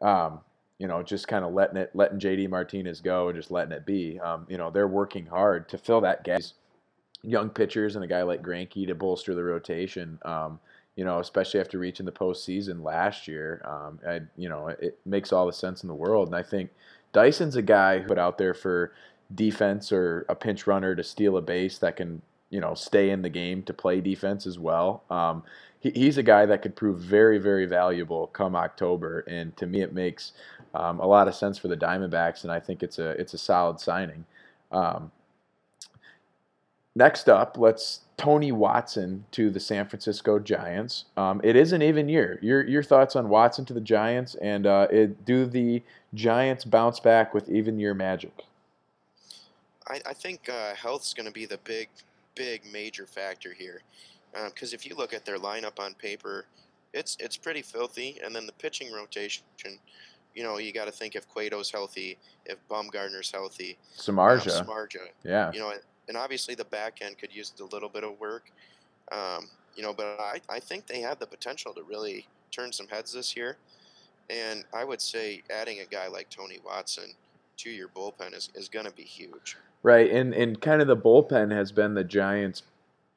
Um, 0.02 0.40
you 0.78 0.86
know, 0.86 1.02
just 1.02 1.26
kind 1.26 1.42
of 1.42 1.54
letting 1.54 1.78
it, 1.78 1.90
letting 1.94 2.18
JD 2.18 2.50
Martinez 2.50 3.00
go 3.00 3.28
and 3.28 3.36
just 3.36 3.50
letting 3.50 3.72
it 3.72 3.86
be. 3.86 4.20
Um, 4.20 4.46
you 4.48 4.58
know, 4.58 4.70
they're 4.70 4.86
working 4.86 5.24
hard 5.24 5.70
to 5.70 5.78
fill 5.78 6.02
that 6.02 6.22
gap 6.22 6.42
young 7.26 7.50
pitchers 7.50 7.96
and 7.96 8.04
a 8.04 8.08
guy 8.08 8.22
like 8.22 8.42
Greinke 8.42 8.86
to 8.86 8.94
bolster 8.94 9.34
the 9.34 9.44
rotation. 9.44 10.18
Um, 10.24 10.60
you 10.94 11.04
know, 11.04 11.18
especially 11.18 11.60
after 11.60 11.78
reaching 11.78 12.06
the 12.06 12.12
postseason 12.12 12.82
last 12.82 13.28
year, 13.28 13.60
um, 13.66 13.98
I, 14.08 14.20
you 14.36 14.48
know, 14.48 14.68
it 14.68 14.98
makes 15.04 15.30
all 15.32 15.46
the 15.46 15.52
sense 15.52 15.82
in 15.82 15.88
the 15.88 15.94
world. 15.94 16.28
And 16.28 16.34
I 16.34 16.42
think 16.42 16.70
Dyson's 17.12 17.56
a 17.56 17.62
guy 17.62 17.98
who 17.98 18.08
put 18.08 18.18
out 18.18 18.38
there 18.38 18.54
for 18.54 18.92
defense 19.34 19.92
or 19.92 20.24
a 20.28 20.34
pinch 20.34 20.66
runner 20.66 20.94
to 20.94 21.02
steal 21.02 21.36
a 21.36 21.42
base 21.42 21.76
that 21.78 21.96
can, 21.96 22.22
you 22.48 22.60
know, 22.60 22.72
stay 22.72 23.10
in 23.10 23.20
the 23.20 23.28
game 23.28 23.62
to 23.64 23.74
play 23.74 24.00
defense 24.00 24.46
as 24.46 24.58
well. 24.58 25.02
Um, 25.10 25.42
he, 25.80 25.90
he's 25.90 26.16
a 26.16 26.22
guy 26.22 26.46
that 26.46 26.62
could 26.62 26.74
prove 26.74 26.98
very, 26.98 27.36
very 27.36 27.66
valuable 27.66 28.28
come 28.28 28.56
October. 28.56 29.20
And 29.28 29.54
to 29.58 29.66
me, 29.66 29.82
it 29.82 29.92
makes 29.92 30.32
um, 30.74 31.00
a 31.00 31.06
lot 31.06 31.28
of 31.28 31.34
sense 31.34 31.58
for 31.58 31.68
the 31.68 31.76
Diamondbacks, 31.76 32.42
and 32.42 32.52
I 32.52 32.60
think 32.60 32.82
it's 32.82 32.98
a 32.98 33.10
it's 33.10 33.34
a 33.34 33.38
solid 33.38 33.80
signing. 33.80 34.24
Um, 34.70 35.10
Next 36.96 37.28
up, 37.28 37.58
let's 37.58 38.00
Tony 38.16 38.52
Watson 38.52 39.26
to 39.32 39.50
the 39.50 39.60
San 39.60 39.86
Francisco 39.86 40.38
Giants. 40.38 41.04
Um, 41.18 41.42
it 41.44 41.54
is 41.54 41.72
an 41.72 41.82
even 41.82 42.08
year. 42.08 42.38
Your 42.40 42.66
your 42.66 42.82
thoughts 42.82 43.14
on 43.14 43.28
Watson 43.28 43.66
to 43.66 43.74
the 43.74 43.82
Giants, 43.82 44.34
and 44.36 44.66
uh, 44.66 44.88
it, 44.90 45.26
do 45.26 45.44
the 45.44 45.82
Giants 46.14 46.64
bounce 46.64 46.98
back 46.98 47.34
with 47.34 47.50
even 47.50 47.78
year 47.78 47.92
magic? 47.92 48.32
I, 49.86 50.00
I 50.06 50.14
think 50.14 50.48
uh, 50.48 50.74
health's 50.74 51.12
going 51.12 51.26
to 51.26 51.32
be 51.32 51.44
the 51.44 51.58
big, 51.64 51.90
big 52.34 52.62
major 52.72 53.04
factor 53.04 53.52
here, 53.52 53.82
because 54.46 54.72
um, 54.72 54.74
if 54.74 54.86
you 54.86 54.96
look 54.96 55.12
at 55.12 55.26
their 55.26 55.38
lineup 55.38 55.78
on 55.78 55.92
paper, 55.92 56.46
it's 56.94 57.18
it's 57.20 57.36
pretty 57.36 57.60
filthy, 57.60 58.18
and 58.24 58.34
then 58.34 58.46
the 58.46 58.54
pitching 58.54 58.90
rotation. 58.90 59.44
You 60.34 60.44
know, 60.44 60.56
you 60.56 60.72
got 60.72 60.86
to 60.86 60.92
think 60.92 61.14
if 61.14 61.28
Cueto's 61.28 61.70
healthy, 61.70 62.16
if 62.46 62.56
Baumgartner's 62.68 63.30
healthy, 63.30 63.76
Samardzija, 63.98 64.60
um, 64.60 64.66
Samardzija, 64.66 65.08
yeah, 65.24 65.52
you 65.52 65.60
know 65.60 65.74
and 66.08 66.16
obviously 66.16 66.54
the 66.54 66.64
back 66.64 66.98
end 67.00 67.18
could 67.18 67.34
use 67.34 67.52
a 67.60 67.64
little 67.64 67.88
bit 67.88 68.04
of 68.04 68.18
work. 68.20 68.50
Um, 69.12 69.48
you 69.74 69.82
know, 69.82 69.92
but 69.92 70.16
I, 70.18 70.40
I 70.48 70.60
think 70.60 70.86
they 70.86 71.00
have 71.00 71.18
the 71.18 71.26
potential 71.26 71.72
to 71.74 71.82
really 71.82 72.26
turn 72.50 72.72
some 72.72 72.88
heads 72.88 73.12
this 73.12 73.36
year. 73.36 73.56
And 74.30 74.64
I 74.74 74.84
would 74.84 75.00
say 75.00 75.42
adding 75.50 75.80
a 75.80 75.84
guy 75.84 76.08
like 76.08 76.30
Tony 76.30 76.58
Watson 76.64 77.12
to 77.58 77.70
your 77.70 77.88
bullpen 77.88 78.34
is, 78.34 78.50
is 78.54 78.68
going 78.68 78.86
to 78.86 78.92
be 78.92 79.02
huge. 79.02 79.56
Right. 79.82 80.10
And, 80.10 80.34
and 80.34 80.60
kind 80.60 80.80
of 80.80 80.88
the 80.88 80.96
bullpen 80.96 81.52
has 81.52 81.70
been 81.70 81.94
the 81.94 82.04
Giants' 82.04 82.62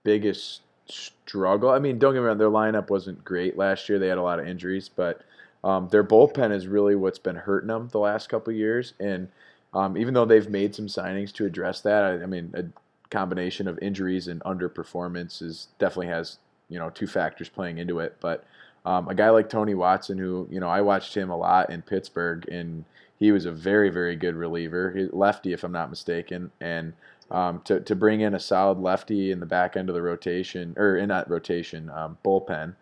biggest 0.04 0.62
struggle. 0.88 1.70
I 1.70 1.80
mean, 1.80 1.98
don't 1.98 2.14
get 2.14 2.20
me 2.20 2.26
wrong, 2.26 2.38
their 2.38 2.50
lineup 2.50 2.90
wasn't 2.90 3.24
great 3.24 3.58
last 3.58 3.90
year. 3.90 3.98
They 3.98 4.08
had 4.08 4.18
a 4.18 4.24
lot 4.24 4.40
of 4.40 4.48
injuries, 4.48 4.90
but 4.90 5.22
um, 5.64 5.88
their 5.90 6.04
bullpen 6.04 6.52
is 6.52 6.68
really 6.68 6.96
what's 6.96 7.20
been 7.20 7.36
hurting 7.36 7.68
them 7.68 7.90
the 7.92 8.00
last 8.00 8.30
couple 8.30 8.54
years. 8.54 8.94
And 9.00 9.28
um, 9.74 9.98
even 9.98 10.14
though 10.14 10.26
they've 10.26 10.50
made 10.50 10.74
some 10.74 10.88
signings 10.88 11.32
to 11.34 11.46
address 11.46 11.82
that, 11.82 12.04
I, 12.04 12.24
I 12.24 12.26
mean, 12.26 12.52
a 12.56 12.66
combination 13.10 13.68
of 13.68 13.80
injuries 13.80 14.28
and 14.28 14.42
underperformance 14.42 15.42
is 15.42 15.68
definitely 15.80 16.08
has 16.08 16.38
you 16.70 16.80
know 16.80 16.90
two 16.90 17.08
factors 17.08 17.50
playing 17.50 17.78
into 17.78 18.00
it. 18.00 18.16
But 18.20 18.46
um, 18.86 19.08
a 19.10 19.16
guy 19.16 19.30
like 19.30 19.50
Tony 19.50 19.74
Watson, 19.74 20.18
who 20.18 20.48
you 20.50 20.60
know 20.60 20.70
I 20.70 20.82
watched 20.82 21.16
him 21.16 21.30
a 21.30 21.38
lot 21.38 21.70
in 21.70 21.82
Pittsburgh, 21.82 22.48
and 22.48 22.86
he 23.18 23.32
was 23.32 23.46
a 23.46 23.52
very 23.52 23.90
very 23.90 24.16
good 24.16 24.36
reliever, 24.36 25.10
lefty 25.12 25.54
if 25.54 25.64
I'm 25.64 25.72
not 25.72 25.90
mistaken, 25.90 26.52
and 26.62 26.94
um, 27.32 27.62
to 27.66 27.80
to 27.82 27.96
bring 27.96 28.22
in 28.22 28.34
a 28.34 28.40
solid 28.40 28.80
lefty 28.80 29.32
in 29.32 29.40
the 29.40 29.46
back 29.46 29.76
end 29.76 29.90
of 29.90 29.96
the 29.96 30.02
rotation 30.02 30.74
or 30.78 30.98
in 30.98 31.10
that 31.10 31.30
rotation 31.30 31.90
um, 31.90 32.18
bullpen, 32.24 32.76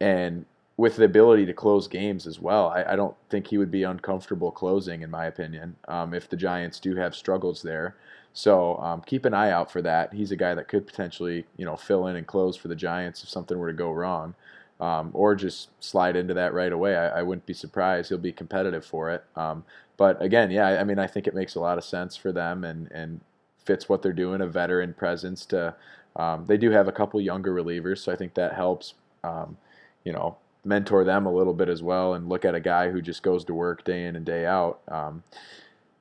and 0.00 0.44
with 0.78 0.94
the 0.94 1.04
ability 1.04 1.44
to 1.44 1.52
close 1.52 1.88
games 1.88 2.24
as 2.26 2.40
well. 2.40 2.68
I, 2.68 2.92
I, 2.92 2.96
don't 2.96 3.16
think 3.30 3.48
he 3.48 3.58
would 3.58 3.70
be 3.70 3.82
uncomfortable 3.82 4.52
closing, 4.52 5.02
in 5.02 5.10
my 5.10 5.26
opinion, 5.26 5.74
um, 5.88 6.14
if 6.14 6.30
the 6.30 6.36
Giants 6.36 6.78
do 6.78 6.94
have 6.94 7.16
struggles 7.16 7.60
there. 7.62 7.96
So 8.32 8.76
um, 8.76 9.02
keep 9.04 9.24
an 9.24 9.34
eye 9.34 9.50
out 9.50 9.72
for 9.72 9.82
that. 9.82 10.14
He's 10.14 10.30
a 10.30 10.36
guy 10.36 10.54
that 10.54 10.68
could 10.68 10.86
potentially, 10.86 11.44
you 11.56 11.64
know, 11.64 11.76
fill 11.76 12.06
in 12.06 12.14
and 12.14 12.24
close 12.24 12.56
for 12.56 12.68
the 12.68 12.76
Giants 12.76 13.24
if 13.24 13.28
something 13.28 13.58
were 13.58 13.72
to 13.72 13.76
go 13.76 13.90
wrong, 13.90 14.36
um, 14.80 15.10
or 15.14 15.34
just 15.34 15.70
slide 15.82 16.14
into 16.14 16.32
that 16.34 16.54
right 16.54 16.72
away. 16.72 16.96
I, 16.96 17.18
I, 17.18 17.22
wouldn't 17.22 17.46
be 17.46 17.54
surprised. 17.54 18.08
He'll 18.10 18.18
be 18.18 18.32
competitive 18.32 18.86
for 18.86 19.10
it. 19.10 19.24
Um, 19.34 19.64
but 19.96 20.22
again, 20.22 20.52
yeah, 20.52 20.80
I 20.80 20.84
mean, 20.84 21.00
I 21.00 21.08
think 21.08 21.26
it 21.26 21.34
makes 21.34 21.56
a 21.56 21.60
lot 21.60 21.78
of 21.78 21.84
sense 21.84 22.14
for 22.14 22.30
them 22.30 22.62
and 22.62 22.88
and 22.92 23.20
fits 23.64 23.88
what 23.88 24.00
they're 24.02 24.12
doing. 24.12 24.40
A 24.40 24.46
veteran 24.46 24.94
presence 24.94 25.44
to. 25.46 25.74
Um, 26.14 26.46
they 26.46 26.56
do 26.56 26.70
have 26.70 26.86
a 26.86 26.92
couple 26.92 27.20
younger 27.20 27.52
relievers, 27.52 27.98
so 27.98 28.12
I 28.12 28.16
think 28.16 28.34
that 28.34 28.54
helps. 28.54 28.94
Um, 29.24 29.56
you 30.04 30.12
know, 30.12 30.36
mentor 30.68 31.02
them 31.02 31.24
a 31.24 31.32
little 31.32 31.54
bit 31.54 31.68
as 31.68 31.82
well 31.82 32.12
and 32.12 32.28
look 32.28 32.44
at 32.44 32.54
a 32.54 32.60
guy 32.60 32.90
who 32.90 33.00
just 33.00 33.22
goes 33.22 33.44
to 33.46 33.54
work 33.54 33.84
day 33.84 34.04
in 34.04 34.14
and 34.14 34.26
day 34.26 34.44
out. 34.44 34.80
Um, 34.88 35.22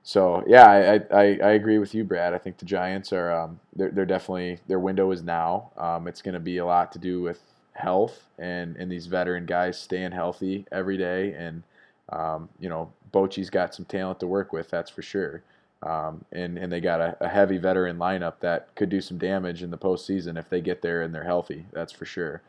so 0.03 0.43
yeah, 0.45 0.65
I, 0.65 0.95
I, 1.15 1.23
I, 1.43 1.51
agree 1.51 1.79
with 1.79 1.95
you, 1.95 2.03
Brad. 2.03 2.33
I 2.33 2.37
think 2.37 2.57
the 2.57 2.65
Giants 2.65 3.11
are 3.11 3.31
um, 3.31 3.59
they're, 3.75 3.91
they're 3.91 4.05
definitely 4.05 4.59
their 4.67 4.79
window 4.79 5.11
is 5.11 5.23
now. 5.23 5.71
Um, 5.77 6.07
it's 6.07 6.21
going 6.21 6.33
to 6.33 6.39
be 6.39 6.57
a 6.57 6.65
lot 6.65 6.91
to 6.93 6.99
do 6.99 7.21
with 7.21 7.41
health 7.73 8.23
and 8.39 8.75
and 8.77 8.91
these 8.91 9.05
veteran 9.05 9.45
guys 9.45 9.79
staying 9.79 10.11
healthy 10.11 10.65
every 10.71 10.97
day. 10.97 11.33
And 11.33 11.63
um, 12.09 12.49
you 12.59 12.69
know, 12.69 12.91
Bochy's 13.11 13.49
got 13.49 13.73
some 13.73 13.85
talent 13.85 14.19
to 14.19 14.27
work 14.27 14.53
with, 14.53 14.69
that's 14.69 14.89
for 14.89 15.01
sure. 15.01 15.43
Um, 15.83 16.23
and 16.31 16.57
and 16.57 16.71
they 16.71 16.79
got 16.79 17.01
a, 17.01 17.17
a, 17.19 17.27
heavy 17.27 17.57
veteran 17.57 17.97
lineup 17.97 18.39
that 18.39 18.73
could 18.75 18.89
do 18.89 18.99
some 18.99 19.17
damage 19.17 19.61
in 19.61 19.69
the 19.69 19.77
postseason 19.77 20.37
if 20.39 20.49
they 20.49 20.59
get 20.59 20.81
there 20.81 21.03
and 21.03 21.13
they're 21.13 21.23
healthy. 21.23 21.65
That's 21.71 21.91
for 21.93 22.05
sure. 22.05 22.41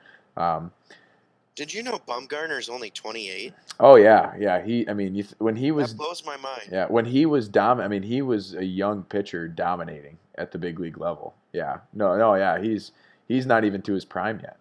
Did 1.59 1.75
you 1.75 1.83
know 1.83 2.01
Bumgarner's 2.07 2.69
only 2.69 2.89
28? 2.89 3.53
Oh 3.81 3.97
yeah, 3.97 4.33
yeah. 4.39 4.63
He, 4.65 4.89
I 4.89 4.93
mean, 4.93 5.15
th- 5.15 5.35
when 5.39 5.57
he 5.57 5.73
was 5.73 5.91
that 5.91 5.99
blows 5.99 6.25
my 6.25 6.37
mind. 6.37 6.69
Yeah, 6.71 6.87
when 6.87 7.05
he 7.05 7.27
was 7.27 7.49
dom, 7.49 7.81
I 7.81 7.89
mean, 7.89 8.05
he 8.05 8.23
was 8.23 8.55
a 8.55 8.65
young 8.65 9.03
pitcher 9.03 9.49
dominating 9.49 10.19
at 10.37 10.53
the 10.53 10.59
big 10.59 10.79
league 10.79 10.99
level. 10.99 11.35
Yeah, 11.53 11.79
no, 11.93 12.17
no, 12.17 12.37
yeah. 12.37 12.61
He's 12.61 12.93
he's 13.27 13.45
not 13.45 13.65
even 13.65 13.83
to 13.83 13.93
his 13.95 14.05
prime 14.05 14.39
yet. 14.41 14.57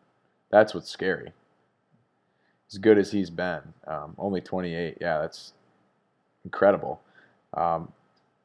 That's 0.50 0.74
what's 0.74 0.90
scary. 0.90 1.34
As 2.72 2.80
good 2.80 2.98
as 2.98 3.12
he's 3.12 3.30
been, 3.30 3.62
um, 3.86 4.16
only 4.18 4.42
28. 4.42 4.98
Yeah, 5.00 5.20
that's 5.20 5.54
incredible. 6.46 7.00
Um, 7.54 7.92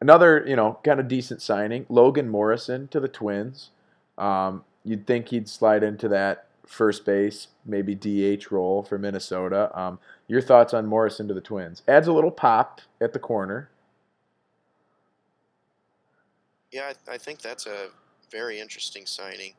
another, 0.02 0.44
you 0.46 0.56
know, 0.56 0.78
kind 0.84 1.00
of 1.00 1.08
decent 1.08 1.40
signing, 1.40 1.86
Logan 1.88 2.28
Morrison 2.28 2.86
to 2.88 3.00
the 3.00 3.08
Twins. 3.08 3.70
Um, 4.18 4.62
you'd 4.84 5.06
think 5.06 5.28
he'd 5.28 5.48
slide 5.48 5.82
into 5.82 6.06
that 6.08 6.48
first 6.66 7.04
base, 7.04 7.48
maybe 7.64 7.94
DH 7.94 8.50
role 8.50 8.82
for 8.82 8.98
Minnesota. 8.98 9.76
Um, 9.78 9.98
your 10.28 10.40
thoughts 10.40 10.72
on 10.72 10.86
Morrison 10.86 11.28
to 11.28 11.34
the 11.34 11.40
Twins? 11.40 11.82
Adds 11.88 12.08
a 12.08 12.12
little 12.12 12.30
pop 12.30 12.80
at 13.00 13.12
the 13.12 13.18
corner. 13.18 13.70
Yeah, 16.70 16.92
I, 17.08 17.14
I 17.14 17.18
think 17.18 17.40
that's 17.40 17.66
a 17.66 17.88
very 18.30 18.58
interesting 18.58 19.04
signing. 19.06 19.52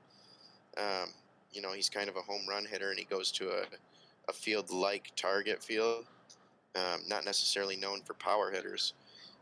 Um, 0.78 1.10
you 1.52 1.62
know, 1.62 1.74
he's 1.74 1.90
kind 1.90 2.10
of 2.10 2.16
a 2.16 2.22
home 2.22 2.42
run 2.50 2.66
hitter, 2.66 2.90
and 2.90 2.98
he 2.98 3.06
goes 3.06 3.32
to 3.34 3.50
a, 3.50 3.64
a 4.28 4.34
field 4.34 4.72
like 4.72 5.12
Target 5.16 5.64
Field, 5.64 6.06
um, 6.76 7.02
not 7.08 7.26
necessarily 7.26 7.76
known 7.76 8.02
for 8.02 8.16
power 8.16 8.50
hitters, 8.50 8.94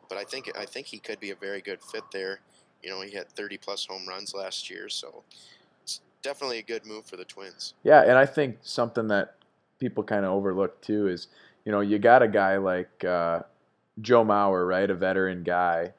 but 0.09 0.17
I 0.17 0.25
think 0.25 0.51
I 0.57 0.65
think 0.65 0.87
he 0.87 0.99
could 0.99 1.19
be 1.21 1.31
a 1.31 1.35
very 1.35 1.61
good 1.61 1.81
fit 1.81 2.03
there. 2.11 2.41
You 2.83 2.89
know, 2.89 3.01
he 3.01 3.11
had 3.11 3.29
30 3.29 3.57
plus 3.57 3.85
home 3.85 4.05
runs 4.07 4.33
last 4.33 4.69
year, 4.69 4.89
so 4.89 5.23
definitely 6.21 6.59
a 6.59 6.63
good 6.63 6.85
move 6.85 7.05
for 7.05 7.17
the 7.17 7.25
Twins. 7.25 7.73
Yeah, 7.83 8.01
and 8.01 8.13
I 8.13 8.25
think 8.25 8.59
something 8.61 9.07
that 9.07 9.35
people 9.79 10.03
kind 10.03 10.25
of 10.25 10.31
overlook 10.31 10.81
too 10.81 11.07
is, 11.07 11.27
you 11.65 11.71
know, 11.71 11.81
you 11.81 11.99
got 11.99 12.21
a 12.21 12.27
guy 12.27 12.57
like 12.57 13.03
uh, 13.03 13.41
Joe 13.99 14.23
Mauer, 14.23 14.67
right, 14.67 14.89
a 14.89 14.95
veteran 14.95 15.43
guy, 15.43 15.93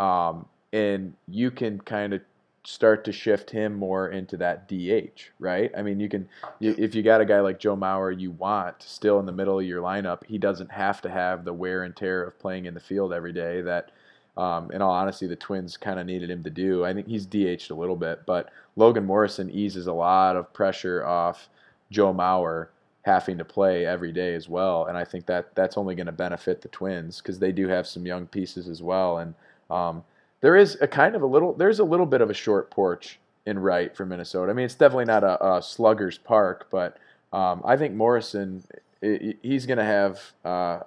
um, 0.00 0.46
and 0.72 1.14
you 1.28 1.50
can 1.50 1.80
kind 1.80 2.14
of 2.14 2.22
start 2.64 3.04
to 3.04 3.12
shift 3.12 3.50
him 3.50 3.74
more 3.74 4.08
into 4.08 4.36
that 4.36 4.68
DH, 4.68 5.30
right? 5.38 5.70
I 5.76 5.82
mean, 5.82 6.00
you 6.00 6.08
can 6.08 6.28
you, 6.58 6.74
if 6.76 6.94
you 6.94 7.02
got 7.02 7.20
a 7.20 7.24
guy 7.24 7.40
like 7.40 7.60
Joe 7.60 7.76
Mauer, 7.76 8.18
you 8.18 8.32
want 8.32 8.82
still 8.82 9.20
in 9.20 9.26
the 9.26 9.32
middle 9.32 9.60
of 9.60 9.64
your 9.64 9.82
lineup. 9.82 10.24
He 10.26 10.36
doesn't 10.36 10.72
have 10.72 11.00
to 11.02 11.10
have 11.10 11.44
the 11.44 11.52
wear 11.52 11.84
and 11.84 11.94
tear 11.94 12.24
of 12.24 12.38
playing 12.40 12.66
in 12.66 12.74
the 12.74 12.80
field 12.80 13.12
every 13.12 13.32
day 13.32 13.60
that 13.62 13.92
um, 14.36 14.70
in 14.70 14.82
all 14.82 14.90
honesty, 14.90 15.26
the 15.26 15.36
Twins 15.36 15.76
kind 15.76 15.98
of 15.98 16.06
needed 16.06 16.30
him 16.30 16.42
to 16.44 16.50
do. 16.50 16.84
I 16.84 16.92
think 16.92 17.06
he's 17.06 17.26
DH'd 17.26 17.70
a 17.70 17.74
little 17.74 17.96
bit, 17.96 18.22
but 18.26 18.50
Logan 18.76 19.04
Morrison 19.04 19.50
eases 19.50 19.86
a 19.86 19.92
lot 19.92 20.36
of 20.36 20.52
pressure 20.52 21.04
off 21.06 21.48
Joe 21.90 22.12
Mauer 22.12 22.68
having 23.02 23.38
to 23.38 23.44
play 23.44 23.86
every 23.86 24.12
day 24.12 24.34
as 24.34 24.48
well, 24.48 24.86
and 24.86 24.98
I 24.98 25.04
think 25.04 25.26
that 25.26 25.54
that's 25.54 25.78
only 25.78 25.94
going 25.94 26.06
to 26.06 26.12
benefit 26.12 26.60
the 26.60 26.68
Twins 26.68 27.20
because 27.20 27.38
they 27.38 27.52
do 27.52 27.68
have 27.68 27.86
some 27.86 28.04
young 28.04 28.26
pieces 28.26 28.68
as 28.68 28.82
well, 28.82 29.18
and 29.18 29.34
um, 29.70 30.04
there 30.40 30.56
is 30.56 30.76
a 30.80 30.88
kind 30.88 31.14
of 31.14 31.22
a 31.22 31.26
little 31.26 31.52
there's 31.54 31.78
a 31.78 31.84
little 31.84 32.06
bit 32.06 32.20
of 32.20 32.30
a 32.30 32.34
short 32.34 32.70
porch 32.70 33.18
in 33.46 33.58
right 33.58 33.96
for 33.96 34.04
Minnesota. 34.04 34.50
I 34.50 34.54
mean, 34.54 34.64
it's 34.64 34.74
definitely 34.74 35.04
not 35.04 35.24
a, 35.24 35.56
a 35.56 35.62
slugger's 35.62 36.18
park, 36.18 36.66
but 36.70 36.98
um, 37.32 37.62
I 37.64 37.76
think 37.76 37.94
Morrison 37.94 38.64
he's 39.00 39.66
going 39.66 39.78
to 39.78 39.84
have 39.84 40.20
uh, 40.44 40.80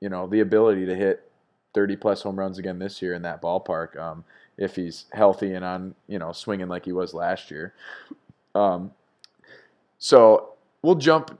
you 0.00 0.08
know 0.08 0.26
the 0.26 0.40
ability 0.40 0.86
to 0.86 0.94
hit 0.94 1.30
30 1.74 1.96
plus 1.96 2.22
home 2.22 2.38
runs 2.38 2.58
again 2.58 2.78
this 2.78 3.02
year 3.02 3.14
in 3.14 3.22
that 3.22 3.42
ballpark 3.42 3.98
um, 3.98 4.24
if 4.56 4.76
he's 4.76 5.06
healthy 5.12 5.54
and 5.54 5.64
on 5.64 5.94
you 6.06 6.18
know 6.18 6.32
swinging 6.32 6.68
like 6.68 6.84
he 6.84 6.92
was 6.92 7.12
last 7.14 7.50
year. 7.50 7.74
Um, 8.54 8.92
so 9.98 10.54
we'll 10.82 10.94
jump 10.94 11.38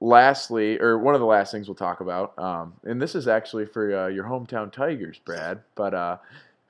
lastly, 0.00 0.78
or 0.80 0.98
one 0.98 1.14
of 1.14 1.20
the 1.20 1.26
last 1.26 1.52
things 1.52 1.68
we'll 1.68 1.74
talk 1.74 2.00
about, 2.00 2.38
um, 2.38 2.74
and 2.84 3.00
this 3.00 3.14
is 3.14 3.28
actually 3.28 3.66
for 3.66 3.96
uh, 3.96 4.06
your 4.08 4.24
hometown 4.24 4.72
Tigers, 4.72 5.20
Brad. 5.24 5.60
But 5.74 5.94
uh, 5.94 6.16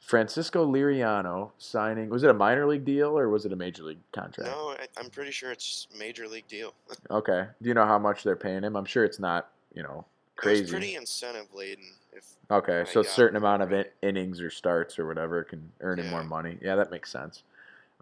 Francisco 0.00 0.66
Liriano 0.66 1.50
signing 1.58 2.08
was 2.08 2.24
it 2.24 2.30
a 2.30 2.34
minor 2.34 2.66
league 2.66 2.84
deal 2.84 3.16
or 3.18 3.28
was 3.28 3.44
it 3.44 3.52
a 3.52 3.56
major 3.56 3.84
league 3.84 4.00
contract? 4.12 4.50
No, 4.50 4.70
I, 4.70 5.00
am 5.00 5.10
pretty 5.10 5.30
sure 5.30 5.52
it's 5.52 5.88
major 5.96 6.26
league 6.26 6.48
deal. 6.48 6.74
okay. 7.10 7.46
Do 7.60 7.68
you 7.68 7.74
know 7.74 7.86
how 7.86 7.98
much 7.98 8.22
they're 8.22 8.34
paying 8.34 8.64
him? 8.64 8.76
I'm 8.76 8.86
sure 8.86 9.04
it's 9.04 9.20
not 9.20 9.50
you 9.74 9.82
know 9.82 10.04
crazy. 10.36 10.70
Pretty 10.70 10.96
incentive 10.96 11.46
laden. 11.54 11.84
If 12.12 12.24
okay, 12.50 12.84
so 12.90 13.00
a 13.00 13.04
certain 13.04 13.36
amount 13.36 13.62
of 13.62 13.72
in- 13.72 13.86
innings 14.02 14.40
or 14.40 14.50
starts 14.50 14.98
or 14.98 15.06
whatever 15.06 15.44
can 15.44 15.70
earn 15.80 15.98
yeah. 15.98 16.04
him 16.04 16.10
more 16.10 16.24
money. 16.24 16.58
Yeah, 16.60 16.76
that 16.76 16.90
makes 16.90 17.10
sense. 17.10 17.42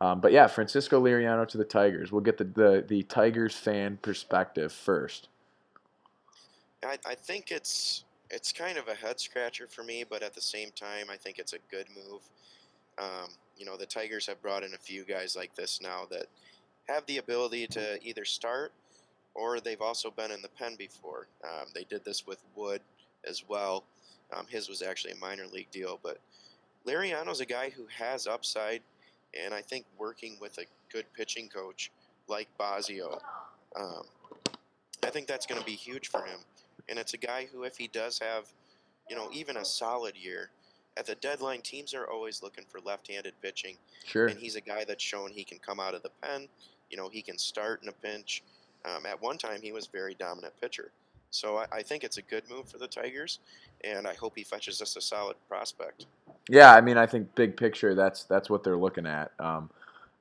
Um, 0.00 0.20
but 0.20 0.32
yeah, 0.32 0.46
Francisco 0.46 1.02
Liriano 1.02 1.46
to 1.48 1.58
the 1.58 1.64
Tigers. 1.64 2.12
We'll 2.12 2.22
get 2.22 2.38
the, 2.38 2.44
the, 2.44 2.84
the 2.86 3.02
Tigers 3.04 3.56
fan 3.56 3.98
perspective 4.00 4.72
first. 4.72 5.28
I, 6.84 6.98
I 7.04 7.14
think 7.16 7.50
it's 7.50 8.04
it's 8.30 8.52
kind 8.52 8.78
of 8.78 8.88
a 8.88 8.94
head 8.94 9.18
scratcher 9.18 9.66
for 9.66 9.82
me, 9.82 10.04
but 10.08 10.22
at 10.22 10.34
the 10.34 10.40
same 10.40 10.70
time, 10.72 11.06
I 11.10 11.16
think 11.16 11.38
it's 11.38 11.54
a 11.54 11.58
good 11.70 11.86
move. 11.96 12.20
Um, 12.98 13.30
you 13.56 13.64
know, 13.64 13.76
the 13.76 13.86
Tigers 13.86 14.26
have 14.26 14.40
brought 14.42 14.62
in 14.62 14.74
a 14.74 14.78
few 14.78 15.04
guys 15.04 15.34
like 15.34 15.54
this 15.54 15.80
now 15.82 16.02
that 16.10 16.26
have 16.88 17.04
the 17.06 17.18
ability 17.18 17.66
to 17.68 17.98
either 18.02 18.24
start 18.24 18.72
or 19.34 19.60
they've 19.60 19.80
also 19.80 20.10
been 20.10 20.30
in 20.30 20.42
the 20.42 20.48
pen 20.48 20.74
before. 20.76 21.26
Um, 21.44 21.68
they 21.74 21.84
did 21.84 22.04
this 22.04 22.26
with 22.26 22.38
Wood 22.54 22.80
as 23.28 23.44
well. 23.48 23.84
Um, 24.36 24.46
his 24.48 24.68
was 24.68 24.82
actually 24.82 25.12
a 25.12 25.16
minor 25.16 25.46
league 25.46 25.70
deal, 25.70 25.98
but 26.02 26.18
Liriano's 26.86 27.40
a 27.40 27.46
guy 27.46 27.70
who 27.70 27.86
has 27.86 28.26
upside, 28.26 28.82
and 29.38 29.54
I 29.54 29.60
think 29.60 29.84
working 29.98 30.36
with 30.40 30.58
a 30.58 30.64
good 30.92 31.06
pitching 31.14 31.48
coach 31.48 31.90
like 32.28 32.48
Bosio, 32.58 33.20
um, 33.76 34.02
I 35.04 35.10
think 35.10 35.26
that's 35.26 35.46
going 35.46 35.60
to 35.60 35.66
be 35.66 35.72
huge 35.72 36.08
for 36.08 36.22
him. 36.22 36.40
And 36.88 36.98
it's 36.98 37.14
a 37.14 37.18
guy 37.18 37.48
who, 37.52 37.64
if 37.64 37.76
he 37.76 37.88
does 37.88 38.18
have, 38.18 38.46
you 39.08 39.16
know, 39.16 39.28
even 39.32 39.56
a 39.58 39.64
solid 39.64 40.16
year, 40.16 40.50
at 40.96 41.06
the 41.06 41.14
deadline, 41.16 41.60
teams 41.60 41.94
are 41.94 42.10
always 42.10 42.42
looking 42.42 42.64
for 42.68 42.80
left-handed 42.80 43.34
pitching. 43.40 43.76
Sure. 44.04 44.26
And 44.26 44.38
he's 44.38 44.56
a 44.56 44.60
guy 44.60 44.84
that's 44.84 45.02
shown 45.02 45.30
he 45.30 45.44
can 45.44 45.58
come 45.58 45.78
out 45.78 45.94
of 45.94 46.02
the 46.02 46.10
pen. 46.22 46.48
You 46.90 46.96
know, 46.96 47.08
he 47.08 47.22
can 47.22 47.38
start 47.38 47.82
in 47.82 47.88
a 47.88 47.92
pinch. 47.92 48.42
Um, 48.84 49.06
at 49.06 49.20
one 49.22 49.38
time, 49.38 49.60
he 49.62 49.70
was 49.70 49.86
very 49.86 50.14
dominant 50.14 50.54
pitcher. 50.60 50.90
So 51.30 51.58
I, 51.58 51.66
I, 51.70 51.82
think 51.82 52.04
it's 52.04 52.16
a 52.16 52.22
good 52.22 52.42
move 52.50 52.68
for 52.68 52.78
the 52.78 52.88
Tigers, 52.88 53.38
and 53.84 54.06
I 54.06 54.14
hope 54.14 54.34
he 54.36 54.44
fetches 54.44 54.80
us 54.82 54.96
a 54.96 55.00
solid 55.00 55.36
prospect. 55.48 56.06
Yeah, 56.48 56.74
I 56.74 56.80
mean, 56.80 56.96
I 56.96 57.06
think 57.06 57.34
big 57.34 57.56
picture, 57.56 57.94
that's 57.94 58.24
that's 58.24 58.48
what 58.48 58.64
they're 58.64 58.76
looking 58.76 59.06
at. 59.06 59.32
Um, 59.38 59.70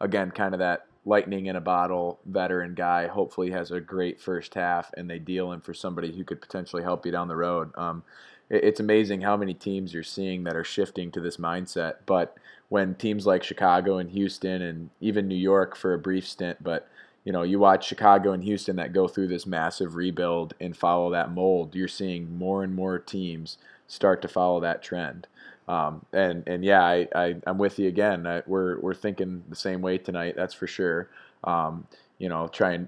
again, 0.01 0.31
kind 0.31 0.53
of 0.53 0.59
that 0.59 0.85
lightning 1.05 1.45
in 1.45 1.55
a 1.55 1.61
bottle 1.61 2.19
veteran 2.25 2.73
guy. 2.73 3.07
Hopefully, 3.07 3.51
has 3.51 3.71
a 3.71 3.79
great 3.79 4.19
first 4.19 4.53
half, 4.53 4.91
and 4.97 5.09
they 5.09 5.19
deal 5.19 5.51
him 5.51 5.61
for 5.61 5.73
somebody 5.73 6.15
who 6.15 6.23
could 6.23 6.41
potentially 6.41 6.83
help 6.83 7.05
you 7.05 7.11
down 7.11 7.27
the 7.27 7.35
road. 7.35 7.71
Um, 7.77 8.03
it's 8.49 8.79
amazing 8.79 9.21
how 9.21 9.35
many 9.35 9.53
teams 9.53 9.93
you're 9.93 10.03
seeing 10.03 10.43
that 10.43 10.55
are 10.55 10.63
shifting 10.63 11.11
to 11.11 11.19
this 11.19 11.37
mindset. 11.37 11.95
But 12.05 12.37
when 12.69 12.95
teams 12.95 13.25
like 13.25 13.43
Chicago 13.43 13.97
and 13.97 14.09
Houston 14.09 14.61
and 14.61 14.89
even 15.01 15.27
New 15.27 15.35
York 15.35 15.75
for 15.75 15.93
a 15.93 15.99
brief 15.99 16.27
stint, 16.27 16.61
but 16.63 16.87
you 17.27 17.33
know, 17.33 17.43
you 17.43 17.59
watch 17.59 17.85
Chicago 17.85 18.31
and 18.31 18.41
Houston 18.45 18.77
that 18.77 18.93
go 18.93 19.05
through 19.05 19.27
this 19.27 19.45
massive 19.45 19.95
rebuild 19.95 20.53
and 20.61 20.77
follow 20.77 21.11
that 21.11 21.29
mold, 21.29 21.75
you're 21.75 21.89
seeing 21.89 22.37
more 22.37 22.63
and 22.63 22.73
more 22.73 22.99
teams 22.99 23.57
start 23.85 24.21
to 24.21 24.29
follow 24.29 24.61
that 24.61 24.81
trend. 24.81 25.27
Um, 25.67 26.05
and 26.13 26.47
and 26.47 26.63
yeah, 26.63 26.81
I, 26.81 27.09
I 27.13 27.35
am 27.45 27.57
with 27.57 27.79
you 27.79 27.89
again. 27.89 28.25
I, 28.25 28.43
we're 28.47 28.79
we're 28.79 28.93
thinking 28.93 29.43
the 29.49 29.57
same 29.57 29.81
way 29.81 29.97
tonight. 29.97 30.35
That's 30.37 30.53
for 30.53 30.67
sure. 30.67 31.09
Um, 31.43 31.87
you 32.17 32.29
know, 32.29 32.47
try 32.47 32.71
and 32.71 32.87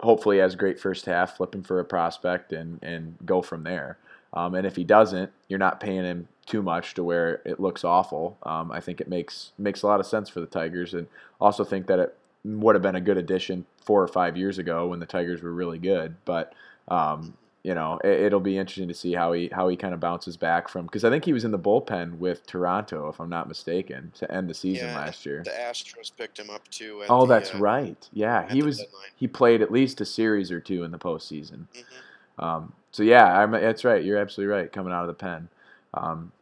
hopefully 0.00 0.38
has 0.38 0.54
a 0.54 0.56
great 0.56 0.80
first 0.80 1.06
half, 1.06 1.36
flip 1.36 1.54
him 1.54 1.62
for 1.62 1.78
a 1.78 1.84
prospect, 1.84 2.52
and 2.52 2.82
and 2.82 3.14
go 3.24 3.42
from 3.42 3.62
there. 3.62 3.96
Um, 4.32 4.56
and 4.56 4.66
if 4.66 4.74
he 4.74 4.82
doesn't, 4.82 5.30
you're 5.46 5.60
not 5.60 5.78
paying 5.78 6.02
him 6.02 6.26
too 6.46 6.62
much 6.64 6.94
to 6.94 7.04
where 7.04 7.40
it 7.44 7.60
looks 7.60 7.84
awful. 7.84 8.38
Um, 8.42 8.72
I 8.72 8.80
think 8.80 9.00
it 9.00 9.08
makes 9.08 9.52
makes 9.56 9.82
a 9.82 9.86
lot 9.86 10.00
of 10.00 10.06
sense 10.06 10.28
for 10.28 10.40
the 10.40 10.46
Tigers, 10.46 10.94
and 10.94 11.06
also 11.40 11.62
think 11.62 11.86
that 11.86 12.00
it 12.00 12.18
would 12.44 12.74
have 12.74 12.82
been 12.82 12.96
a 12.96 13.00
good 13.00 13.16
addition 13.16 13.64
four 13.84 14.02
or 14.02 14.08
five 14.08 14.36
years 14.36 14.58
ago 14.58 14.88
when 14.88 15.00
the 15.00 15.06
Tigers 15.06 15.42
were 15.42 15.52
really 15.52 15.78
good. 15.78 16.16
But 16.24 16.54
um, 16.88 17.34
you 17.62 17.74
know, 17.74 18.00
it, 18.02 18.32
will 18.32 18.40
be 18.40 18.58
interesting 18.58 18.88
to 18.88 18.94
see 18.94 19.12
how 19.12 19.32
he 19.32 19.48
how 19.52 19.68
he 19.68 19.76
kind 19.76 19.94
of 19.94 20.00
bounces 20.00 20.36
back 20.36 20.68
from 20.68 20.86
because 20.86 21.04
I 21.04 21.10
think 21.10 21.24
he 21.24 21.32
was 21.32 21.44
in 21.44 21.52
the 21.52 21.58
bullpen 21.58 22.18
with 22.18 22.44
Toronto, 22.46 23.08
if 23.08 23.20
I'm 23.20 23.28
not 23.28 23.46
mistaken, 23.46 24.10
to 24.16 24.30
end 24.32 24.50
the 24.50 24.54
season 24.54 24.88
yeah, 24.88 24.96
last 24.96 25.24
year. 25.24 25.42
The 25.44 25.50
Astros 25.50 26.10
picked 26.16 26.40
him 26.40 26.50
up 26.50 26.66
too. 26.68 27.04
oh, 27.08 27.24
the, 27.24 27.34
that's 27.34 27.54
uh, 27.54 27.58
right. 27.58 28.08
Yeah, 28.12 28.52
he 28.52 28.62
was. 28.62 28.78
Deadline. 28.78 29.02
He 29.14 29.28
played 29.28 29.62
at 29.62 29.70
least 29.70 30.00
a 30.00 30.04
series 30.04 30.50
or 30.50 30.58
two 30.58 30.82
in 30.82 30.90
the 30.90 30.98
postseason. 30.98 31.66
Mm-hmm. 31.68 32.44
Um, 32.44 32.72
so 32.90 33.04
yeah, 33.04 33.26
I'm, 33.26 33.52
that's 33.52 33.84
right. 33.84 34.02
You're 34.02 34.18
absolutely 34.18 34.52
right. 34.52 34.72
Coming 34.72 34.92
out 34.92 35.02
of 35.02 35.08
the 35.08 35.14
pen. 35.14 35.48
Um, 35.94 36.32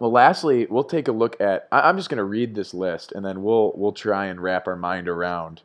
well, 0.00 0.10
lastly, 0.10 0.66
we'll 0.70 0.84
take 0.84 1.08
a 1.08 1.12
look 1.12 1.38
at. 1.40 1.68
I'm 1.70 1.98
just 1.98 2.08
going 2.08 2.18
to 2.18 2.24
read 2.24 2.54
this 2.54 2.72
list, 2.72 3.12
and 3.12 3.24
then 3.24 3.42
we'll 3.42 3.72
we'll 3.76 3.92
try 3.92 4.26
and 4.26 4.40
wrap 4.40 4.66
our 4.66 4.76
mind 4.76 5.08
around 5.08 5.60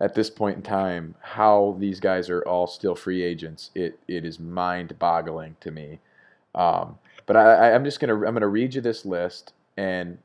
at 0.00 0.14
this 0.14 0.30
point 0.30 0.56
in 0.56 0.62
time 0.62 1.16
how 1.20 1.76
these 1.80 1.98
guys 1.98 2.30
are 2.30 2.42
all 2.42 2.68
still 2.68 2.94
free 2.94 3.24
agents. 3.24 3.70
It 3.74 3.98
it 4.06 4.24
is 4.24 4.38
mind 4.38 4.98
boggling 5.00 5.56
to 5.60 5.72
me. 5.72 5.98
Um, 6.54 6.98
but 7.26 7.36
I, 7.36 7.72
I'm 7.74 7.84
just 7.84 7.98
gonna 7.98 8.14
I'm 8.14 8.34
gonna 8.34 8.46
read 8.46 8.74
you 8.74 8.80
this 8.80 9.04
list, 9.04 9.52
and 9.76 10.18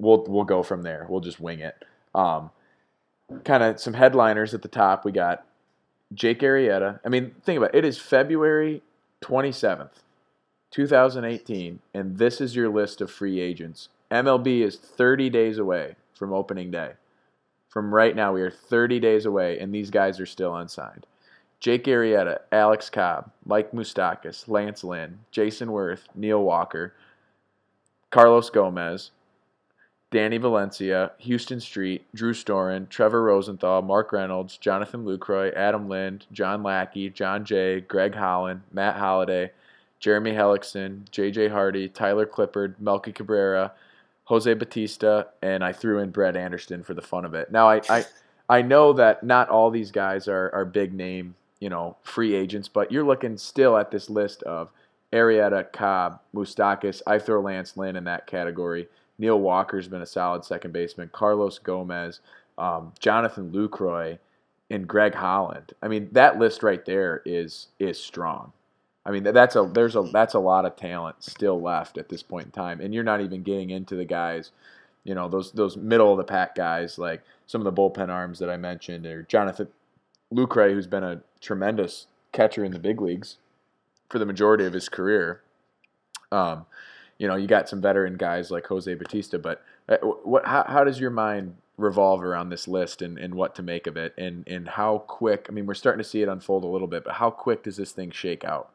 we'll 0.00 0.24
we'll 0.26 0.44
go 0.44 0.64
from 0.64 0.82
there. 0.82 1.06
We'll 1.08 1.20
just 1.20 1.38
wing 1.38 1.60
it. 1.60 1.84
Um, 2.12 2.50
kind 3.44 3.62
of 3.62 3.78
some 3.80 3.94
headliners 3.94 4.52
at 4.52 4.62
the 4.62 4.68
top. 4.68 5.04
We 5.04 5.12
got 5.12 5.44
Jake 6.12 6.40
Arrieta. 6.40 6.98
I 7.04 7.08
mean, 7.08 7.36
think 7.44 7.58
about 7.58 7.72
it. 7.72 7.78
It 7.78 7.84
is 7.84 7.98
February 7.98 8.82
27th, 9.22 10.02
2018, 10.76 11.78
and 11.94 12.18
this 12.18 12.38
is 12.38 12.54
your 12.54 12.68
list 12.68 13.00
of 13.00 13.10
free 13.10 13.40
agents. 13.40 13.88
MLB 14.10 14.60
is 14.60 14.76
30 14.76 15.30
days 15.30 15.56
away 15.56 15.96
from 16.12 16.34
opening 16.34 16.70
day. 16.70 16.92
From 17.70 17.94
right 17.94 18.14
now, 18.14 18.34
we 18.34 18.42
are 18.42 18.50
30 18.50 19.00
days 19.00 19.24
away, 19.24 19.58
and 19.58 19.74
these 19.74 19.90
guys 19.90 20.20
are 20.20 20.26
still 20.26 20.54
unsigned. 20.54 21.06
Jake 21.60 21.84
Arrieta, 21.84 22.40
Alex 22.52 22.90
Cobb, 22.90 23.30
Mike 23.46 23.72
Moustakas, 23.72 24.48
Lance 24.48 24.84
Lynn, 24.84 25.20
Jayson 25.32 25.68
Werth, 25.68 26.02
Neil 26.14 26.42
Walker, 26.42 26.92
Carlos 28.10 28.50
Gomez, 28.50 29.12
Danny 30.10 30.36
Valencia, 30.36 31.12
Huston 31.26 31.58
Street, 31.58 32.04
Drew 32.14 32.34
Storen, 32.34 32.86
Trevor 32.90 33.22
Rosenthal, 33.22 33.80
Mark 33.80 34.12
Reynolds, 34.12 34.58
Jonathan 34.58 35.06
Lucroy, 35.06 35.56
Adam 35.56 35.88
Lind, 35.88 36.26
John 36.32 36.62
Lackey, 36.62 37.08
Jon 37.08 37.46
Jay, 37.46 37.80
Greg 37.80 38.14
Holland, 38.14 38.60
Matt 38.70 38.96
Holliday, 38.96 39.52
Jeremy 40.00 40.32
Hellickson, 40.32 41.10
J.J. 41.10 41.48
Hardy, 41.48 41.88
Tyler 41.88 42.26
Clippard, 42.26 42.78
Melky 42.78 43.12
Cabrera, 43.12 43.72
Jose 44.24 44.52
Bautista, 44.54 45.28
and 45.42 45.64
I 45.64 45.72
threw 45.72 46.00
in 46.00 46.10
Brett 46.10 46.36
Anderson 46.36 46.82
for 46.82 46.94
the 46.94 47.02
fun 47.02 47.24
of 47.24 47.34
it. 47.34 47.50
Now 47.50 47.68
I, 47.68 47.80
I, 47.88 48.04
I 48.48 48.62
know 48.62 48.92
that 48.94 49.22
not 49.22 49.48
all 49.48 49.70
these 49.70 49.90
guys 49.90 50.28
are, 50.28 50.50
are 50.52 50.64
big 50.64 50.92
name, 50.92 51.34
you 51.60 51.68
know, 51.68 51.96
free 52.02 52.34
agents, 52.34 52.68
but 52.68 52.92
you're 52.92 53.04
looking 53.04 53.36
still 53.36 53.76
at 53.76 53.90
this 53.90 54.10
list 54.10 54.42
of 54.42 54.70
Arrieta, 55.12 55.72
Cobb, 55.72 56.20
Moustakas. 56.34 57.02
I 57.06 57.18
throw 57.18 57.40
Lance 57.40 57.76
Lynn 57.76 57.96
in 57.96 58.04
that 58.04 58.26
category. 58.26 58.88
Neil 59.18 59.40
Walker's 59.40 59.88
been 59.88 60.02
a 60.02 60.06
solid 60.06 60.44
second 60.44 60.72
baseman. 60.72 61.08
Carlos 61.12 61.58
Gomez, 61.58 62.20
um, 62.58 62.92
Jonathan 62.98 63.50
Lucroy, 63.50 64.18
and 64.70 64.88
Greg 64.88 65.14
Holland. 65.14 65.72
I 65.80 65.88
mean, 65.88 66.08
that 66.12 66.38
list 66.38 66.62
right 66.62 66.84
there 66.84 67.22
is 67.24 67.68
is 67.78 67.98
strong. 67.98 68.52
I 69.06 69.12
mean, 69.12 69.22
that's 69.22 69.54
a 69.54 69.70
there's 69.72 69.94
a 69.94 70.02
that's 70.02 70.34
a 70.34 70.40
lot 70.40 70.64
of 70.64 70.74
talent 70.74 71.22
still 71.22 71.60
left 71.60 71.96
at 71.96 72.08
this 72.08 72.24
point 72.24 72.46
in 72.46 72.50
time, 72.50 72.80
and 72.80 72.92
you're 72.92 73.04
not 73.04 73.20
even 73.20 73.44
getting 73.44 73.70
into 73.70 73.94
the 73.94 74.04
guys, 74.04 74.50
you 75.04 75.14
know, 75.14 75.28
those 75.28 75.52
those 75.52 75.76
middle 75.76 76.10
of 76.10 76.18
the 76.18 76.24
pack 76.24 76.56
guys 76.56 76.98
like 76.98 77.22
some 77.46 77.64
of 77.64 77.64
the 77.64 77.80
bullpen 77.80 78.08
arms 78.08 78.40
that 78.40 78.50
I 78.50 78.56
mentioned, 78.56 79.06
or 79.06 79.22
Jonathan 79.22 79.68
Lucroy, 80.34 80.72
who's 80.72 80.88
been 80.88 81.04
a 81.04 81.20
tremendous 81.40 82.08
catcher 82.32 82.64
in 82.64 82.72
the 82.72 82.80
big 82.80 83.00
leagues 83.00 83.36
for 84.10 84.18
the 84.18 84.26
majority 84.26 84.64
of 84.66 84.72
his 84.72 84.88
career. 84.88 85.40
Um, 86.32 86.66
you 87.16 87.28
know, 87.28 87.36
you 87.36 87.46
got 87.46 87.68
some 87.68 87.80
veteran 87.80 88.16
guys 88.16 88.50
like 88.50 88.66
Jose 88.66 88.92
Bautista, 88.92 89.38
but 89.38 89.62
uh, 89.88 89.98
what 89.98 90.46
how, 90.46 90.64
how 90.66 90.82
does 90.82 90.98
your 90.98 91.10
mind 91.10 91.54
revolve 91.78 92.24
around 92.24 92.48
this 92.48 92.66
list 92.66 93.02
and, 93.02 93.18
and 93.18 93.36
what 93.36 93.54
to 93.54 93.62
make 93.62 93.86
of 93.86 93.96
it 93.96 94.14
and, 94.18 94.48
and 94.48 94.66
how 94.66 94.98
quick 95.06 95.46
I 95.48 95.52
mean 95.52 95.66
we're 95.66 95.74
starting 95.74 96.02
to 96.02 96.08
see 96.08 96.22
it 96.22 96.28
unfold 96.28 96.64
a 96.64 96.66
little 96.66 96.88
bit, 96.88 97.04
but 97.04 97.14
how 97.14 97.30
quick 97.30 97.62
does 97.62 97.76
this 97.76 97.92
thing 97.92 98.10
shake 98.10 98.44
out? 98.44 98.72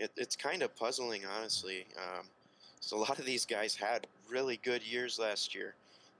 It, 0.00 0.10
it's 0.16 0.34
kind 0.34 0.62
of 0.62 0.74
puzzling, 0.76 1.22
honestly. 1.26 1.86
Um, 1.96 2.26
so 2.80 2.96
a 2.96 3.00
lot 3.00 3.18
of 3.18 3.26
these 3.26 3.44
guys 3.44 3.74
had 3.74 4.06
really 4.28 4.58
good 4.62 4.82
years 4.82 5.18
last 5.18 5.54
year. 5.54 5.74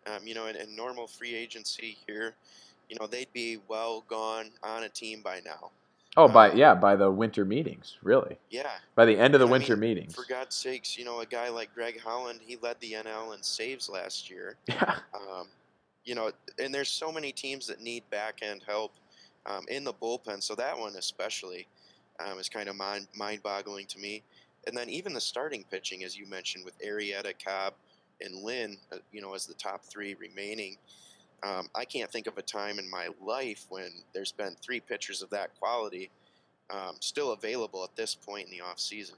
Um, 0.06 0.26
you 0.26 0.34
know, 0.34 0.46
in, 0.46 0.56
in, 0.56 0.76
normal 0.76 1.06
free 1.06 1.34
agency 1.34 1.96
here, 2.06 2.34
you 2.88 2.96
know, 2.98 3.06
they'd 3.06 3.32
be 3.32 3.58
well 3.68 4.04
gone 4.08 4.50
on 4.62 4.84
a 4.84 4.88
team 4.88 5.20
by 5.22 5.40
now. 5.44 5.70
Oh, 6.16 6.26
by 6.26 6.50
um, 6.50 6.56
yeah, 6.56 6.74
by 6.74 6.96
the 6.96 7.10
winter 7.10 7.44
meetings, 7.44 7.98
really. 8.02 8.36
Yeah. 8.50 8.70
By 8.94 9.04
the 9.04 9.16
end 9.16 9.34
of 9.34 9.40
the 9.40 9.46
and 9.46 9.52
winter 9.52 9.76
mean, 9.76 9.90
meetings. 9.90 10.14
For 10.14 10.24
God's 10.28 10.56
sakes, 10.56 10.98
you 10.98 11.04
know, 11.04 11.20
a 11.20 11.26
guy 11.26 11.48
like 11.48 11.72
Greg 11.74 12.00
Holland, 12.00 12.40
he 12.44 12.56
led 12.56 12.76
the 12.80 12.92
NL 12.92 13.34
in 13.34 13.42
saves 13.42 13.88
last 13.88 14.30
year. 14.30 14.56
Yeah. 14.68 14.96
Um, 15.14 15.46
you 16.04 16.14
know, 16.14 16.32
and 16.58 16.74
there's 16.74 16.88
so 16.88 17.12
many 17.12 17.30
teams 17.30 17.66
that 17.66 17.80
need 17.80 18.08
back 18.10 18.40
end 18.42 18.62
help 18.66 18.92
um, 19.44 19.64
in 19.68 19.84
the 19.84 19.92
bullpen. 19.92 20.42
So 20.42 20.54
that 20.54 20.76
one 20.76 20.96
especially 20.96 21.68
um, 22.24 22.38
is 22.38 22.48
kind 22.48 22.68
of 22.68 22.76
mind 22.76 23.06
mind 23.14 23.42
boggling 23.42 23.86
to 23.86 23.98
me. 23.98 24.22
And 24.66 24.76
then 24.76 24.90
even 24.90 25.14
the 25.14 25.20
starting 25.20 25.64
pitching, 25.70 26.04
as 26.04 26.16
you 26.16 26.26
mentioned, 26.26 26.64
with 26.64 26.78
Arrieta, 26.80 27.32
Cobb, 27.42 27.74
and 28.20 28.42
Lynn, 28.42 28.76
uh, 28.92 28.96
you 29.12 29.20
know, 29.22 29.34
as 29.34 29.46
the 29.46 29.54
top 29.54 29.82
three 29.84 30.14
remaining. 30.14 30.76
Um, 31.42 31.68
I 31.74 31.86
can't 31.86 32.12
think 32.12 32.26
of 32.26 32.36
a 32.36 32.42
time 32.42 32.78
in 32.78 32.90
my 32.90 33.08
life 33.24 33.64
when 33.70 33.90
there's 34.12 34.32
been 34.32 34.54
three 34.60 34.80
pitchers 34.80 35.22
of 35.22 35.30
that 35.30 35.58
quality 35.58 36.10
um, 36.70 36.96
still 37.00 37.32
available 37.32 37.82
at 37.84 37.94
this 37.96 38.14
point 38.14 38.46
in 38.46 38.50
the 38.50 38.62
off 38.62 38.78
season. 38.78 39.16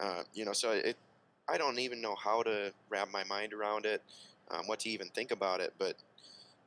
Uh, 0.00 0.22
you 0.34 0.44
know, 0.44 0.52
so 0.52 0.72
it, 0.72 0.96
I 1.48 1.58
don't 1.58 1.78
even 1.78 2.00
know 2.00 2.14
how 2.14 2.42
to 2.42 2.72
wrap 2.88 3.10
my 3.12 3.24
mind 3.24 3.52
around 3.52 3.86
it, 3.86 4.02
um, 4.50 4.66
what 4.66 4.80
to 4.80 4.90
even 4.90 5.08
think 5.08 5.30
about 5.30 5.60
it, 5.60 5.72
but 5.78 5.96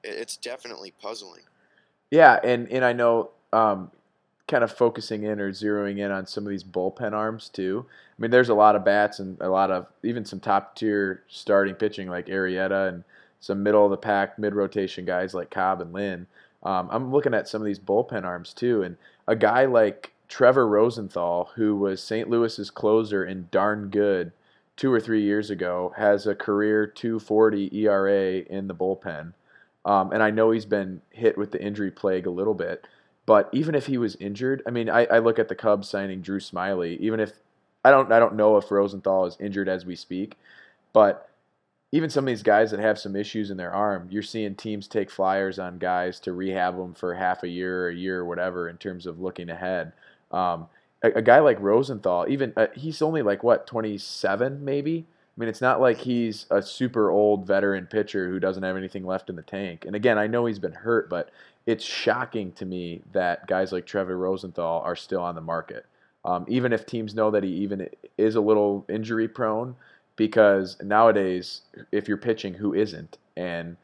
it, 0.03 0.15
it's 0.17 0.37
definitely 0.37 0.93
puzzling. 1.01 1.43
Yeah, 2.09 2.39
and 2.43 2.67
and 2.69 2.83
I 2.83 2.91
know 2.91 3.29
um, 3.53 3.91
kind 4.51 4.63
of 4.65 4.71
focusing 4.71 5.23
in 5.23 5.39
or 5.39 5.51
zeroing 5.51 5.97
in 5.99 6.11
on 6.11 6.27
some 6.27 6.43
of 6.43 6.49
these 6.49 6.63
bullpen 6.63 7.13
arms 7.13 7.47
too. 7.47 7.85
I 7.87 8.21
mean, 8.21 8.31
there's 8.31 8.49
a 8.49 8.53
lot 8.53 8.75
of 8.75 8.83
bats 8.83 9.19
and 9.19 9.39
a 9.39 9.47
lot 9.47 9.71
of 9.71 9.87
even 10.03 10.25
some 10.25 10.41
top 10.41 10.75
tier 10.75 11.23
starting 11.29 11.73
pitching 11.73 12.09
like 12.09 12.27
Arrieta 12.27 12.89
and 12.89 13.05
some 13.39 13.63
middle 13.63 13.85
of 13.85 13.91
the 13.91 13.97
pack, 13.97 14.37
mid 14.37 14.53
rotation 14.53 15.05
guys 15.05 15.33
like 15.33 15.49
Cobb 15.49 15.79
and 15.79 15.93
Lynn. 15.93 16.27
Um, 16.63 16.89
I'm 16.91 17.11
looking 17.13 17.33
at 17.33 17.47
some 17.47 17.61
of 17.61 17.65
these 17.65 17.79
bullpen 17.79 18.25
arms 18.25 18.53
too, 18.53 18.83
and 18.83 18.97
a 19.25 19.37
guy 19.37 19.63
like 19.65 20.11
Trevor 20.27 20.67
Rosenthal, 20.67 21.49
who 21.55 21.77
was 21.77 22.03
St. 22.03 22.29
Louis's 22.29 22.69
closer 22.69 23.23
and 23.23 23.49
darn 23.51 23.89
good 23.89 24.33
two 24.75 24.91
or 24.91 24.99
three 24.99 25.23
years 25.23 25.49
ago, 25.49 25.93
has 25.95 26.27
a 26.27 26.35
career 26.35 26.85
240 26.85 27.73
ERA 27.73 28.39
in 28.39 28.67
the 28.67 28.75
bullpen. 28.75 29.31
Um, 29.85 30.11
and 30.11 30.21
I 30.21 30.29
know 30.29 30.51
he's 30.51 30.65
been 30.65 31.01
hit 31.09 31.37
with 31.37 31.51
the 31.51 31.63
injury 31.63 31.89
plague 31.89 32.27
a 32.27 32.31
little 32.31 32.53
bit. 32.53 32.85
But 33.25 33.49
even 33.51 33.75
if 33.75 33.85
he 33.85 33.97
was 33.97 34.15
injured, 34.15 34.63
I 34.65 34.71
mean, 34.71 34.89
I, 34.89 35.05
I 35.05 35.19
look 35.19 35.39
at 35.39 35.47
the 35.47 35.55
Cubs 35.55 35.87
signing 35.89 36.21
Drew 36.21 36.39
Smyly. 36.39 36.97
Even 36.99 37.19
if 37.19 37.33
I 37.83 37.91
don't, 37.91 38.11
I 38.11 38.19
don't 38.19 38.35
know 38.35 38.57
if 38.57 38.71
Rosenthal 38.71 39.25
is 39.25 39.37
injured 39.39 39.69
as 39.69 39.85
we 39.85 39.95
speak, 39.95 40.37
but 40.93 41.29
even 41.91 42.09
some 42.09 42.23
of 42.23 42.27
these 42.27 42.43
guys 42.43 42.71
that 42.71 42.79
have 42.79 42.97
some 42.97 43.15
issues 43.15 43.51
in 43.51 43.57
their 43.57 43.73
arm, 43.73 44.07
you're 44.09 44.23
seeing 44.23 44.55
teams 44.55 44.87
take 44.87 45.11
flyers 45.11 45.59
on 45.59 45.77
guys 45.77 46.19
to 46.21 46.31
rehab 46.31 46.77
them 46.77 46.93
for 46.93 47.15
half 47.15 47.43
a 47.43 47.49
year 47.49 47.85
or 47.85 47.89
a 47.89 47.95
year 47.95 48.19
or 48.19 48.25
whatever 48.25 48.69
in 48.69 48.77
terms 48.77 49.05
of 49.05 49.19
looking 49.19 49.49
ahead. 49.49 49.91
Um, 50.31 50.67
a, 51.03 51.11
a, 51.15 51.21
guy 51.21 51.39
like 51.39 51.59
Rosenthal, 51.59 52.25
even 52.29 52.53
uh, 52.55 52.67
he's 52.75 53.01
only 53.01 53.21
like 53.21 53.43
what 53.43 53.67
27 53.67 54.63
maybe. 54.63 55.05
I 55.37 55.39
mean, 55.39 55.49
it's 55.49 55.61
not 55.61 55.81
like 55.81 55.97
he's 55.99 56.45
a 56.51 56.61
super 56.61 57.09
old 57.09 57.47
veteran 57.47 57.87
pitcher 57.87 58.29
who 58.29 58.39
doesn't 58.39 58.63
have 58.63 58.77
anything 58.77 59.05
left 59.05 59.29
in 59.29 59.35
the 59.35 59.41
tank. 59.41 59.85
And 59.85 59.95
again, 59.95 60.17
I 60.17 60.27
know 60.27 60.45
he's 60.45 60.59
been 60.59 60.73
hurt, 60.73 61.09
but 61.09 61.31
it's 61.65 61.83
shocking 61.85 62.51
to 62.53 62.65
me 62.65 63.01
that 63.13 63.47
guys 63.47 63.71
like 63.71 63.85
Trevor 63.85 64.17
Rosenthal 64.17 64.81
are 64.81 64.95
still 64.95 65.21
on 65.21 65.35
the 65.35 65.41
market. 65.41 65.85
um, 66.23 66.45
even 66.47 66.71
if 66.71 66.85
teams 66.85 67.15
know 67.15 67.31
that 67.31 67.43
he 67.43 67.49
even 67.49 67.89
is 68.17 68.35
a 68.35 68.41
little 68.41 68.85
injury 68.89 69.27
prone, 69.27 69.75
because 70.15 70.77
nowadays, 70.83 71.61
if 71.91 72.07
you're 72.07 72.17
pitching, 72.17 72.53
who 72.53 72.73
isn't? 72.75 73.17
And 73.35 73.77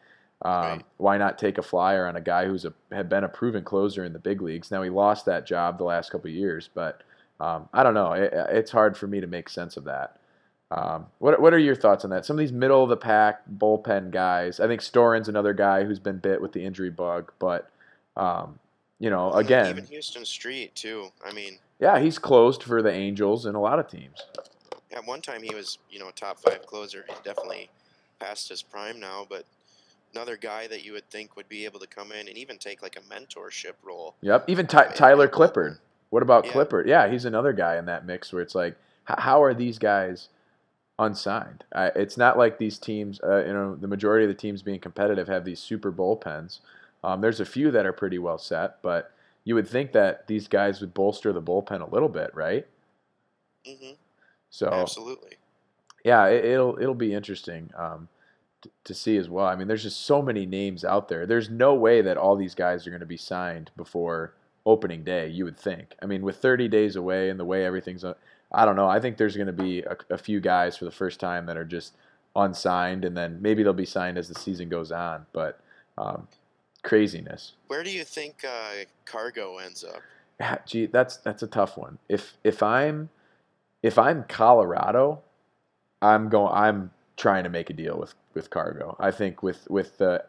um, 0.43 0.51
Right. 0.61 0.85
why 0.97 1.17
not 1.17 1.39
take 1.39 1.57
a 1.57 1.63
flyer 1.63 2.05
on 2.07 2.15
a 2.15 2.21
guy 2.21 2.45
who's 2.45 2.65
a 2.65 2.73
had 2.91 3.09
been 3.09 3.23
a 3.23 3.29
proven 3.29 3.63
closer 3.63 4.03
in 4.05 4.13
the 4.13 4.19
big 4.19 4.41
leagues? 4.41 4.69
Now 4.69 4.83
he 4.83 4.89
lost 4.91 5.25
that 5.25 5.47
job 5.47 5.77
the 5.79 5.83
last 5.85 6.11
couple 6.11 6.29
of 6.29 6.35
years, 6.35 6.69
but 6.73 7.01
um, 7.39 7.69
I 7.73 7.83
don't 7.83 7.93
know. 7.95 8.13
It, 8.13 8.31
it's 8.49 8.71
hard 8.71 8.95
for 8.97 9.07
me 9.07 9.19
to 9.21 9.27
make 9.27 9.49
sense 9.49 9.77
of 9.77 9.85
that. 9.85 10.17
Um, 10.69 11.07
what 11.19 11.39
what 11.41 11.53
are 11.53 11.59
your 11.59 11.75
thoughts 11.75 12.03
on 12.03 12.09
that? 12.09 12.25
Some 12.25 12.35
of 12.35 12.39
these 12.39 12.51
middle 12.51 12.83
of 12.83 12.89
the 12.89 12.97
pack 12.97 13.41
bullpen 13.57 14.11
guys. 14.11 14.59
I 14.59 14.67
think 14.67 14.81
Storen's 14.81 15.29
another 15.29 15.53
guy 15.53 15.85
who's 15.85 15.99
been 15.99 16.17
bit 16.17 16.41
with 16.41 16.51
the 16.51 16.63
injury 16.65 16.89
bug, 16.89 17.31
but 17.39 17.69
um, 18.17 18.59
you 18.99 19.09
know, 19.09 19.31
again, 19.31 19.69
even 19.69 19.85
Huston 19.93 20.25
Street 20.25 20.75
too. 20.75 21.09
I 21.25 21.31
mean, 21.31 21.59
yeah, 21.79 21.99
he's 21.99 22.19
closed 22.19 22.63
for 22.63 22.81
the 22.81 22.91
Angels 22.91 23.45
and 23.45 23.55
a 23.55 23.59
lot 23.59 23.79
of 23.79 23.87
teams. 23.87 24.25
at 24.91 25.05
one 25.05 25.21
time 25.21 25.41
he 25.41 25.55
was 25.55 25.77
you 25.89 25.99
know 25.99 26.09
a 26.09 26.11
top 26.11 26.39
five 26.39 26.65
closer. 26.65 27.05
He's 27.07 27.19
definitely 27.19 27.69
past 28.19 28.49
his 28.49 28.61
prime 28.61 28.99
now, 28.99 29.25
but 29.29 29.45
another 30.13 30.35
guy 30.35 30.67
that 30.67 30.83
you 30.83 30.91
would 30.93 31.09
think 31.09 31.37
would 31.37 31.47
be 31.47 31.63
able 31.63 31.79
to 31.79 31.87
come 31.87 32.11
in 32.11 32.27
and 32.27 32.37
even 32.37 32.57
take 32.57 32.81
like 32.81 32.97
a 32.97 33.01
mentorship 33.13 33.73
role. 33.83 34.15
Yep. 34.21 34.45
Even 34.49 34.67
Ty- 34.67 34.91
Tyler 34.95 35.27
Clippard. 35.29 35.77
What 36.09 36.23
about 36.23 36.45
Yeah. 36.45 36.53
Clippard? 36.53 36.87
Yeah, 36.87 37.07
he's 37.07 37.23
another 37.25 37.53
guy 37.53 37.77
in 37.77 37.85
that 37.85 38.05
mix 38.05 38.33
where 38.33 38.41
it's 38.41 38.55
like, 38.55 38.75
how 39.05 39.43
are 39.43 39.53
these 39.53 39.77
guys 39.77 40.29
unsigned? 40.99 41.63
I, 41.73 41.87
it's 41.87 42.17
not 42.17 42.37
like 42.37 42.57
these 42.57 42.77
teams, 42.77 43.19
uh, 43.23 43.45
you 43.45 43.53
know, 43.53 43.75
the 43.75 43.87
majority 43.87 44.25
of 44.25 44.29
the 44.29 44.35
teams 44.35 44.61
being 44.61 44.79
competitive 44.79 45.27
have 45.27 45.45
these 45.45 45.59
super 45.59 45.91
bullpens. 45.91 46.59
Um, 47.03 47.21
there's 47.21 47.39
a 47.39 47.45
few 47.45 47.71
that 47.71 47.85
are 47.85 47.93
pretty 47.93 48.19
well 48.19 48.37
set, 48.37 48.81
but 48.81 49.11
you 49.43 49.55
would 49.55 49.67
think 49.67 49.91
that 49.93 50.27
these 50.27 50.47
guys 50.47 50.81
would 50.81 50.93
bolster 50.93 51.31
the 51.31 51.41
bullpen 51.41 51.81
a 51.81 51.93
little 51.93 52.09
bit, 52.09 52.31
right? 52.33 52.67
hmm 53.65 53.93
So 54.49 54.69
Absolutely. 54.71 55.37
yeah, 56.03 56.25
it, 56.27 56.45
it'll 56.45 56.77
it'll 56.79 56.95
be 56.95 57.13
interesting 57.13 57.71
um, 57.75 58.07
t- 58.61 58.71
to 58.85 58.93
see 58.93 59.17
as 59.17 59.29
well. 59.29 59.45
I 59.47 59.55
mean, 59.55 59.67
there's 59.67 59.83
just 59.83 60.01
so 60.05 60.21
many 60.21 60.45
names 60.45 60.85
out 60.85 61.07
there. 61.09 61.25
There's 61.25 61.49
no 61.49 61.73
way 61.75 62.01
that 62.01 62.17
all 62.17 62.35
these 62.35 62.55
guys 62.55 62.87
are 62.87 62.91
going 62.91 63.01
to 63.01 63.05
be 63.05 63.17
signed 63.17 63.71
before 63.77 64.33
opening 64.65 65.03
day. 65.03 65.27
You 65.29 65.45
would 65.45 65.57
think. 65.57 65.95
I 66.01 66.05
mean, 66.05 66.21
with 66.23 66.37
30 66.37 66.67
days 66.67 66.95
away 66.95 67.29
and 67.29 67.39
the 67.39 67.45
way 67.45 67.65
everything's, 67.65 68.03
uh, 68.03 68.15
I 68.51 68.65
don't 68.65 68.75
know. 68.75 68.87
I 68.87 68.99
think 68.99 69.17
there's 69.17 69.35
going 69.35 69.47
to 69.47 69.53
be 69.53 69.81
a, 69.81 69.97
a 70.09 70.17
few 70.17 70.39
guys 70.39 70.77
for 70.77 70.85
the 70.85 70.91
first 70.91 71.19
time 71.19 71.45
that 71.47 71.57
are 71.57 71.65
just 71.65 71.93
unsigned, 72.35 73.03
and 73.03 73.15
then 73.17 73.41
maybe 73.41 73.63
they'll 73.63 73.73
be 73.73 73.85
signed 73.85 74.17
as 74.17 74.27
the 74.27 74.35
season 74.35 74.69
goes 74.69 74.91
on. 74.91 75.25
But 75.33 75.59
um, 75.97 76.27
craziness. 76.83 77.53
Where 77.67 77.83
do 77.83 77.91
you 77.91 78.03
think 78.03 78.45
uh, 78.47 78.85
Cargo 79.05 79.57
ends 79.57 79.83
up? 79.83 80.01
Yeah, 80.39 80.57
gee, 80.65 80.85
that's 80.85 81.17
that's 81.17 81.43
a 81.43 81.47
tough 81.47 81.77
one. 81.77 81.97
If 82.07 82.37
if 82.43 82.61
I'm 82.61 83.09
if 83.81 83.97
I'm 83.97 84.23
Colorado, 84.23 85.21
I'm 86.01 86.29
going. 86.29 86.53
I'm 86.53 86.91
trying 87.17 87.43
to 87.43 87.49
make 87.49 87.69
a 87.69 87.73
deal 87.73 87.97
with 87.97 88.13
with 88.33 88.49
Cargo. 88.49 88.95
I 88.99 89.11
think 89.11 89.41
with 89.41 89.69
with 89.69 89.97
the 89.97 90.25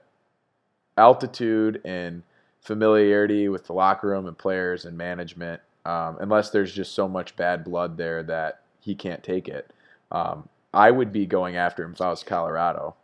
altitude 0.97 1.81
and 1.85 2.23
familiarity 2.61 3.49
with 3.49 3.66
the 3.66 3.73
locker 3.73 4.09
room 4.09 4.27
and 4.27 4.37
players 4.37 4.85
and 4.85 4.97
management, 4.97 5.61
um, 5.89 6.18
unless 6.20 6.51
there's 6.51 6.74
just 6.74 6.95
so 6.95 7.09
much 7.09 7.34
bad 7.34 7.64
blood 7.64 7.97
there 7.97 8.22
that 8.24 8.61
he 8.80 8.95
can't 8.95 9.22
take 9.22 9.49
it. 9.49 9.72
Um, 10.12 10.47
I 10.74 10.91
would 10.91 11.12
be 11.12 11.24
going 11.24 11.57
after 11.57 11.82
him 11.82 11.93
if 11.93 12.01
I 12.03 12.11
was 12.11 12.22
Colorado. 12.22 12.95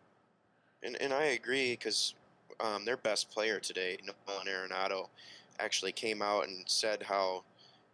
And 0.82 1.00
and 1.00 1.12
I 1.12 1.24
agree 1.24 1.72
because 1.72 2.14
um, 2.60 2.84
their 2.84 2.98
best 2.98 3.30
player 3.30 3.58
today, 3.58 3.96
Nolan 4.04 4.46
Arenado, 4.46 5.08
actually 5.58 5.92
came 5.92 6.20
out 6.20 6.46
and 6.46 6.62
said 6.66 7.02
how, 7.02 7.42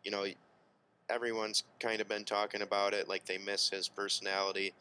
you 0.03 0.11
know, 0.11 0.27
everyone's 1.09 1.63
kind 1.79 2.01
of 2.01 2.09
been 2.09 2.25
talking 2.25 2.63
about 2.63 2.93
it, 2.93 3.09
like 3.09 3.25
they 3.27 3.39
miss 3.39 3.71
his 3.71 3.87
personality. 3.89 4.73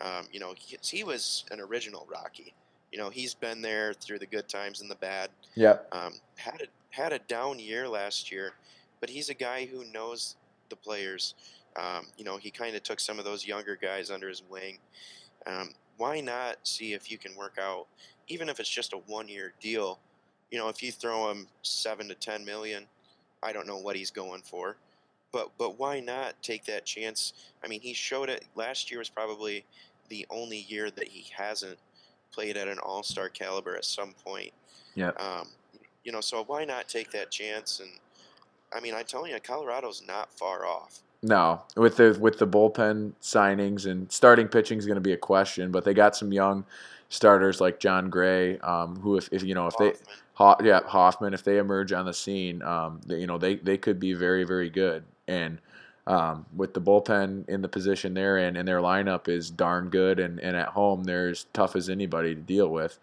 Um, 0.00 0.26
you 0.32 0.40
know, 0.40 0.54
he, 0.58 0.76
he 0.82 1.04
was 1.04 1.44
an 1.52 1.60
original 1.60 2.04
Rocky. 2.10 2.52
You 2.90 2.98
know, 2.98 3.10
he's 3.10 3.32
been 3.32 3.62
there 3.62 3.94
through 3.94 4.18
the 4.18 4.26
good 4.26 4.48
times 4.48 4.80
and 4.80 4.90
the 4.90 4.96
bad. 4.96 5.30
Yeah. 5.54 5.78
Um, 5.92 6.14
had 6.34 6.62
a 6.62 6.66
had 6.90 7.12
a 7.12 7.20
down 7.20 7.60
year 7.60 7.88
last 7.88 8.32
year, 8.32 8.54
but 9.02 9.10
he's 9.10 9.28
a 9.28 9.34
guy 9.34 9.66
who 9.66 9.84
knows 9.92 10.36
the 10.70 10.76
players. 10.76 11.34
Um, 11.74 12.06
you 12.16 12.24
know, 12.24 12.36
he 12.36 12.52
kind 12.52 12.76
of 12.76 12.84
took 12.84 13.00
some 13.00 13.18
of 13.18 13.24
those 13.24 13.44
younger 13.44 13.76
guys 13.76 14.12
under 14.12 14.28
his 14.28 14.44
wing. 14.48 14.78
Um, 15.44 15.70
why 15.96 16.20
not 16.20 16.56
see 16.62 16.92
if 16.92 17.10
you 17.10 17.18
can 17.18 17.34
work 17.34 17.58
out, 17.60 17.88
even 18.28 18.48
if 18.48 18.60
it's 18.60 18.68
just 18.68 18.92
a 18.92 18.98
one-year 18.98 19.54
deal? 19.60 19.98
You 20.52 20.58
know, 20.58 20.68
if 20.68 20.84
you 20.84 20.92
throw 20.92 21.30
him 21.30 21.48
seven 21.62 22.08
to 22.08 22.14
ten 22.14 22.44
million, 22.44 22.86
I 23.42 23.52
don't 23.52 23.66
know 23.66 23.78
what 23.78 23.96
he's 23.96 24.12
going 24.12 24.42
for, 24.42 24.76
but 25.32 25.50
but 25.58 25.80
why 25.80 25.98
not 25.98 26.40
take 26.40 26.64
that 26.66 26.84
chance? 26.84 27.32
I 27.64 27.66
mean, 27.66 27.80
he 27.80 27.94
showed 27.94 28.28
it 28.28 28.44
last 28.54 28.88
year 28.88 29.00
was 29.00 29.08
probably 29.08 29.64
the 30.10 30.24
only 30.30 30.58
year 30.68 30.92
that 30.92 31.08
he 31.08 31.26
hasn't 31.34 31.78
played 32.30 32.56
at 32.56 32.68
an 32.68 32.78
All-Star 32.78 33.28
caliber 33.30 33.74
at 33.74 33.84
some 33.84 34.14
point. 34.24 34.52
Yep. 34.94 35.20
Um, 35.20 35.48
you 36.04 36.12
know, 36.12 36.20
so 36.20 36.44
why 36.44 36.64
not 36.64 36.88
take 36.88 37.10
that 37.12 37.30
chance? 37.30 37.80
And 37.80 37.90
I 38.74 38.80
mean, 38.80 38.94
I'm 38.94 39.04
telling 39.04 39.32
you, 39.32 39.40
Colorado's 39.40 40.02
not 40.06 40.32
far 40.32 40.66
off. 40.66 41.00
No, 41.22 41.62
with 41.76 41.96
the 41.96 42.16
with 42.20 42.38
the 42.38 42.46
bullpen 42.46 43.12
signings 43.22 43.86
and 43.86 44.10
starting 44.10 44.48
pitching 44.48 44.78
is 44.78 44.86
going 44.86 44.96
to 44.96 45.00
be 45.00 45.12
a 45.12 45.16
question, 45.16 45.70
but 45.70 45.84
they 45.84 45.94
got 45.94 46.16
some 46.16 46.32
young 46.32 46.64
starters 47.10 47.60
like 47.60 47.78
Jon 47.78 48.10
Gray, 48.10 48.58
um, 48.58 48.96
who 48.96 49.16
if, 49.16 49.28
if 49.30 49.44
you 49.44 49.54
know 49.54 49.68
if 49.68 49.76
they 49.76 49.92
Hoffman. 49.92 50.16
Ho- 50.34 50.56
yeah 50.64 50.80
Hoffman 50.84 51.34
if 51.34 51.44
they 51.44 51.58
emerge 51.58 51.92
on 51.92 52.06
the 52.06 52.12
scene, 52.12 52.60
um, 52.62 53.00
they, 53.06 53.20
you 53.20 53.28
know 53.28 53.38
they 53.38 53.54
they 53.56 53.78
could 53.78 54.00
be 54.00 54.14
very 54.14 54.42
very 54.42 54.68
good. 54.68 55.04
And 55.28 55.58
um, 56.08 56.46
with 56.56 56.74
the 56.74 56.80
bullpen 56.80 57.48
in 57.48 57.62
the 57.62 57.68
position 57.68 58.14
they're 58.14 58.38
in 58.38 58.56
and 58.56 58.66
their 58.66 58.80
lineup 58.80 59.28
is 59.28 59.48
darn 59.48 59.90
good, 59.90 60.18
and, 60.18 60.40
and 60.40 60.56
at 60.56 60.68
home 60.68 61.04
they're 61.04 61.28
as 61.28 61.46
tough 61.52 61.76
as 61.76 61.88
anybody 61.88 62.34
to 62.34 62.40
deal 62.40 62.68
with. 62.68 62.98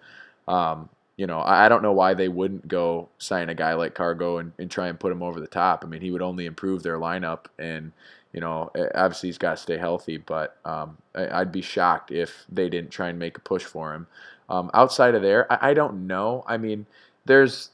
Um, 0.46 0.90
you 1.20 1.28
know, 1.28 1.42
I, 1.42 1.68
don't 1.68 1.84
know 1.84 1.92
why 1.92 2.14
they 2.14 2.30
wouldn't 2.30 2.66
go 2.66 3.10
sign 3.18 3.50
a 3.50 3.54
guy 3.54 3.74
like 3.74 3.94
Cargo 3.94 4.38
and, 4.38 4.54
and 4.58 4.72
try 4.72 4.88
and 4.88 4.98
put 4.98 5.12
him 5.12 5.22
over 5.22 5.42
the 5.42 5.48
top. 5.48 5.84
I 5.84 5.88
mean, 5.90 6.00
he 6.00 6.12
would 6.12 6.22
only 6.22 6.46
improve 6.46 6.82
their 6.82 6.98
lineup, 6.98 7.48
and 7.60 7.92
you 8.32 8.40
know, 8.40 8.72
eh, 8.74 8.88
obviously 8.96 9.28
he's 9.28 9.38
got 9.38 9.58
to 9.58 9.58
stay 9.58 9.78
healthy. 9.78 10.16
But 10.16 10.56
um, 10.64 10.98
I, 11.14 11.42
I'd 11.42 11.52
be 11.52 11.62
shocked 11.62 12.10
if 12.10 12.46
they 12.50 12.70
didn't 12.70 12.92
try 12.92 13.10
and 13.10 13.20
make 13.20 13.38
a 13.38 13.42
push 13.42 13.66
for 13.66 13.94
him. 13.94 14.08
Um, 14.48 14.72
outside 14.74 15.14
of 15.14 15.22
there, 15.22 15.52
I, 15.52 15.72
I 15.72 15.74
don't 15.74 16.08
know. 16.08 16.46
I 16.48 16.56
mean, 16.56 16.86
there's 17.26 17.72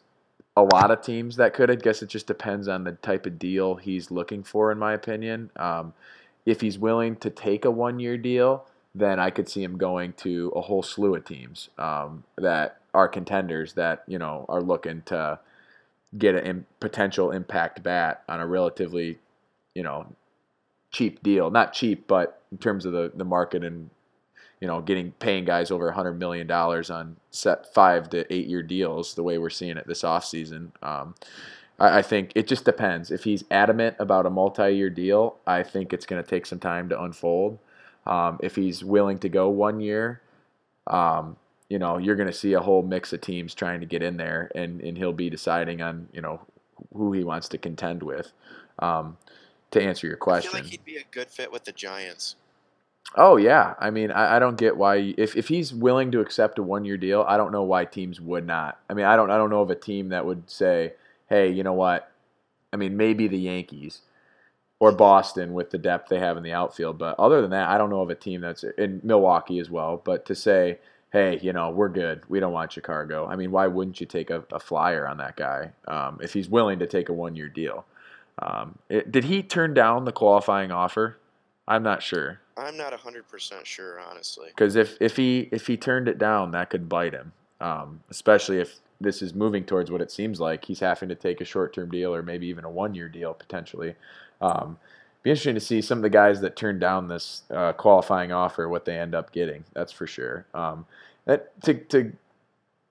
a 0.57 0.63
lot 0.63 0.89
of 0.89 1.03
teams 1.03 1.35
that 1.35 1.53
could. 1.53 1.69
I 1.69 1.75
guess 1.75 2.01
it 2.01 2.09
just 2.09 2.25
depends 2.25 2.67
on 2.67 2.83
the 2.83 2.93
type 2.93 3.27
of 3.27 3.37
deal 3.37 3.75
he's 3.75 4.09
looking 4.09 4.41
for, 4.41 4.71
in 4.71 4.79
my 4.79 4.93
opinion. 4.93 5.51
Um, 5.57 5.93
if 6.47 6.61
he's 6.61 6.79
willing 6.79 7.15
to 7.17 7.29
take 7.29 7.63
a 7.63 7.69
one-year 7.69 8.17
deal, 8.17 8.65
then 8.95 9.19
I 9.19 9.29
could 9.29 9.47
see 9.47 9.61
him 9.61 9.77
going 9.77 10.13
to 10.13 10.51
a 10.55 10.61
whole 10.61 10.81
slew 10.81 11.13
of 11.13 11.25
teams 11.25 11.69
um, 11.77 12.23
that 12.37 12.79
are 12.95 13.07
contenders 13.07 13.73
that 13.73 14.03
you 14.07 14.17
know 14.17 14.45
are 14.49 14.61
looking 14.61 15.03
to 15.05 15.39
get 16.17 16.35
a 16.35 16.63
potential 16.79 17.31
impact 17.31 17.83
bat 17.83 18.23
on 18.29 18.39
a 18.39 18.47
relatively, 18.47 19.19
you 19.73 19.83
know, 19.83 20.07
cheap 20.91 21.21
deal. 21.21 21.51
Not 21.51 21.73
cheap, 21.73 22.07
but 22.07 22.41
in 22.51 22.57
terms 22.57 22.85
of 22.85 22.93
the, 22.93 23.11
the 23.13 23.25
market 23.25 23.63
and 23.63 23.89
you 24.61 24.67
know 24.67 24.81
getting 24.81 25.11
paying 25.19 25.45
guys 25.45 25.71
over 25.71 25.91
hundred 25.91 26.17
million 26.17 26.47
dollars 26.47 26.89
on 26.89 27.17
set 27.31 27.73
five 27.73 28.09
to 28.11 28.33
eight 28.33 28.47
year 28.47 28.63
deals, 28.63 29.13
the 29.13 29.23
way 29.23 29.37
we're 29.37 29.49
seeing 29.49 29.77
it 29.77 29.87
this 29.87 30.03
offseason. 30.03 30.71
Um, 30.81 31.15
I, 31.79 31.99
I 31.99 32.01
think 32.01 32.31
it 32.35 32.47
just 32.47 32.65
depends. 32.65 33.11
If 33.11 33.23
he's 33.25 33.43
adamant 33.51 33.97
about 33.99 34.25
a 34.25 34.29
multi 34.29 34.73
year 34.75 34.89
deal, 34.89 35.37
I 35.45 35.63
think 35.63 35.93
it's 35.93 36.05
going 36.05 36.23
to 36.23 36.29
take 36.29 36.45
some 36.45 36.59
time 36.59 36.89
to 36.89 37.01
unfold. 37.01 37.59
Um, 38.07 38.39
if 38.41 38.55
he's 38.55 38.83
willing 38.83 39.17
to 39.19 39.29
go 39.29 39.49
one 39.49 39.79
year, 39.79 40.21
um, 40.87 41.37
you 41.69 41.79
know, 41.79 41.97
you're 41.97 42.15
going 42.15 42.27
to 42.27 42.33
see 42.33 42.53
a 42.53 42.59
whole 42.59 42.83
mix 42.83 43.11
of 43.13 43.21
teams 43.21 43.55
trying 43.55 43.79
to 43.79 43.85
get 43.85 44.03
in 44.03 44.17
there, 44.17 44.51
and, 44.55 44.81
and 44.81 44.97
he'll 44.97 45.13
be 45.13 45.29
deciding 45.29 45.81
on, 45.81 46.07
you 46.13 46.21
know, 46.21 46.41
who 46.93 47.13
he 47.13 47.23
wants 47.23 47.47
to 47.49 47.57
contend 47.57 48.03
with. 48.03 48.31
Um, 48.79 49.17
to 49.71 49.81
answer 49.81 50.07
your 50.07 50.17
I 50.17 50.19
question, 50.19 50.51
feel 50.51 50.61
like 50.61 50.69
he'd 50.69 50.85
be 50.85 50.97
a 50.97 51.03
good 51.11 51.29
fit 51.29 51.51
with 51.51 51.65
the 51.65 51.71
Giants. 51.71 52.35
oh 53.15 53.37
yeah, 53.37 53.73
I 53.79 53.89
mean, 53.89 54.11
I, 54.11 54.37
I 54.37 54.39
don't 54.39 54.57
get 54.57 54.77
why 54.77 55.13
if, 55.17 55.35
if 55.35 55.47
he's 55.47 55.73
willing 55.73 56.11
to 56.11 56.21
accept 56.21 56.59
a 56.59 56.63
one 56.63 56.85
year 56.85 56.97
deal, 56.97 57.25
I 57.27 57.37
don't 57.37 57.51
know 57.51 57.63
why 57.63 57.85
teams 57.85 58.21
would 58.21 58.45
not. 58.45 58.79
I 58.89 58.93
mean, 58.93 59.05
I 59.05 59.15
don't 59.15 59.31
I 59.31 59.37
don't 59.37 59.49
know 59.49 59.61
of 59.61 59.69
a 59.69 59.75
team 59.75 60.09
that 60.09 60.25
would 60.25 60.49
say, 60.49 60.93
hey, 61.29 61.49
you 61.51 61.63
know 61.63 61.73
what? 61.73 62.11
I 62.71 62.77
mean, 62.77 62.97
maybe 62.97 63.27
the 63.27 63.37
Yankees 63.39 64.01
or 64.79 64.91
Boston 64.91 65.53
with 65.53 65.71
the 65.71 65.77
depth 65.77 66.09
they 66.09 66.19
have 66.19 66.37
in 66.37 66.43
the 66.43 66.53
outfield, 66.53 66.97
but 66.97 67.17
other 67.19 67.41
than 67.41 67.51
that, 67.51 67.69
I 67.69 67.77
don't 67.77 67.89
know 67.89 68.01
of 68.01 68.09
a 68.09 68.15
team 68.15 68.41
that's 68.41 68.63
in 68.77 69.01
Milwaukee 69.03 69.59
as 69.59 69.69
well. 69.69 70.01
But 70.03 70.25
to 70.25 70.35
say, 70.35 70.79
hey, 71.15 71.39
you 71.41 71.53
know, 71.53 71.69
we're 71.69 71.87
good. 71.87 72.23
We 72.27 72.41
don't 72.41 72.51
want 72.51 72.73
Chicago. 72.73 73.25
I 73.25 73.37
mean, 73.37 73.49
why 73.49 73.67
wouldn't 73.67 74.01
you 74.01 74.05
take 74.05 74.29
a, 74.29 74.43
a 74.51 74.59
flyer 74.59 75.07
on 75.07 75.15
that 75.19 75.37
guy 75.37 75.71
um, 75.87 76.19
if 76.21 76.33
he's 76.33 76.49
willing 76.49 76.77
to 76.79 76.87
take 76.87 77.07
a 77.07 77.13
one 77.13 77.37
year 77.37 77.47
deal? 77.47 77.85
Um, 78.39 78.77
it, 78.89 79.13
did 79.13 79.23
he 79.23 79.41
turn 79.41 79.73
down 79.73 80.03
the 80.03 80.11
qualifying 80.11 80.73
offer? 80.73 81.17
I'm 81.69 81.83
not 81.83 82.03
sure 82.03 82.41
I'm 82.57 82.75
not 82.75 82.91
100% 82.91 83.65
sure, 83.65 83.99
honestly. 83.99 84.47
because 84.47 84.75
if, 84.75 84.97
if 84.99 85.15
he 85.15 85.47
if 85.53 85.67
he 85.67 85.77
turned 85.77 86.09
it 86.09 86.17
down, 86.17 86.51
that 86.51 86.69
could 86.69 86.89
bite 86.89 87.13
him. 87.13 87.31
Um, 87.61 88.01
especially 88.09 88.59
if 88.59 88.79
this 88.99 89.21
is 89.21 89.33
moving 89.33 89.63
towards 89.63 89.89
what 89.89 90.01
it 90.01 90.11
seems 90.11 90.41
like 90.41 90.65
he's 90.65 90.81
having 90.81 91.07
to 91.07 91.15
take 91.15 91.39
a 91.39 91.45
short 91.45 91.73
term 91.73 91.89
deal 91.89 92.13
or 92.13 92.23
maybe 92.23 92.47
even 92.47 92.65
a 92.65 92.69
one 92.69 92.93
year 92.93 93.07
deal 93.07 93.33
potentially. 93.33 93.95
Be 95.25 95.31
interesting 95.31 95.55
to 95.55 95.59
see 95.59 95.81
some 95.81 95.97
of 95.97 96.03
the 96.03 96.09
guys 96.11 96.39
that 96.41 96.55
turned 96.55 96.79
down 96.79 97.07
this 97.07 97.41
uh, 97.49 97.73
qualifying 97.73 98.31
offer 98.31 98.69
what 98.69 98.85
they 98.85 98.95
end 98.95 99.15
up 99.15 99.31
getting. 99.31 99.63
That's 99.73 99.91
for 99.91 100.05
sure. 100.05 100.45
Um, 100.53 100.85
that 101.25 101.59
to 101.63 101.73
to 101.73 102.13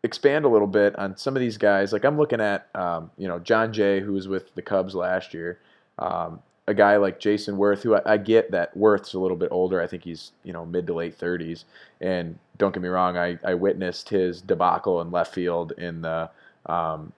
expand 0.02 0.44
a 0.44 0.48
little 0.48 0.66
bit 0.66 0.98
on 0.98 1.16
some 1.16 1.36
of 1.36 1.40
these 1.40 1.56
guys, 1.56 1.92
like 1.92 2.04
I'm 2.04 2.18
looking 2.18 2.40
at, 2.40 2.66
um, 2.74 3.12
you 3.16 3.28
know, 3.28 3.38
Jon 3.38 3.72
Jay, 3.72 4.00
who 4.00 4.14
was 4.14 4.26
with 4.26 4.52
the 4.56 4.62
Cubs 4.62 4.96
last 4.96 5.32
year. 5.32 5.60
Um, 6.00 6.40
a 6.66 6.74
guy 6.74 6.96
like 6.96 7.20
Jayson 7.20 7.56
Werth, 7.56 7.84
who 7.84 7.94
I, 7.94 8.02
I, 8.04 8.16
get 8.16 8.50
that 8.50 8.76
Werth's 8.76 9.14
a 9.14 9.18
little 9.20 9.36
bit 9.36 9.50
older. 9.52 9.80
I 9.80 9.86
think 9.86 10.02
he's 10.02 10.32
you 10.42 10.52
know 10.52 10.66
mid 10.66 10.88
to 10.88 10.92
late 10.92 11.16
30s. 11.16 11.62
And 12.00 12.36
don't 12.58 12.74
get 12.74 12.82
me 12.82 12.88
wrong, 12.88 13.16
I, 13.16 13.38
I 13.44 13.54
witnessed 13.54 14.08
his 14.08 14.40
debacle 14.40 15.00
in 15.02 15.12
left 15.12 15.32
field 15.32 15.70
in 15.78 16.02
the 16.02 16.28
um, 16.66 17.12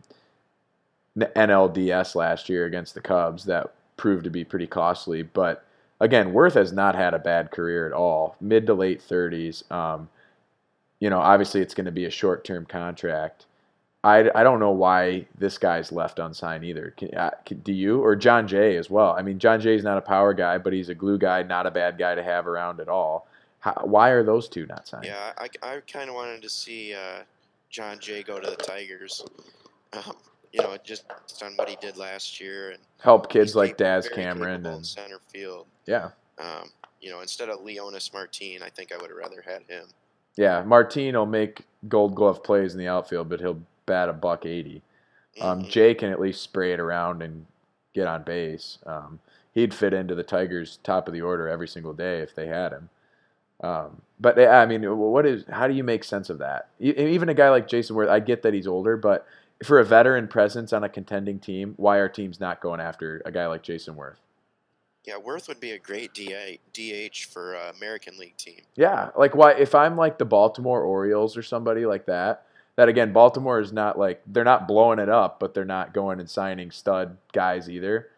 NLDS 1.17 2.15
last 2.15 2.51
year 2.51 2.67
against 2.67 2.93
the 2.93 3.01
Cubs. 3.01 3.47
That 3.47 3.73
proved 3.97 4.25
to 4.25 4.31
be 4.31 4.45
pretty 4.45 4.67
costly. 4.67 5.23
But 5.23 5.65
again, 6.01 6.33
Werth 6.33 6.55
has 6.55 6.73
not 6.73 6.95
had 6.95 7.15
a 7.15 7.19
bad 7.19 7.51
career 7.51 7.87
at 7.87 7.93
all. 7.93 8.37
Mid 8.41 8.67
to 8.67 8.75
late 8.75 9.01
30s. 9.01 9.71
Um, 9.71 10.09
you 11.01 11.11
know, 11.11 11.19
obviously 11.19 11.61
it's 11.61 11.75
going 11.75 11.87
to 11.87 11.93
be 11.93 12.07
a 12.07 12.11
short 12.11 12.45
term 12.45 12.67
contract. 12.67 13.47
I, 14.05 14.31
I 14.37 14.45
don't 14.45 14.61
know 14.61 14.71
why 14.71 15.27
this 15.37 15.59
guy's 15.59 15.91
left 15.91 16.21
unsigned 16.21 16.65
either. 16.65 16.95
Can, 16.97 17.13
uh, 17.17 17.31
can, 17.45 17.59
do 17.61 17.73
you 17.73 18.01
or 18.05 18.15
Jon 18.15 18.47
Jay 18.47 18.77
as 18.77 18.89
well? 18.89 19.13
I 19.19 19.23
mean, 19.23 19.41
Jon 19.41 19.61
Jay's 19.61 19.83
not 19.83 19.99
a 19.99 20.03
power 20.03 20.33
guy, 20.33 20.59
but 20.59 20.73
he's 20.73 20.89
a 20.89 20.95
glue 20.95 21.19
guy, 21.19 21.43
not 21.43 21.67
a 21.67 21.73
bad 21.73 21.99
guy 21.99 22.15
to 22.15 22.23
have 22.23 22.47
around 22.47 22.79
at 22.79 22.89
all. 22.89 23.27
How, 23.59 23.73
why 23.83 24.11
are 24.11 24.23
those 24.23 24.49
two 24.49 24.65
not 24.67 24.87
signed? 24.87 25.07
Yeah, 25.07 25.33
I, 25.37 25.49
I 25.61 25.81
kind 25.93 26.09
of 26.09 26.15
wanted 26.15 26.41
to 26.43 26.49
see 26.49 26.95
uh, 26.95 27.23
Jon 27.69 27.99
Jay 27.99 28.23
go 28.23 28.39
to 28.39 28.49
the 28.49 28.57
Tigers. 28.57 29.25
Um, 29.93 30.15
you 30.53 30.63
know, 30.63 30.77
just 30.85 31.05
on 31.43 31.53
what 31.57 31.69
he 31.69 31.77
did 31.81 31.97
last 31.97 32.41
year 32.41 32.71
and 32.71 32.81
help 33.01 33.29
kids 33.29 33.55
like 33.55 33.77
Daz 33.77 34.09
Cameron 34.09 34.67
and 34.67 34.87
center 34.87 35.21
field. 35.29 35.67
Yeah. 35.87 36.11
Um, 36.39 36.71
you 37.01 37.11
know, 37.11 37.21
instead 37.21 37.49
of 37.49 37.61
Leonys 37.61 38.13
Martin, 38.13 38.59
I 38.65 38.69
think 38.69 38.93
I 38.93 38.97
would 38.97 39.11
have 39.11 39.19
rather 39.19 39.43
had 39.43 39.63
him. 39.69 39.87
Yeah, 40.37 40.63
Martin 40.65 41.15
will 41.15 41.27
make 41.27 41.63
Gold 41.89 42.15
Glove 42.15 42.43
plays 42.43 42.73
in 42.73 42.79
the 42.79 42.89
outfield, 42.89 43.29
but 43.29 43.41
he'll 43.41 43.61
bat 43.87 44.09
a 44.09 44.13
buck 44.13 44.45
80. 44.45 44.83
Um, 45.41 45.61
mm-hmm. 45.61 45.69
Jay 45.69 45.95
can 45.95 46.11
at 46.11 46.21
least 46.21 46.43
spray 46.43 46.73
it 46.73 46.81
around 46.81 47.23
and 47.23 47.47
get 47.95 48.07
on 48.07 48.23
base. 48.23 48.79
Um, 48.87 49.21
he'd 49.53 49.73
fit 49.73 49.95
into 49.95 50.15
the 50.15 50.23
Tigers' 50.23 50.79
top 50.83 51.09
of 51.09 51.15
the 51.15 51.23
order 51.23 51.49
every 51.49 51.69
single 51.69 51.93
day 51.93 52.21
if 52.21 52.35
they 52.35 52.47
had 52.47 52.73
him. 52.73 52.91
Um, 53.63 54.03
but 54.21 54.39
I 54.39 54.67
mean, 54.67 54.83
what 54.99 55.25
is? 55.25 55.45
How 55.51 55.67
do 55.67 55.75
you 55.75 55.85
make 55.85 56.05
sense 56.05 56.29
of 56.29 56.39
that? 56.39 56.69
Even 56.79 57.31
a 57.31 57.35
guy 57.35 57.49
like 57.49 57.69
Jayson 57.69 57.97
Werth, 57.97 58.09
I 58.09 58.21
get 58.21 58.43
that 58.43 58.53
he's 58.53 58.67
older, 58.67 58.97
but 58.97 59.27
for 59.65 59.79
a 59.79 59.85
veteran 59.85 60.29
presence 60.29 60.73
on 60.73 60.85
a 60.85 60.89
contending 60.89 61.39
team, 61.39 61.75
why 61.77 61.97
are 61.97 62.09
teams 62.09 62.41
not 62.41 62.61
going 62.61 62.81
after 62.81 63.23
a 63.25 63.33
guy 63.33 63.47
like 63.47 63.63
Jayson 63.63 63.97
Werth? 63.97 64.19
Yeah, 65.05 65.15
Werth 65.25 65.47
would 65.47 65.61
be 65.61 65.71
a 65.71 65.79
great 65.79 66.13
DH 66.15 67.27
for 67.31 67.55
an 67.55 67.75
American 67.77 68.19
League 68.19 68.37
team. 68.37 68.61
Yeah, 68.75 69.11
like 69.17 69.37
why? 69.37 69.53
If 69.53 69.75
I'm 69.75 69.97
like 69.97 70.19
the 70.19 70.25
Baltimore 70.25 70.83
Orioles 70.83 71.37
or 71.37 71.43
somebody 71.43 71.87
like 71.87 72.07
that, 72.07 72.45
that 72.75 72.89
again, 72.89 73.13
Baltimore 73.13 73.61
is 73.61 73.73
not 73.73 73.99
like 73.99 74.21
they're 74.27 74.45
not 74.45 74.67
blowing 74.67 74.99
it 74.99 75.09
up, 75.09 75.39
but 75.39 75.55
they're 75.55 75.65
not 75.65 75.95
going 75.95 76.19
and 76.19 76.29
signing 76.29 76.73
stud 76.73 77.17
guys 77.33 77.71
either. 77.71 78.09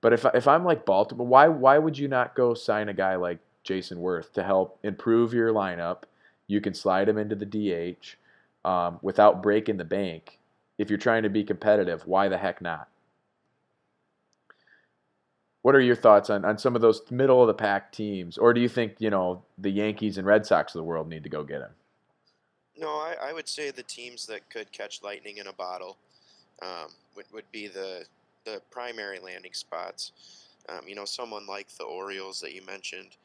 But 0.00 0.14
if 0.14 0.24
if 0.34 0.48
I'm 0.48 0.64
like 0.64 0.86
Baltimore, 0.86 1.26
why 1.26 1.48
why 1.48 1.76
would 1.76 1.98
you 1.98 2.08
not 2.08 2.34
go 2.34 2.54
sign 2.54 2.88
a 2.88 2.94
guy 2.94 3.16
like 3.16 3.40
Jayson 3.62 3.98
Werth 3.98 4.32
to 4.32 4.42
help 4.42 4.78
improve 4.82 5.34
your 5.34 5.52
lineup? 5.52 6.04
You 6.46 6.62
can 6.62 6.72
slide 6.72 7.10
him 7.10 7.18
into 7.18 7.36
the 7.36 7.44
DH 7.44 8.16
um, 8.66 8.98
without 9.02 9.42
breaking 9.42 9.76
the 9.76 9.84
bank. 9.84 10.38
If 10.78 10.90
you're 10.90 10.98
trying 10.98 11.24
to 11.24 11.28
be 11.28 11.44
competitive, 11.44 12.06
why 12.06 12.28
the 12.28 12.38
heck 12.38 12.62
not? 12.62 12.88
What 15.62 15.74
are 15.74 15.80
your 15.80 15.96
thoughts 15.96 16.30
on, 16.30 16.44
on 16.44 16.56
some 16.56 16.76
of 16.76 16.82
those 16.82 17.02
middle 17.10 17.42
of 17.42 17.48
the 17.48 17.54
pack 17.54 17.92
teams? 17.92 18.38
Or 18.38 18.54
do 18.54 18.60
you 18.60 18.68
think, 18.68 18.94
you 19.00 19.10
know, 19.10 19.42
the 19.58 19.70
Yankees 19.70 20.16
and 20.16 20.26
Red 20.26 20.46
Sox 20.46 20.74
of 20.74 20.78
the 20.78 20.84
world 20.84 21.08
need 21.08 21.24
to 21.24 21.28
go 21.28 21.42
get 21.42 21.60
him? 21.60 21.70
No, 22.78 22.90
I, 22.90 23.16
I 23.20 23.32
would 23.32 23.48
say 23.48 23.70
the 23.70 23.82
teams 23.82 24.24
that 24.26 24.48
could 24.50 24.70
catch 24.70 25.02
lightning 25.02 25.38
in 25.38 25.48
a 25.48 25.52
bottle 25.52 25.96
um, 26.62 26.92
would, 27.16 27.26
would 27.32 27.50
be 27.52 27.66
the 27.66 28.04
the 28.44 28.62
primary 28.70 29.18
landing 29.18 29.52
spots. 29.52 30.12
Um, 30.68 30.80
you 30.86 30.94
know, 30.94 31.04
someone 31.04 31.46
like 31.46 31.68
the 31.76 31.84
Orioles 31.84 32.40
that 32.40 32.54
you 32.54 32.62
mentioned. 32.64 33.16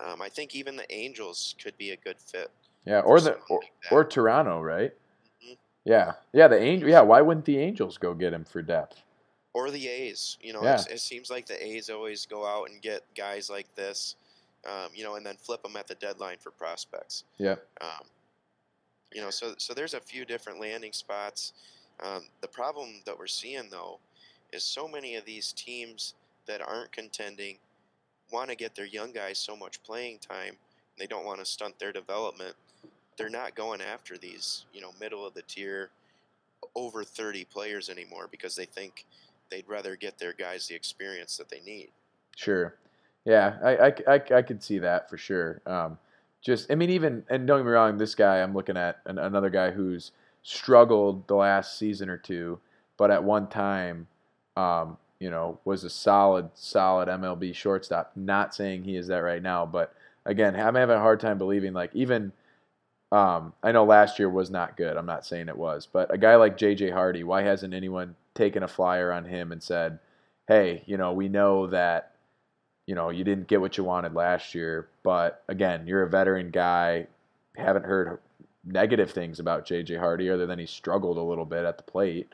Um, 0.00 0.22
I 0.22 0.28
think 0.28 0.54
even 0.54 0.76
the 0.76 0.90
Angels 0.92 1.54
could 1.62 1.76
be 1.76 1.90
a 1.90 1.96
good 1.96 2.18
fit. 2.18 2.50
Yeah, 2.86 3.00
or 3.00 3.20
the 3.20 3.38
or, 3.48 3.60
or, 3.90 4.04
Toronto, 4.04 4.60
right? 4.60 4.92
Yeah, 5.84 6.12
yeah. 6.32 6.48
The 6.48 6.60
Angel. 6.60 6.88
Yeah, 6.88 7.00
why 7.00 7.20
wouldn't 7.20 7.46
the 7.46 7.58
Angels 7.58 7.98
go 7.98 8.14
get 8.14 8.32
him 8.32 8.44
for 8.44 8.62
depth? 8.62 9.02
Or 9.52 9.70
the 9.70 9.88
A's. 9.88 10.36
You 10.40 10.52
know, 10.52 10.62
yeah. 10.62 10.80
it 10.90 11.00
seems 11.00 11.30
like 11.30 11.46
the 11.46 11.64
A's 11.64 11.90
always 11.90 12.26
go 12.26 12.46
out 12.46 12.68
and 12.70 12.80
get 12.80 13.02
guys 13.16 13.50
like 13.50 13.74
this. 13.74 14.16
Um, 14.66 14.90
you 14.94 15.04
know, 15.04 15.16
and 15.16 15.24
then 15.24 15.36
flip 15.36 15.62
them 15.62 15.76
at 15.76 15.86
the 15.86 15.94
deadline 15.94 16.36
for 16.38 16.50
prospects. 16.50 17.24
Yeah. 17.38 17.56
Um, 17.80 18.04
you 19.12 19.20
know, 19.20 19.30
so 19.30 19.54
so 19.56 19.74
there's 19.74 19.94
a 19.94 20.00
few 20.00 20.24
different 20.24 20.60
landing 20.60 20.92
spots. 20.92 21.54
Um, 22.02 22.24
the 22.40 22.48
problem 22.48 23.00
that 23.06 23.18
we're 23.18 23.26
seeing 23.26 23.68
though 23.70 23.98
is 24.52 24.64
so 24.64 24.86
many 24.86 25.16
of 25.16 25.24
these 25.24 25.52
teams 25.52 26.14
that 26.46 26.60
aren't 26.60 26.92
contending 26.92 27.56
want 28.32 28.50
to 28.50 28.56
get 28.56 28.74
their 28.74 28.86
young 28.86 29.12
guys 29.12 29.38
so 29.38 29.56
much 29.56 29.82
playing 29.82 30.18
time. 30.18 30.56
They 30.98 31.06
don't 31.06 31.24
want 31.24 31.40
to 31.40 31.44
stunt 31.44 31.78
their 31.78 31.92
development. 31.92 32.54
They're 33.20 33.28
not 33.28 33.54
going 33.54 33.82
after 33.82 34.16
these, 34.16 34.64
you 34.72 34.80
know, 34.80 34.92
middle 34.98 35.26
of 35.26 35.34
the 35.34 35.42
tier, 35.42 35.90
over 36.74 37.04
30 37.04 37.44
players 37.44 37.90
anymore 37.90 38.28
because 38.30 38.56
they 38.56 38.64
think 38.64 39.04
they'd 39.50 39.68
rather 39.68 39.94
get 39.94 40.18
their 40.18 40.32
guys 40.32 40.66
the 40.66 40.74
experience 40.74 41.36
that 41.36 41.50
they 41.50 41.60
need. 41.60 41.90
Sure. 42.34 42.76
Yeah, 43.26 43.58
I, 43.62 43.76
I, 43.76 43.94
I, 44.08 44.22
I 44.36 44.42
could 44.42 44.62
see 44.62 44.78
that 44.78 45.10
for 45.10 45.18
sure. 45.18 45.60
Um, 45.66 45.98
just 46.40 46.70
I 46.70 46.74
mean 46.76 46.88
even 46.88 47.22
and 47.28 47.46
don't 47.46 47.58
get 47.58 47.66
me 47.66 47.72
wrong, 47.72 47.98
this 47.98 48.14
guy 48.14 48.38
I'm 48.38 48.54
looking 48.54 48.78
at 48.78 49.00
an, 49.04 49.18
another 49.18 49.50
guy 49.50 49.70
who's 49.70 50.12
struggled 50.42 51.28
the 51.28 51.34
last 51.34 51.78
season 51.78 52.08
or 52.08 52.16
two, 52.16 52.58
but 52.96 53.10
at 53.10 53.22
one 53.22 53.48
time, 53.48 54.06
um, 54.56 54.96
you 55.18 55.28
know, 55.28 55.58
was 55.66 55.84
a 55.84 55.90
solid 55.90 56.48
solid 56.54 57.08
MLB 57.08 57.54
shortstop. 57.54 58.12
Not 58.16 58.54
saying 58.54 58.84
he 58.84 58.96
is 58.96 59.08
that 59.08 59.18
right 59.18 59.42
now, 59.42 59.66
but 59.66 59.94
again, 60.24 60.56
I'm 60.56 60.74
having 60.74 60.96
a 60.96 61.00
hard 61.00 61.20
time 61.20 61.36
believing 61.36 61.74
like 61.74 61.94
even. 61.94 62.32
Um, 63.12 63.52
I 63.62 63.72
know 63.72 63.84
last 63.84 64.18
year 64.18 64.30
was 64.30 64.50
not 64.50 64.76
good. 64.76 64.96
I'm 64.96 65.06
not 65.06 65.26
saying 65.26 65.48
it 65.48 65.56
was, 65.56 65.86
but 65.92 66.12
a 66.14 66.18
guy 66.18 66.36
like 66.36 66.56
J.J. 66.56 66.90
Hardy, 66.90 67.24
why 67.24 67.42
hasn't 67.42 67.74
anyone 67.74 68.14
taken 68.34 68.62
a 68.62 68.68
flyer 68.68 69.12
on 69.12 69.24
him 69.24 69.52
and 69.52 69.62
said, 69.62 69.98
"Hey, 70.48 70.82
you 70.86 70.96
know, 70.96 71.12
we 71.12 71.28
know 71.28 71.66
that 71.68 72.12
you 72.90 72.96
know, 72.96 73.10
you 73.10 73.22
didn't 73.22 73.46
get 73.46 73.60
what 73.60 73.78
you 73.78 73.84
wanted 73.84 74.14
last 74.14 74.52
year. 74.52 74.88
But 75.04 75.44
again, 75.48 75.86
you're 75.86 76.02
a 76.02 76.10
veteran 76.10 76.50
guy. 76.50 77.06
Haven't 77.56 77.84
heard 77.84 78.18
negative 78.64 79.12
things 79.12 79.38
about 79.38 79.64
JJ 79.64 79.96
Hardy 80.00 80.28
other 80.28 80.44
than 80.44 80.58
he 80.58 80.66
struggled 80.66 81.16
a 81.16 81.22
little 81.22 81.44
bit 81.44 81.64
at 81.64 81.76
the 81.76 81.84
plate. 81.84 82.28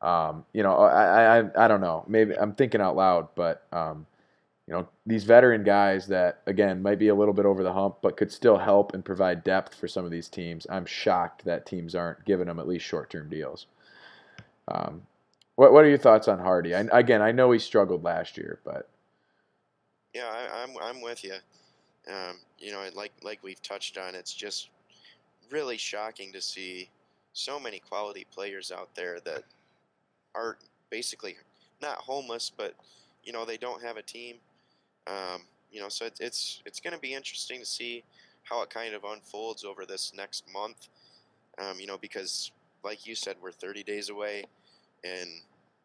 Um, 0.00 0.46
you 0.54 0.62
know, 0.62 0.76
I, 0.78 1.40
I 1.40 1.64
I 1.64 1.68
don't 1.68 1.82
know. 1.82 2.04
Maybe 2.08 2.34
I'm 2.38 2.54
thinking 2.54 2.80
out 2.80 2.96
loud, 2.96 3.28
but 3.34 3.64
um, 3.70 4.06
you 4.68 4.74
know, 4.74 4.86
these 5.06 5.24
veteran 5.24 5.64
guys 5.64 6.06
that 6.08 6.42
again 6.46 6.82
might 6.82 6.98
be 6.98 7.08
a 7.08 7.14
little 7.14 7.32
bit 7.32 7.46
over 7.46 7.62
the 7.62 7.72
hump, 7.72 7.96
but 8.02 8.18
could 8.18 8.30
still 8.30 8.58
help 8.58 8.92
and 8.92 9.02
provide 9.02 9.42
depth 9.42 9.74
for 9.74 9.88
some 9.88 10.04
of 10.04 10.10
these 10.10 10.28
teams. 10.28 10.66
I'm 10.68 10.84
shocked 10.84 11.46
that 11.46 11.64
teams 11.64 11.94
aren't 11.94 12.22
giving 12.26 12.48
them 12.48 12.58
at 12.58 12.68
least 12.68 12.84
short-term 12.84 13.30
deals. 13.30 13.64
Um, 14.70 15.00
what 15.56 15.72
what 15.72 15.86
are 15.86 15.88
your 15.88 15.96
thoughts 15.96 16.28
on 16.28 16.38
Hardy? 16.38 16.74
I, 16.74 16.80
again, 16.92 17.22
I 17.22 17.32
know 17.32 17.50
he 17.50 17.58
struggled 17.58 18.04
last 18.04 18.36
year, 18.36 18.60
but 18.62 18.90
yeah, 20.14 20.26
I, 20.26 20.62
am 20.62 20.76
I'm, 20.76 20.96
I'm 20.96 21.00
with 21.00 21.24
you. 21.24 21.36
Um, 22.06 22.36
you 22.58 22.70
know, 22.70 22.84
like 22.94 23.12
like 23.22 23.42
we've 23.42 23.62
touched 23.62 23.96
on, 23.96 24.14
it's 24.14 24.34
just 24.34 24.68
really 25.50 25.78
shocking 25.78 26.30
to 26.32 26.42
see 26.42 26.90
so 27.32 27.58
many 27.58 27.78
quality 27.78 28.26
players 28.30 28.70
out 28.70 28.90
there 28.94 29.18
that 29.20 29.44
are 30.34 30.58
basically 30.90 31.36
not 31.80 31.96
homeless, 31.96 32.52
but 32.54 32.74
you 33.24 33.32
know 33.32 33.46
they 33.46 33.56
don't 33.56 33.82
have 33.82 33.96
a 33.96 34.02
team. 34.02 34.36
Um, 35.08 35.42
you 35.70 35.80
know, 35.80 35.88
so 35.88 36.06
it, 36.06 36.18
it's 36.20 36.62
it's 36.66 36.80
going 36.80 36.94
to 36.94 37.00
be 37.00 37.14
interesting 37.14 37.60
to 37.60 37.66
see 37.66 38.04
how 38.42 38.62
it 38.62 38.70
kind 38.70 38.94
of 38.94 39.04
unfolds 39.04 39.64
over 39.64 39.84
this 39.84 40.12
next 40.16 40.44
month. 40.52 40.88
Um, 41.58 41.80
you 41.80 41.86
know, 41.86 41.98
because 41.98 42.52
like 42.84 43.06
you 43.06 43.14
said, 43.14 43.36
we're 43.42 43.52
30 43.52 43.82
days 43.82 44.10
away, 44.10 44.44
and 45.04 45.28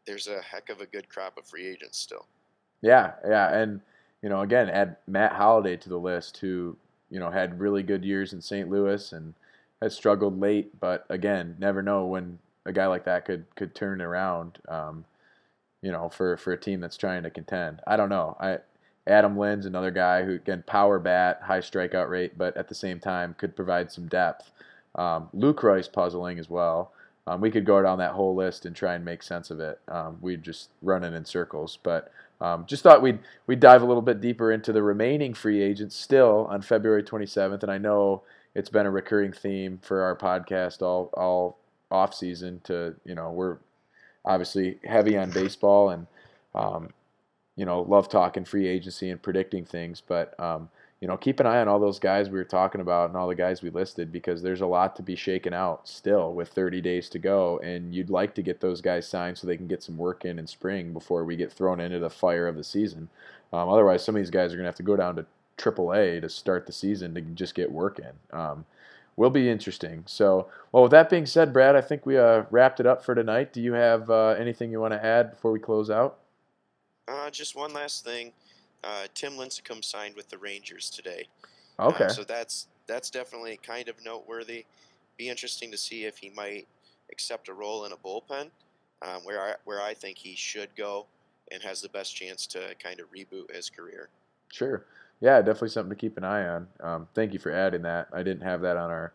there's 0.05 0.27
a 0.27 0.41
heck 0.41 0.69
of 0.69 0.81
a 0.81 0.85
good 0.85 1.09
crop 1.09 1.37
of 1.37 1.45
free 1.45 1.67
agents 1.67 1.97
still. 1.97 2.25
Yeah, 2.81 3.13
yeah, 3.27 3.55
and 3.55 3.81
you 4.21 4.29
know, 4.29 4.41
again, 4.41 4.69
add 4.69 4.97
Matt 5.07 5.33
Holliday 5.33 5.77
to 5.77 5.89
the 5.89 5.97
list, 5.97 6.37
who 6.37 6.77
you 7.09 7.19
know 7.19 7.29
had 7.29 7.59
really 7.59 7.83
good 7.83 8.03
years 8.03 8.33
in 8.33 8.41
St. 8.41 8.69
Louis 8.69 9.11
and 9.11 9.33
has 9.81 9.95
struggled 9.95 10.39
late, 10.39 10.79
but 10.79 11.05
again, 11.09 11.55
never 11.59 11.81
know 11.81 12.05
when 12.05 12.39
a 12.65 12.71
guy 12.71 12.87
like 12.87 13.05
that 13.05 13.25
could 13.25 13.45
could 13.55 13.75
turn 13.75 14.01
around. 14.01 14.59
Um, 14.67 15.05
you 15.81 15.91
know, 15.91 16.09
for 16.09 16.37
for 16.37 16.53
a 16.53 16.57
team 16.57 16.79
that's 16.79 16.97
trying 16.97 17.23
to 17.23 17.29
contend. 17.29 17.81
I 17.85 17.97
don't 17.97 18.09
know. 18.09 18.37
I 18.39 18.59
Adam 19.05 19.37
Lynn's 19.37 19.65
another 19.65 19.91
guy 19.91 20.23
who 20.23 20.35
again 20.35 20.63
power 20.65 20.99
bat, 20.99 21.41
high 21.43 21.59
strikeout 21.59 22.09
rate, 22.09 22.37
but 22.37 22.55
at 22.55 22.69
the 22.69 22.75
same 22.75 22.99
time 22.99 23.35
could 23.37 23.55
provide 23.55 23.91
some 23.91 24.07
depth. 24.07 24.51
Um, 24.95 25.29
Lucroy's 25.33 25.87
puzzling 25.87 26.39
as 26.39 26.49
well. 26.49 26.91
Um, 27.25 27.41
we 27.41 27.51
could 27.51 27.65
go 27.65 27.81
down 27.81 27.99
that 27.99 28.11
whole 28.11 28.35
list 28.35 28.65
and 28.65 28.75
try 28.75 28.95
and 28.95 29.05
make 29.05 29.23
sense 29.23 29.49
of 29.49 29.59
it. 29.59 29.79
Um, 29.87 30.17
we'd 30.21 30.43
just 30.43 30.69
run 30.81 31.03
it 31.03 31.13
in 31.13 31.25
circles, 31.25 31.79
but 31.81 32.11
um, 32.41 32.65
just 32.65 32.83
thought 32.83 33.01
we'd 33.01 33.19
we'd 33.47 33.61
dive 33.61 33.81
a 33.81 33.85
little 33.85 34.01
bit 34.01 34.19
deeper 34.19 34.51
into 34.51 34.73
the 34.73 34.83
remaining 34.83 35.33
free 35.33 35.61
agents 35.61 35.95
still 35.95 36.47
on 36.49 36.61
February 36.61 37.03
27th. 37.03 37.63
And 37.63 37.71
I 37.71 37.77
know 37.77 38.23
it's 38.55 38.69
been 38.69 38.85
a 38.85 38.91
recurring 38.91 39.31
theme 39.31 39.79
for 39.81 40.01
our 40.01 40.15
podcast 40.15 40.81
all 40.81 41.09
all 41.13 41.57
off 41.89 42.13
season. 42.13 42.59
To 42.65 42.95
you 43.05 43.15
know, 43.15 43.31
we're 43.31 43.57
obviously 44.25 44.79
heavy 44.83 45.17
on 45.17 45.31
baseball 45.31 45.89
and 45.89 46.07
um, 46.53 46.89
you 47.55 47.65
know 47.65 47.81
love 47.81 48.09
talking 48.09 48.45
free 48.45 48.67
agency 48.67 49.09
and 49.09 49.21
predicting 49.21 49.65
things, 49.65 50.01
but 50.05 50.39
um, 50.39 50.69
you 51.03 51.07
know, 51.07 51.17
keep 51.17 51.41
an 51.41 51.45
eye 51.45 51.59
on 51.59 51.67
all 51.67 51.81
those 51.81 51.99
guys 51.99 52.29
we 52.29 52.37
were 52.37 52.45
talking 52.45 52.79
about 52.79 53.09
and 53.09 53.17
all 53.17 53.27
the 53.27 53.35
guys 53.35 53.61
we 53.61 53.69
listed 53.69 54.09
because 54.09 54.41
there's 54.41 54.61
a 54.61 54.65
lot 54.65 54.95
to 54.95 55.03
be 55.03 55.17
shaken 55.17 55.53
out 55.53 55.85
still 55.85 56.33
with 56.33 56.47
30 56.47 56.79
days 56.79 57.09
to 57.09 57.19
go. 57.19 57.59
And 57.59 57.93
you'd 57.93 58.09
like 58.09 58.33
to 58.35 58.41
get 58.41 58.61
those 58.61 58.79
guys 58.79 59.05
signed 59.05 59.37
so 59.37 59.45
they 59.45 59.57
can 59.57 59.67
get 59.67 59.83
some 59.83 59.97
work 59.97 60.23
in 60.23 60.39
in 60.39 60.47
spring 60.47 60.93
before 60.93 61.25
we 61.25 61.35
get 61.35 61.51
thrown 61.51 61.81
into 61.81 61.99
the 61.99 62.09
fire 62.09 62.47
of 62.47 62.55
the 62.55 62.63
season. 62.63 63.09
Um, 63.51 63.67
otherwise, 63.67 64.01
some 64.01 64.15
of 64.15 64.21
these 64.21 64.29
guys 64.29 64.53
are 64.53 64.55
going 64.55 64.63
to 64.63 64.69
have 64.69 64.75
to 64.75 64.83
go 64.83 64.95
down 64.95 65.17
to 65.17 65.25
AAA 65.57 66.21
to 66.21 66.29
start 66.29 66.67
the 66.67 66.71
season 66.71 67.13
to 67.15 67.21
just 67.21 67.53
get 67.53 67.69
work 67.69 67.99
in. 67.99 68.39
Um, 68.39 68.63
will 69.17 69.29
be 69.29 69.49
interesting. 69.49 70.03
So, 70.07 70.47
well, 70.71 70.83
with 70.83 70.93
that 70.93 71.09
being 71.09 71.25
said, 71.25 71.51
Brad, 71.51 71.75
I 71.75 71.81
think 71.81 72.05
we 72.05 72.17
uh, 72.17 72.43
wrapped 72.49 72.79
it 72.79 72.85
up 72.85 73.03
for 73.03 73.13
tonight. 73.13 73.51
Do 73.51 73.61
you 73.61 73.73
have 73.73 74.09
uh, 74.09 74.35
anything 74.39 74.71
you 74.71 74.79
want 74.79 74.93
to 74.93 75.05
add 75.05 75.31
before 75.31 75.51
we 75.51 75.59
close 75.59 75.89
out? 75.89 76.19
Uh, 77.07 77.29
just 77.29 77.55
one 77.55 77.73
last 77.73 78.03
thing 78.03 78.31
uh, 78.83 79.07
Tim 79.13 79.33
Lincecum 79.33 79.83
signed 79.83 80.15
with 80.15 80.29
the 80.29 80.37
Rangers 80.37 80.89
today. 80.89 81.27
Okay. 81.79 82.05
Um, 82.05 82.09
so 82.09 82.23
that's 82.23 82.67
that's 82.87 83.09
definitely 83.09 83.59
kind 83.65 83.87
of 83.87 83.95
noteworthy. 84.03 84.65
Be 85.17 85.29
interesting 85.29 85.71
to 85.71 85.77
see 85.77 86.05
if 86.05 86.17
he 86.17 86.29
might 86.29 86.67
accept 87.11 87.47
a 87.47 87.53
role 87.53 87.85
in 87.85 87.93
a 87.93 87.95
bullpen, 87.95 88.49
um, 89.01 89.21
where 89.23 89.41
I, 89.41 89.53
where 89.63 89.81
I 89.81 89.93
think 89.93 90.17
he 90.17 90.35
should 90.35 90.75
go 90.75 91.05
and 91.51 91.61
has 91.63 91.81
the 91.81 91.89
best 91.89 92.15
chance 92.15 92.45
to 92.47 92.75
kind 92.81 92.99
of 92.99 93.11
reboot 93.11 93.53
his 93.55 93.69
career. 93.69 94.09
Sure. 94.51 94.85
Yeah, 95.21 95.39
definitely 95.39 95.69
something 95.69 95.91
to 95.91 95.95
keep 95.95 96.17
an 96.17 96.23
eye 96.23 96.47
on. 96.47 96.67
Um, 96.81 97.07
thank 97.13 97.31
you 97.31 97.39
for 97.39 97.51
adding 97.51 97.83
that. 97.83 98.09
I 98.11 98.23
didn't 98.23 98.43
have 98.43 98.61
that 98.61 98.75
on 98.75 98.91
our 98.91 99.13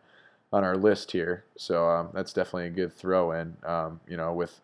on 0.51 0.63
our 0.63 0.75
list 0.75 1.11
here, 1.11 1.43
so 1.57 1.87
um, 1.87 2.09
that's 2.11 2.33
definitely 2.33 2.65
a 2.65 2.71
good 2.71 2.91
throw 2.91 3.33
in. 3.33 3.55
Um, 3.63 3.99
you 4.07 4.17
know, 4.17 4.33
with 4.33 4.61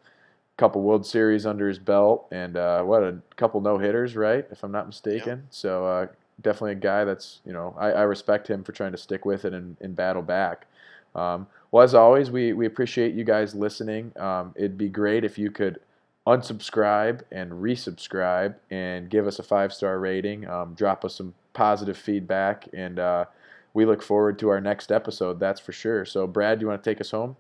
couple 0.58 0.82
World 0.82 1.06
Series 1.06 1.46
under 1.46 1.68
his 1.68 1.80
belt, 1.80 2.28
and 2.32 2.56
uh, 2.58 2.84
what 2.84 3.04
a 3.04 3.18
couple 3.36 3.62
no 3.62 3.78
hitters, 3.78 4.16
right? 4.16 4.46
If 4.52 4.64
I'm 4.64 4.72
not 4.72 4.88
mistaken. 4.88 5.40
Yep. 5.40 5.48
So 5.50 5.86
uh, 5.86 6.08
definitely 6.42 6.74
a 6.74 6.76
guy 6.76 7.04
that's 7.04 7.42
you 7.46 7.54
know 7.54 7.76
I, 7.78 7.92
I, 7.92 8.02
respect 8.04 8.50
him 8.50 8.64
for 8.64 8.72
trying 8.72 8.92
to 8.92 8.98
stick 8.98 9.26
with 9.26 9.46
it 9.46 9.54
and, 9.54 9.78
and 9.82 9.96
battle 9.96 10.22
back. 10.22 10.68
Um, 11.14 11.48
well, 11.72 11.84
as 11.84 11.94
always, 11.94 12.32
we 12.32 12.54
we 12.54 12.66
appreciate 12.66 13.14
you 13.14 13.24
guys 13.24 13.54
listening. 13.54 14.12
Um, 14.18 14.54
it'd 14.56 14.78
be 14.78 14.90
great 14.90 15.24
if 15.24 15.38
you 15.38 15.52
could 15.52 15.80
unsubscribe 16.28 17.22
and 17.32 17.52
resubscribe 17.52 18.56
and 18.72 19.10
give 19.10 19.28
us 19.28 19.40
a 19.40 19.44
five 19.44 19.74
star 19.74 20.00
rating. 20.00 20.48
Um, 20.48 20.74
drop 20.74 21.06
us 21.06 21.16
some 21.16 21.34
positive 21.54 21.98
feedback, 21.98 22.68
and 22.74 23.00
uh, 23.00 23.26
we 23.74 23.86
look 23.86 24.02
forward 24.02 24.40
to 24.40 24.50
our 24.50 24.62
next 24.62 24.92
episode. 24.92 25.40
That's 25.40 25.60
for 25.60 25.72
sure. 25.72 26.06
So, 26.06 26.28
Brad, 26.28 26.60
do 26.60 26.64
you 26.64 26.70
want 26.70 26.84
to 26.84 26.90
take 26.90 27.02
us 27.02 27.12
home? 27.12 27.36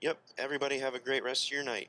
Yep. 0.00 0.18
Everybody 0.36 0.78
have 0.78 0.94
a 0.94 1.00
great 1.00 1.24
rest 1.24 1.46
of 1.46 1.52
your 1.52 1.64
night. 1.64 1.88